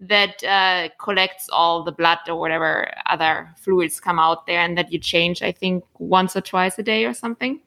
that 0.00 0.42
uh, 0.42 0.88
collects 0.98 1.48
all 1.52 1.84
the 1.84 1.92
blood 1.92 2.18
or 2.26 2.34
whatever 2.34 2.90
other 3.06 3.48
fluids 3.58 4.00
come 4.00 4.18
out 4.18 4.46
there, 4.46 4.60
and 4.60 4.76
that 4.76 4.92
you 4.92 4.98
change. 4.98 5.40
I 5.40 5.52
think 5.52 5.84
once 5.98 6.34
or 6.34 6.40
twice 6.40 6.78
a 6.78 6.82
day 6.82 7.04
or 7.04 7.14
something. 7.14 7.60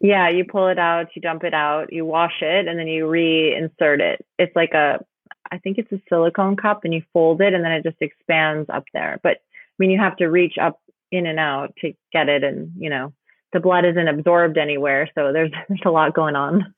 Yeah, 0.00 0.28
you 0.28 0.44
pull 0.44 0.68
it 0.68 0.78
out, 0.78 1.16
you 1.16 1.22
dump 1.22 1.42
it 1.42 1.54
out, 1.54 1.90
you 1.90 2.04
wash 2.04 2.42
it, 2.42 2.68
and 2.68 2.78
then 2.78 2.86
you 2.86 3.06
reinsert 3.06 4.00
it. 4.00 4.26
It's 4.38 4.54
like 4.54 4.74
a, 4.74 5.02
I 5.50 5.56
think 5.56 5.78
it's 5.78 5.90
a 5.90 6.00
silicone 6.10 6.56
cup, 6.56 6.84
and 6.84 6.92
you 6.92 7.02
fold 7.14 7.40
it, 7.40 7.54
and 7.54 7.64
then 7.64 7.72
it 7.72 7.82
just 7.82 7.96
expands 8.02 8.68
up 8.68 8.84
there. 8.92 9.18
But 9.22 9.38
I 9.38 9.45
mean, 9.78 9.90
you 9.90 9.98
have 9.98 10.16
to 10.16 10.26
reach 10.26 10.58
up 10.60 10.80
in 11.12 11.26
and 11.26 11.38
out 11.38 11.74
to 11.80 11.92
get 12.12 12.28
it, 12.28 12.44
and 12.44 12.72
you 12.78 12.90
know, 12.90 13.12
the 13.52 13.60
blood 13.60 13.84
isn't 13.84 14.08
absorbed 14.08 14.58
anywhere, 14.58 15.08
so 15.14 15.32
there's 15.32 15.52
there's 15.68 15.80
a 15.84 15.90
lot 15.90 16.14
going 16.14 16.36
on. 16.36 16.74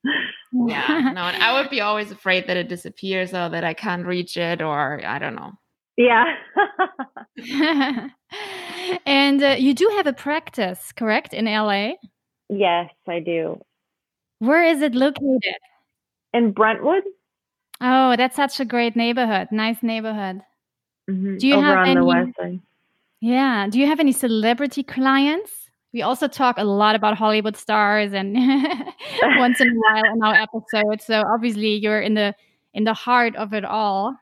Yeah, 0.52 0.86
no, 1.14 1.22
and 1.22 1.42
I 1.42 1.60
would 1.60 1.70
be 1.70 1.80
always 1.80 2.10
afraid 2.10 2.46
that 2.46 2.56
it 2.56 2.68
disappears 2.68 3.34
or 3.34 3.48
that 3.48 3.64
I 3.64 3.74
can't 3.74 4.06
reach 4.06 4.36
it, 4.36 4.62
or 4.62 5.00
I 5.04 5.18
don't 5.18 5.34
know. 5.34 5.52
Yeah. 5.98 6.26
and 9.04 9.42
uh, 9.42 9.56
you 9.58 9.74
do 9.74 9.92
have 9.96 10.06
a 10.06 10.12
practice, 10.12 10.92
correct, 10.92 11.34
in 11.34 11.46
LA? 11.46 11.94
Yes, 12.48 12.90
I 13.08 13.18
do. 13.18 13.60
Where 14.38 14.62
is 14.62 14.80
it 14.80 14.94
located? 14.94 15.42
In 16.32 16.52
Brentwood. 16.52 17.02
Oh, 17.80 18.14
that's 18.14 18.36
such 18.36 18.60
a 18.60 18.64
great 18.64 18.94
neighborhood. 18.94 19.48
Nice 19.50 19.82
neighborhood. 19.82 20.42
Mm-hmm. 21.10 21.38
Do 21.38 21.48
you 21.48 21.54
Over 21.56 21.66
have 21.66 21.78
on 21.78 21.88
any, 21.88 22.00
the 22.00 22.04
west 22.04 22.30
side. 22.38 22.60
Yeah. 23.20 23.66
Do 23.68 23.78
you 23.78 23.86
have 23.86 24.00
any 24.00 24.12
celebrity 24.12 24.82
clients? 24.82 25.70
We 25.92 26.02
also 26.02 26.28
talk 26.28 26.58
a 26.58 26.64
lot 26.64 26.94
about 26.94 27.16
Hollywood 27.16 27.56
stars 27.56 28.12
and 28.12 28.34
once 29.38 29.60
in 29.60 29.68
a 29.68 29.74
while 29.74 30.14
in 30.14 30.22
our 30.22 30.34
episodes. 30.34 31.04
So 31.04 31.24
obviously 31.26 31.74
you're 31.76 32.00
in 32.00 32.14
the 32.14 32.34
in 32.74 32.84
the 32.84 32.94
heart 32.94 33.34
of 33.36 33.52
it 33.52 33.64
all. 33.64 34.16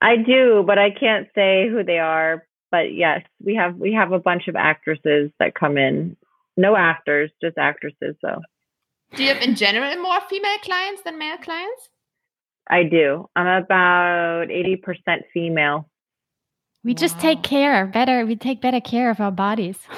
I 0.00 0.16
do, 0.16 0.64
but 0.66 0.78
I 0.78 0.90
can't 0.90 1.28
say 1.34 1.68
who 1.68 1.84
they 1.84 1.98
are. 1.98 2.46
But 2.70 2.94
yes, 2.94 3.20
we 3.44 3.54
have 3.54 3.76
we 3.76 3.92
have 3.92 4.12
a 4.12 4.18
bunch 4.18 4.48
of 4.48 4.56
actresses 4.56 5.30
that 5.38 5.54
come 5.54 5.76
in 5.76 6.16
no 6.56 6.76
actors, 6.76 7.30
just 7.40 7.58
actresses 7.58 8.16
though. 8.22 8.40
Do 9.14 9.22
you 9.22 9.32
have 9.32 9.42
in 9.42 9.54
general 9.54 9.94
more 10.02 10.20
female 10.28 10.58
clients 10.62 11.02
than 11.02 11.18
male 11.18 11.36
clients? 11.36 11.90
I 12.68 12.84
do. 12.84 13.28
I'm 13.36 13.46
about 13.46 14.48
80% 14.48 14.78
female. 15.34 15.88
We 16.84 16.92
wow. 16.92 16.96
just 16.96 17.20
take 17.20 17.42
care 17.42 17.86
better. 17.86 18.26
We 18.26 18.36
take 18.36 18.60
better 18.60 18.80
care 18.80 19.10
of 19.10 19.20
our 19.20 19.30
bodies. 19.30 19.78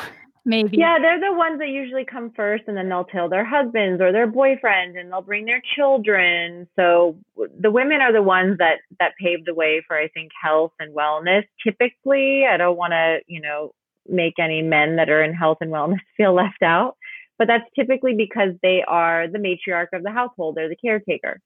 Maybe. 0.47 0.77
Yeah, 0.77 0.99
they're 1.01 1.21
the 1.21 1.35
ones 1.35 1.59
that 1.59 1.69
usually 1.69 2.05
come 2.05 2.31
first 2.37 2.65
and 2.67 2.77
then 2.77 2.91
they'll 2.91 3.07
tell 3.07 3.31
their 3.31 3.47
husbands 3.47 4.03
or 4.03 4.13
their 4.13 4.31
boyfriends 4.31 4.99
and 5.01 5.11
they'll 5.11 5.23
bring 5.23 5.47
their 5.47 5.63
children. 5.75 6.69
So 6.77 7.17
the 7.59 7.71
women 7.71 8.03
are 8.03 8.13
the 8.13 8.23
ones 8.23 8.59
that 8.59 8.81
that 9.01 9.13
pave 9.19 9.47
the 9.47 9.55
way 9.55 9.83
for 9.89 9.97
I 9.97 10.09
think 10.09 10.33
health 10.41 10.73
and 10.79 10.95
wellness. 10.95 11.45
Typically, 11.67 12.45
I 12.45 12.59
don't 12.59 12.77
want 12.77 12.93
to, 12.93 13.21
you 13.27 13.41
know, 13.41 13.73
make 14.07 14.35
any 14.39 14.61
men 14.61 14.97
that 14.97 15.09
are 15.09 15.23
in 15.23 15.33
health 15.33 15.59
and 15.63 15.73
wellness 15.73 16.01
feel 16.19 16.35
left 16.35 16.63
out. 16.63 16.97
But 17.39 17.49
that's 17.49 17.65
typically 17.75 18.15
because 18.15 18.51
they 18.63 18.85
are 18.87 19.27
the 19.27 19.39
matriarch 19.39 19.89
of 19.95 20.03
the 20.03 20.13
household, 20.13 20.57
they're 20.57 20.69
the 20.69 20.77
caretaker. 20.77 21.41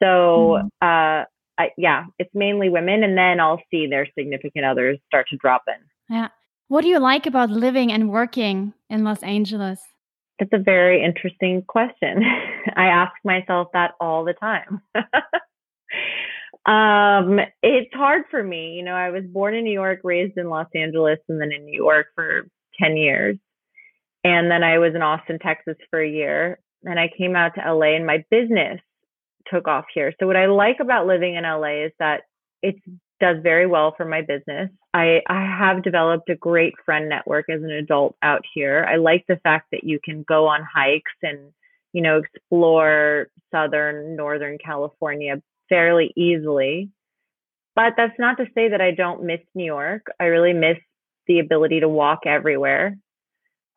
So, 0.00 0.58
mm-hmm. 0.80 1.20
uh, 1.20 1.24
I, 1.58 1.70
yeah, 1.76 2.04
it's 2.18 2.30
mainly 2.34 2.68
women, 2.68 3.02
and 3.02 3.18
then 3.18 3.40
I'll 3.40 3.60
see 3.70 3.86
their 3.86 4.06
significant 4.16 4.64
others 4.64 4.98
start 5.06 5.26
to 5.30 5.36
drop 5.36 5.64
in. 5.66 6.14
Yeah. 6.14 6.28
What 6.68 6.82
do 6.82 6.88
you 6.88 6.98
like 6.98 7.26
about 7.26 7.50
living 7.50 7.92
and 7.92 8.10
working 8.10 8.74
in 8.88 9.02
Los 9.02 9.22
Angeles? 9.22 9.80
That's 10.38 10.52
a 10.52 10.58
very 10.58 11.02
interesting 11.02 11.62
question. 11.66 12.22
I 12.76 12.86
ask 12.86 13.12
myself 13.24 13.68
that 13.72 13.92
all 14.00 14.24
the 14.24 14.34
time. 14.34 14.82
Um, 16.66 17.40
it's 17.62 17.94
hard 17.94 18.24
for 18.30 18.42
me. 18.42 18.74
You 18.74 18.82
know, 18.82 18.92
I 18.92 19.08
was 19.08 19.24
born 19.24 19.54
in 19.54 19.64
New 19.64 19.72
York, 19.72 20.00
raised 20.04 20.36
in 20.36 20.50
Los 20.50 20.66
Angeles, 20.74 21.18
and 21.26 21.40
then 21.40 21.50
in 21.50 21.64
New 21.64 21.74
York 21.74 22.08
for 22.14 22.46
10 22.78 22.98
years. 22.98 23.38
And 24.22 24.50
then 24.50 24.62
I 24.62 24.78
was 24.78 24.94
in 24.94 25.00
Austin, 25.00 25.38
Texas 25.38 25.76
for 25.88 25.98
a 25.98 26.08
year. 26.08 26.58
And 26.84 27.00
I 27.00 27.10
came 27.16 27.34
out 27.36 27.54
to 27.54 27.74
LA 27.74 27.96
and 27.96 28.06
my 28.06 28.22
business 28.30 28.80
took 29.52 29.68
off 29.68 29.86
here. 29.92 30.12
So 30.18 30.26
what 30.26 30.36
I 30.36 30.46
like 30.46 30.76
about 30.80 31.06
living 31.06 31.34
in 31.34 31.44
LA 31.44 31.84
is 31.84 31.92
that 31.98 32.22
it 32.62 32.76
does 33.20 33.36
very 33.42 33.66
well 33.66 33.94
for 33.96 34.04
my 34.04 34.22
business. 34.22 34.70
I, 34.94 35.20
I 35.28 35.44
have 35.44 35.82
developed 35.82 36.30
a 36.30 36.36
great 36.36 36.74
friend 36.84 37.08
network 37.08 37.46
as 37.50 37.62
an 37.62 37.70
adult 37.70 38.16
out 38.22 38.44
here. 38.54 38.86
I 38.88 38.96
like 38.96 39.24
the 39.28 39.40
fact 39.42 39.68
that 39.72 39.84
you 39.84 39.98
can 40.04 40.22
go 40.22 40.46
on 40.46 40.60
hikes 40.62 41.12
and, 41.22 41.52
you 41.92 42.02
know, 42.02 42.18
explore 42.18 43.28
Southern, 43.52 44.16
Northern 44.16 44.58
California 44.58 45.42
fairly 45.68 46.12
easily. 46.16 46.90
But 47.74 47.94
that's 47.96 48.18
not 48.18 48.38
to 48.38 48.46
say 48.54 48.68
that 48.70 48.80
I 48.80 48.92
don't 48.92 49.24
miss 49.24 49.40
New 49.54 49.64
York. 49.64 50.06
I 50.18 50.24
really 50.24 50.52
miss 50.52 50.78
the 51.26 51.40
ability 51.40 51.80
to 51.80 51.88
walk 51.88 52.20
everywhere. 52.26 52.96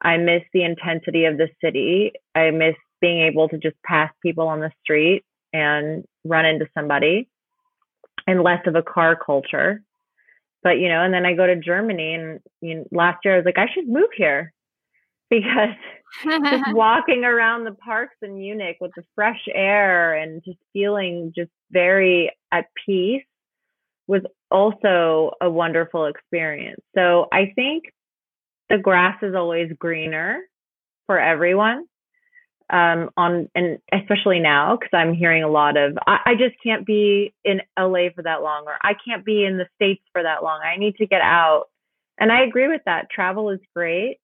I 0.02 0.18
miss 0.18 0.42
the 0.54 0.64
intensity 0.64 1.26
of 1.26 1.38
the 1.38 1.50
city. 1.64 2.14
I 2.34 2.50
miss 2.52 2.76
being 3.02 3.22
able 3.22 3.50
to 3.50 3.58
just 3.58 3.76
pass 3.84 4.12
people 4.24 4.48
on 4.48 4.60
the 4.60 4.72
street 4.84 5.24
and 5.54 6.06
run 6.24 6.46
into 6.46 6.68
somebody 6.74 7.28
and 8.28 8.44
less 8.44 8.66
of 8.68 8.76
a 8.76 8.84
car 8.84 9.16
culture. 9.16 9.82
But, 10.64 10.80
you 10.80 10.90
know, 10.90 11.04
and 11.04 11.14
then 11.14 11.26
I 11.26 11.34
go 11.34 11.48
to 11.48 11.56
Germany 11.56 12.14
and 12.14 12.40
you 12.62 12.76
know, 12.76 12.86
last 12.92 13.26
year 13.26 13.36
I 13.36 13.38
was 13.38 13.46
like, 13.46 13.58
I 13.58 13.68
should 13.74 13.88
move 13.88 14.10
here 14.16 14.54
because 15.30 15.76
just 16.26 16.64
walking 16.76 17.24
around 17.24 17.64
the 17.64 17.72
parks 17.72 18.16
in 18.22 18.38
Munich 18.38 18.78
with 18.82 18.92
the 18.96 19.04
fresh 19.16 19.42
air 19.54 20.14
and 20.14 20.44
just 20.44 20.60
feeling 20.74 21.32
just 21.36 21.52
very 21.72 22.32
at 22.52 22.66
peace 22.86 23.24
was 24.08 24.22
also 24.52 25.32
a 25.40 25.50
wonderful 25.50 26.06
experience. 26.06 26.82
So 26.96 27.28
I 27.32 27.54
think 27.56 27.86
the 28.70 28.78
grass 28.78 29.18
is 29.22 29.36
always 29.36 29.72
greener 29.80 30.42
for 31.06 31.18
everyone. 31.18 31.86
Um, 32.72 33.10
on 33.18 33.50
and 33.54 33.80
especially 33.92 34.40
now 34.40 34.78
because 34.78 34.92
I'm 34.94 35.14
hearing 35.14 35.44
a 35.44 35.50
lot 35.50 35.76
of 35.76 35.98
I, 36.08 36.20
I 36.26 36.34
just 36.36 36.56
can't 36.64 36.86
be 36.86 37.34
in 37.44 37.60
LA 37.78 38.12
for 38.16 38.24
that 38.24 38.42
long 38.42 38.64
or 38.66 38.78
I 38.82 38.94
can't 39.06 39.26
be 39.26 39.44
in 39.44 39.58
the 39.58 39.68
States 39.76 40.02
for 40.14 40.24
that 40.24 40.42
long. 40.42 40.62
I 40.64 40.78
need 40.78 40.96
to 40.96 41.06
get 41.06 41.20
out. 41.20 41.66
And 42.18 42.32
I 42.32 42.44
agree 42.44 42.70
with 42.70 42.82
that. 42.86 43.10
Travel 43.10 43.50
is 43.50 43.60
great, 43.76 44.20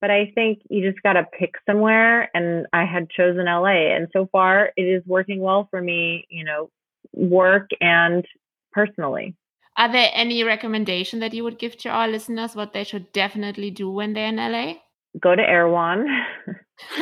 but 0.00 0.10
I 0.10 0.32
think 0.34 0.60
you 0.70 0.88
just 0.88 1.02
got 1.02 1.14
to 1.14 1.26
pick 1.38 1.56
somewhere. 1.68 2.30
And 2.34 2.66
I 2.72 2.84
had 2.84 3.10
chosen 3.10 3.44
LA. 3.44 3.94
And 3.94 4.08
so 4.12 4.28
far, 4.32 4.70
it 4.76 4.82
is 4.82 5.02
working 5.06 5.40
well 5.40 5.68
for 5.70 5.82
me, 5.82 6.26
you 6.30 6.44
know, 6.44 6.70
work 7.12 7.68
and 7.80 8.24
personally. 8.72 9.34
Are 9.76 9.90
there 9.90 10.10
any 10.14 10.42
recommendation 10.44 11.20
that 11.20 11.34
you 11.34 11.44
would 11.44 11.58
give 11.58 11.76
to 11.78 11.88
our 11.88 12.08
listeners 12.08 12.54
what 12.54 12.72
they 12.72 12.84
should 12.84 13.12
definitely 13.12 13.70
do 13.70 13.90
when 13.90 14.12
they're 14.12 14.28
in 14.28 14.36
LA? 14.36 14.74
Go 15.18 15.34
to 15.34 15.42
Erewhon. 15.42 16.06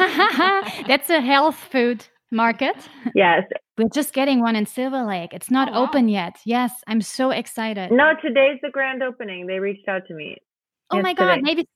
That's 0.87 1.11
a 1.11 1.21
health 1.21 1.57
food 1.57 2.07
market. 2.31 2.77
Yes. 3.15 3.45
We're 3.77 3.89
just 3.89 4.13
getting 4.13 4.41
one 4.41 4.57
in 4.57 4.67
Silver 4.67 5.05
Lake. 5.05 5.33
It's 5.33 5.51
not 5.51 5.69
oh, 5.69 5.73
wow. 5.73 5.87
open 5.87 6.09
yet. 6.09 6.39
Yes, 6.45 6.73
I'm 6.87 7.01
so 7.01 7.31
excited. 7.31 7.91
No, 7.91 8.13
today's 8.21 8.59
the 8.63 8.71
grand 8.71 9.03
opening. 9.03 9.47
They 9.47 9.61
reached 9.61 9.89
out 9.89 10.07
to 10.09 10.15
me. 10.15 10.37
Oh 10.91 10.97
yesterday. 10.97 11.03
my 11.03 11.15
god, 11.15 11.43
maybe 11.43 11.69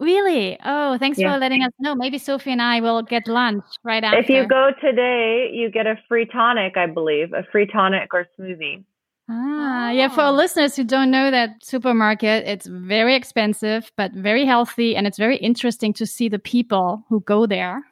Really? 0.00 0.56
Oh, 0.64 0.96
thanks 0.98 1.18
yeah. 1.18 1.32
for 1.32 1.38
letting 1.38 1.62
us 1.64 1.72
know. 1.80 1.94
Maybe 1.94 2.18
Sophie 2.18 2.52
and 2.52 2.62
I 2.62 2.80
will 2.80 3.02
get 3.02 3.26
lunch 3.26 3.64
right 3.82 4.02
after. 4.04 4.20
If 4.20 4.28
you 4.28 4.46
go 4.46 4.70
today, 4.80 5.50
you 5.52 5.70
get 5.70 5.86
a 5.86 5.96
free 6.08 6.24
tonic, 6.24 6.76
I 6.76 6.86
believe, 6.86 7.32
a 7.32 7.42
free 7.50 7.66
tonic 7.66 8.14
or 8.14 8.26
smoothie. 8.38 8.84
Ah, 9.28 9.88
oh. 9.88 9.90
yeah. 9.90 10.08
For 10.08 10.22
our 10.22 10.32
listeners 10.32 10.74
who 10.74 10.84
don't 10.84 11.10
know 11.10 11.30
that 11.30 11.62
supermarket, 11.62 12.46
it's 12.46 12.66
very 12.66 13.14
expensive, 13.14 13.92
but 13.96 14.12
very 14.12 14.44
healthy. 14.46 14.96
And 14.96 15.06
it's 15.06 15.18
very 15.18 15.36
interesting 15.36 15.92
to 15.94 16.06
see 16.06 16.28
the 16.28 16.38
people 16.38 17.04
who 17.08 17.20
go 17.20 17.46
there. 17.46 17.82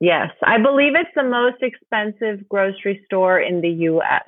Yes. 0.00 0.30
I 0.42 0.58
believe 0.58 0.94
it's 0.96 1.10
the 1.14 1.22
most 1.22 1.62
expensive 1.62 2.48
grocery 2.48 3.02
store 3.06 3.38
in 3.38 3.60
the 3.60 3.70
US. 3.90 4.24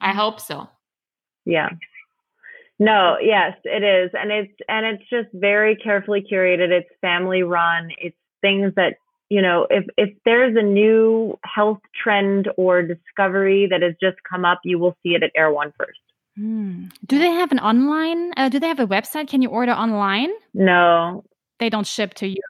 I 0.00 0.12
hope 0.12 0.40
so. 0.40 0.68
Yeah. 1.44 1.70
No, 2.78 3.16
yes, 3.22 3.56
it 3.64 3.84
is. 3.84 4.10
And 4.12 4.32
it's 4.32 4.52
and 4.68 4.84
it's 4.84 5.08
just 5.08 5.28
very 5.32 5.76
carefully 5.76 6.24
curated. 6.30 6.70
It's 6.70 6.88
family 7.00 7.42
run. 7.44 7.90
It's 7.98 8.16
things 8.40 8.72
that, 8.74 8.96
you 9.32 9.40
know, 9.40 9.66
if 9.70 9.84
if 9.96 10.10
there's 10.26 10.54
a 10.56 10.62
new 10.62 11.38
health 11.56 11.80
trend 12.00 12.48
or 12.58 12.82
discovery 12.82 13.66
that 13.70 13.80
has 13.80 13.94
just 14.06 14.18
come 14.30 14.44
up, 14.44 14.60
you 14.62 14.78
will 14.78 14.94
see 15.02 15.14
it 15.16 15.22
at 15.22 15.30
Erewhon 15.34 15.72
first 15.78 16.00
Hmm. 16.36 16.86
Do 17.06 17.18
they 17.18 17.30
have 17.30 17.52
an 17.52 17.58
online? 17.58 18.32
Uh, 18.36 18.48
do 18.48 18.58
they 18.58 18.68
have 18.68 18.80
a 18.80 18.86
website? 18.86 19.28
Can 19.28 19.42
you 19.42 19.50
order 19.50 19.72
online? 19.72 20.30
No, 20.54 21.24
they 21.60 21.68
don't 21.68 21.86
ship 21.86 22.14
to 22.14 22.26
you. 22.26 22.42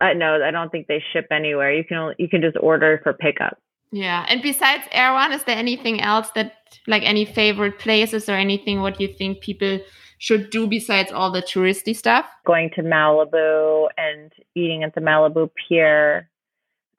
Uh, 0.00 0.14
no, 0.14 0.42
I 0.42 0.50
don't 0.50 0.70
think 0.72 0.88
they 0.88 1.02
ship 1.12 1.26
anywhere. 1.30 1.72
You 1.72 1.84
can 1.84 2.14
you 2.18 2.28
can 2.28 2.40
just 2.40 2.56
order 2.60 3.00
for 3.02 3.12
pickup. 3.12 3.58
Yeah. 3.92 4.24
And 4.28 4.42
besides 4.42 4.84
Erewhon 4.92 5.32
is 5.32 5.44
there 5.44 5.56
anything 5.56 6.00
else 6.00 6.30
that, 6.34 6.54
like 6.86 7.02
any 7.04 7.24
favorite 7.24 7.78
places 7.78 8.28
or 8.28 8.34
anything 8.34 8.80
what 8.80 9.00
you 9.00 9.08
think 9.08 9.40
people 9.40 9.80
should 10.20 10.50
do 10.50 10.66
besides 10.66 11.10
all 11.10 11.32
the 11.32 11.40
touristy 11.40 11.96
stuff? 11.96 12.26
Going 12.46 12.70
to 12.76 12.82
Malibu 12.82 13.88
and 13.96 14.30
eating 14.54 14.84
at 14.84 14.94
the 14.94 15.00
Malibu 15.00 15.48
Pier, 15.56 16.28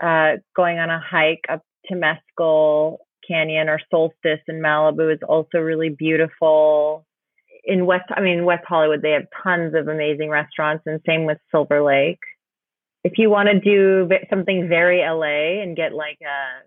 uh, 0.03 0.38
going 0.55 0.80
on 0.80 0.89
a 0.89 0.99
hike 0.99 1.45
up 1.47 1.63
to 1.86 1.93
Temescal 1.93 2.97
Canyon 3.26 3.69
or 3.69 3.80
Solstice 3.91 4.41
in 4.47 4.55
Malibu 4.59 5.13
is 5.13 5.19
also 5.30 5.59
really 5.59 5.89
beautiful. 5.89 7.05
In 7.63 7.86
West, 7.86 8.05
I 8.09 8.22
mean, 8.22 8.43
West 8.43 8.63
Hollywood, 8.67 9.03
they 9.03 9.11
have 9.11 9.28
tons 9.43 9.76
of 9.76 9.88
amazing 9.88 10.32
restaurants, 10.32 10.84
and 10.88 10.99
same 11.05 11.26
with 11.26 11.38
Silver 11.51 11.84
Lake. 11.84 12.22
If 13.03 13.13
you 13.19 13.30
want 13.30 13.49
to 13.49 13.59
do 13.59 14.09
something 14.32 14.67
very 14.67 15.01
LA 15.01 15.61
and 15.61 15.78
get 15.78 15.93
like 15.93 16.17
a 16.22 16.65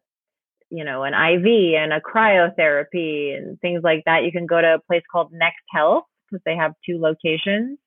you 0.70 0.84
know, 0.84 1.04
an 1.04 1.14
IV 1.14 1.46
and 1.78 1.92
a 1.92 2.00
cryotherapy 2.00 3.36
and 3.36 3.60
things 3.60 3.82
like 3.84 4.02
that, 4.06 4.24
you 4.24 4.32
can 4.32 4.46
go 4.46 4.60
to 4.60 4.74
a 4.74 4.80
place 4.80 5.02
called 5.12 5.30
Next 5.32 5.62
Health 5.72 6.04
they 6.44 6.56
have 6.56 6.72
two 6.86 7.00
locations. 7.00 7.78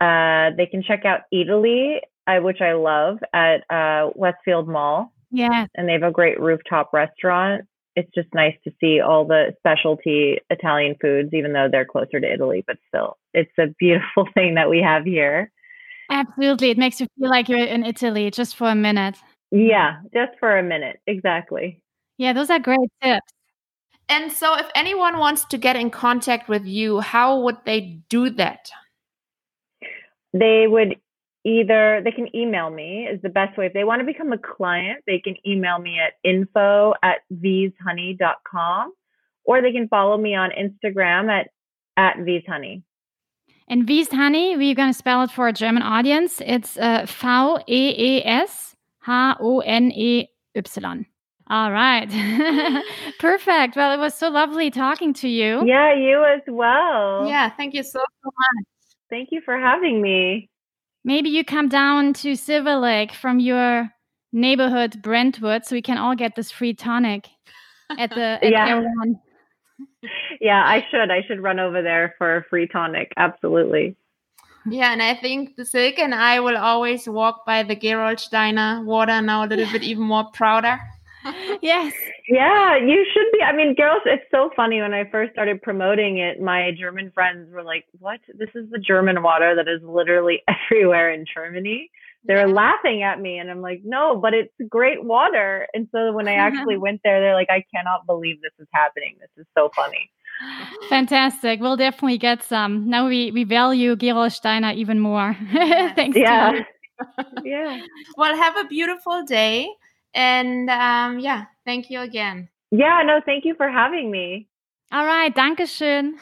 Uh, 0.00 0.50
they 0.56 0.66
can 0.66 0.82
check 0.82 1.04
out 1.04 1.20
Eataly, 1.32 1.98
uh, 2.26 2.36
which 2.40 2.60
I 2.60 2.72
love, 2.72 3.18
at 3.32 3.62
uh, 3.70 4.10
Westfield 4.14 4.68
Mall. 4.68 5.12
Yeah. 5.30 5.66
And 5.74 5.88
they 5.88 5.92
have 5.92 6.02
a 6.02 6.10
great 6.10 6.40
rooftop 6.40 6.90
restaurant. 6.92 7.64
It's 7.94 8.12
just 8.14 8.28
nice 8.34 8.54
to 8.64 8.72
see 8.78 9.00
all 9.00 9.24
the 9.24 9.54
specialty 9.58 10.38
Italian 10.50 10.96
foods, 11.00 11.30
even 11.32 11.52
though 11.54 11.68
they're 11.70 11.86
closer 11.86 12.20
to 12.20 12.32
Italy, 12.32 12.62
but 12.66 12.76
still, 12.88 13.16
it's 13.32 13.50
a 13.58 13.68
beautiful 13.78 14.28
thing 14.34 14.54
that 14.56 14.68
we 14.68 14.82
have 14.82 15.04
here. 15.04 15.50
Absolutely. 16.10 16.70
It 16.70 16.78
makes 16.78 17.00
you 17.00 17.06
feel 17.18 17.30
like 17.30 17.48
you're 17.48 17.58
in 17.58 17.84
Italy 17.84 18.30
just 18.30 18.56
for 18.56 18.68
a 18.68 18.74
minute. 18.74 19.16
Yeah, 19.50 20.00
just 20.12 20.38
for 20.38 20.58
a 20.58 20.62
minute. 20.62 21.00
Exactly. 21.06 21.80
Yeah, 22.18 22.32
those 22.32 22.50
are 22.50 22.58
great 22.58 22.90
tips. 23.02 23.32
And 24.08 24.32
so, 24.32 24.56
if 24.56 24.66
anyone 24.74 25.18
wants 25.18 25.44
to 25.46 25.58
get 25.58 25.76
in 25.76 25.90
contact 25.90 26.48
with 26.48 26.64
you, 26.64 27.00
how 27.00 27.40
would 27.40 27.56
they 27.64 28.00
do 28.08 28.30
that? 28.30 28.70
They 30.32 30.66
would 30.68 30.96
either, 31.44 32.02
they 32.04 32.12
can 32.12 32.34
email 32.34 32.70
me, 32.70 33.06
is 33.06 33.20
the 33.22 33.28
best 33.28 33.56
way. 33.56 33.66
If 33.66 33.72
they 33.72 33.84
want 33.84 34.00
to 34.00 34.06
become 34.06 34.32
a 34.32 34.38
client, 34.38 35.02
they 35.06 35.18
can 35.18 35.34
email 35.46 35.78
me 35.78 35.98
at 35.98 36.14
info 36.28 36.94
at 37.02 37.18
veeshoney.com 37.32 38.92
or 39.44 39.62
they 39.62 39.72
can 39.72 39.88
follow 39.88 40.18
me 40.18 40.34
on 40.34 40.50
Instagram 40.50 41.30
at, 41.30 41.48
at 41.96 42.16
veeshoney. 42.18 42.82
And 43.68 43.84
Vees 43.84 44.12
Honey, 44.12 44.56
we're 44.56 44.76
going 44.76 44.92
to 44.92 44.98
spell 44.98 45.22
it 45.22 45.30
for 45.30 45.48
a 45.48 45.52
German 45.52 45.82
audience. 45.82 46.40
It's 46.44 46.76
uh, 46.76 47.04
V 47.06 47.64
E 47.66 48.18
E 48.18 48.24
S 48.24 48.76
H 49.08 49.36
O 49.40 49.60
N 49.60 49.90
E 49.90 50.28
Y. 50.54 51.06
All 51.48 51.70
right. 51.70 52.08
Perfect. 53.20 53.76
Well, 53.76 53.92
it 53.92 54.00
was 54.00 54.14
so 54.14 54.28
lovely 54.28 54.70
talking 54.70 55.14
to 55.14 55.28
you. 55.28 55.64
Yeah, 55.64 55.94
you 55.94 56.24
as 56.24 56.42
well. 56.48 57.26
Yeah, 57.26 57.50
thank 57.50 57.74
you 57.74 57.84
so, 57.84 58.00
so 58.00 58.24
much. 58.24 58.66
Thank 59.10 59.28
you 59.30 59.40
for 59.44 59.56
having 59.56 60.02
me. 60.02 60.50
Maybe 61.04 61.28
you 61.28 61.44
come 61.44 61.68
down 61.68 62.14
to 62.14 62.34
Silver 62.34 62.76
Lake 62.76 63.12
from 63.12 63.38
your 63.38 63.90
neighborhood, 64.32 65.00
Brentwood, 65.02 65.64
so 65.64 65.76
we 65.76 65.82
can 65.82 65.98
all 65.98 66.16
get 66.16 66.34
this 66.34 66.50
free 66.50 66.74
tonic 66.74 67.28
at 67.96 68.10
the 68.10 68.38
at 68.42 68.50
yeah. 68.50 68.82
yeah, 70.40 70.64
I 70.66 70.84
should. 70.90 71.12
I 71.12 71.22
should 71.28 71.40
run 71.40 71.60
over 71.60 71.80
there 71.80 72.16
for 72.18 72.38
a 72.38 72.44
free 72.44 72.66
tonic. 72.66 73.12
Absolutely. 73.16 73.94
Yeah, 74.68 74.92
and 74.92 75.00
I 75.00 75.14
think 75.14 75.54
the 75.54 75.64
Silke 75.64 76.00
and 76.00 76.12
I 76.12 76.40
will 76.40 76.56
always 76.56 77.08
walk 77.08 77.46
by 77.46 77.62
the 77.62 77.76
Gerolsteiner 77.76 78.84
water 78.84 79.22
now 79.22 79.44
a 79.44 79.46
little 79.46 79.70
bit 79.70 79.84
even 79.84 80.02
more 80.02 80.28
prouder. 80.32 80.80
Yes. 81.62 81.92
Yeah, 82.28 82.76
you 82.76 83.06
should 83.12 83.26
be. 83.32 83.42
I 83.42 83.54
mean, 83.54 83.74
girls, 83.74 84.02
it's 84.04 84.24
so 84.30 84.50
funny. 84.56 84.80
When 84.80 84.94
I 84.94 85.08
first 85.10 85.32
started 85.32 85.62
promoting 85.62 86.18
it, 86.18 86.40
my 86.40 86.70
German 86.78 87.10
friends 87.12 87.50
were 87.52 87.62
like, 87.62 87.84
What? 87.98 88.20
This 88.34 88.50
is 88.54 88.70
the 88.70 88.78
German 88.78 89.22
water 89.22 89.54
that 89.54 89.68
is 89.68 89.80
literally 89.82 90.42
everywhere 90.70 91.12
in 91.12 91.24
Germany. 91.32 91.90
They're 92.24 92.48
yeah. 92.48 92.54
laughing 92.54 93.02
at 93.02 93.20
me, 93.20 93.38
and 93.38 93.50
I'm 93.50 93.62
like, 93.62 93.82
No, 93.84 94.16
but 94.16 94.34
it's 94.34 94.52
great 94.68 95.04
water. 95.04 95.66
And 95.74 95.88
so 95.92 96.12
when 96.12 96.28
I 96.28 96.34
actually 96.34 96.76
went 96.86 97.00
there, 97.04 97.20
they're 97.20 97.34
like, 97.34 97.50
I 97.50 97.64
cannot 97.74 98.06
believe 98.06 98.40
this 98.42 98.52
is 98.58 98.68
happening. 98.72 99.16
This 99.20 99.30
is 99.36 99.46
so 99.56 99.70
funny. 99.74 100.10
Fantastic. 100.88 101.60
We'll 101.60 101.76
definitely 101.76 102.18
get 102.18 102.42
some. 102.42 102.88
Now 102.88 103.08
we, 103.08 103.30
we 103.30 103.44
value 103.44 103.96
Gerolsteiner 103.96 104.74
even 104.74 105.00
more. 105.00 105.36
Thanks. 105.52 106.16
Yeah. 106.16 106.62
yeah. 107.42 107.80
Well, 108.16 108.36
have 108.36 108.56
a 108.58 108.64
beautiful 108.64 109.24
day. 109.24 109.68
And 110.16 110.70
um, 110.70 111.18
yeah, 111.18 111.44
thank 111.66 111.90
you 111.90 112.00
again. 112.00 112.48
Yeah, 112.70 113.02
no, 113.04 113.20
thank 113.24 113.44
you 113.44 113.54
for 113.54 113.68
having 113.68 114.10
me. 114.10 114.48
All 114.90 115.04
right, 115.04 115.34
danke 115.36 115.66
schön. 115.66 116.16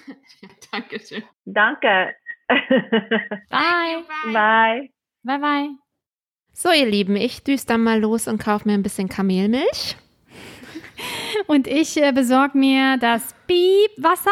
danke 0.73 0.99
schön. 0.99 1.23
Danke. 1.47 2.15
bye. 3.51 4.03
Bye. 4.33 4.91
Bye, 5.23 5.39
bye. 5.39 5.69
So, 6.53 6.71
ihr 6.71 6.87
Lieben, 6.87 7.17
ich 7.17 7.45
düse 7.45 7.67
dann 7.67 7.83
mal 7.83 8.01
los 8.01 8.27
und 8.27 8.39
kaufe 8.39 8.69
mir 8.69 8.75
ein 8.75 8.83
bisschen 8.83 9.09
Kamelmilch. 9.09 9.97
Und 11.47 11.67
ich 11.67 12.01
äh, 12.01 12.13
besorge 12.13 12.57
mir 12.57 12.97
das 12.99 13.35
Piep-Wasser. 13.49 14.31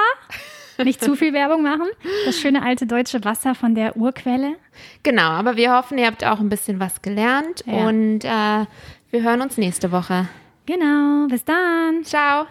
Nicht 0.84 1.02
zu 1.02 1.16
viel 1.16 1.32
Werbung 1.32 1.62
machen. 1.62 1.88
Das 2.24 2.40
schöne 2.40 2.62
alte 2.62 2.86
deutsche 2.86 3.24
Wasser 3.24 3.54
von 3.54 3.74
der 3.74 3.96
Urquelle. 3.96 4.56
Genau, 5.02 5.30
aber 5.30 5.56
wir 5.56 5.72
hoffen, 5.74 5.98
ihr 5.98 6.06
habt 6.06 6.24
auch 6.24 6.40
ein 6.40 6.48
bisschen 6.48 6.80
was 6.80 7.02
gelernt. 7.02 7.64
Ja. 7.66 7.86
Und 7.88 8.24
äh, 8.24 8.66
Wir 9.12 9.22
hören 9.22 9.42
uns 9.42 9.58
nächste 9.58 9.92
Woche. 9.92 10.26
Genau, 10.64 11.26
bis 11.28 11.44
dann. 11.44 12.02
Ciao. 12.02 12.46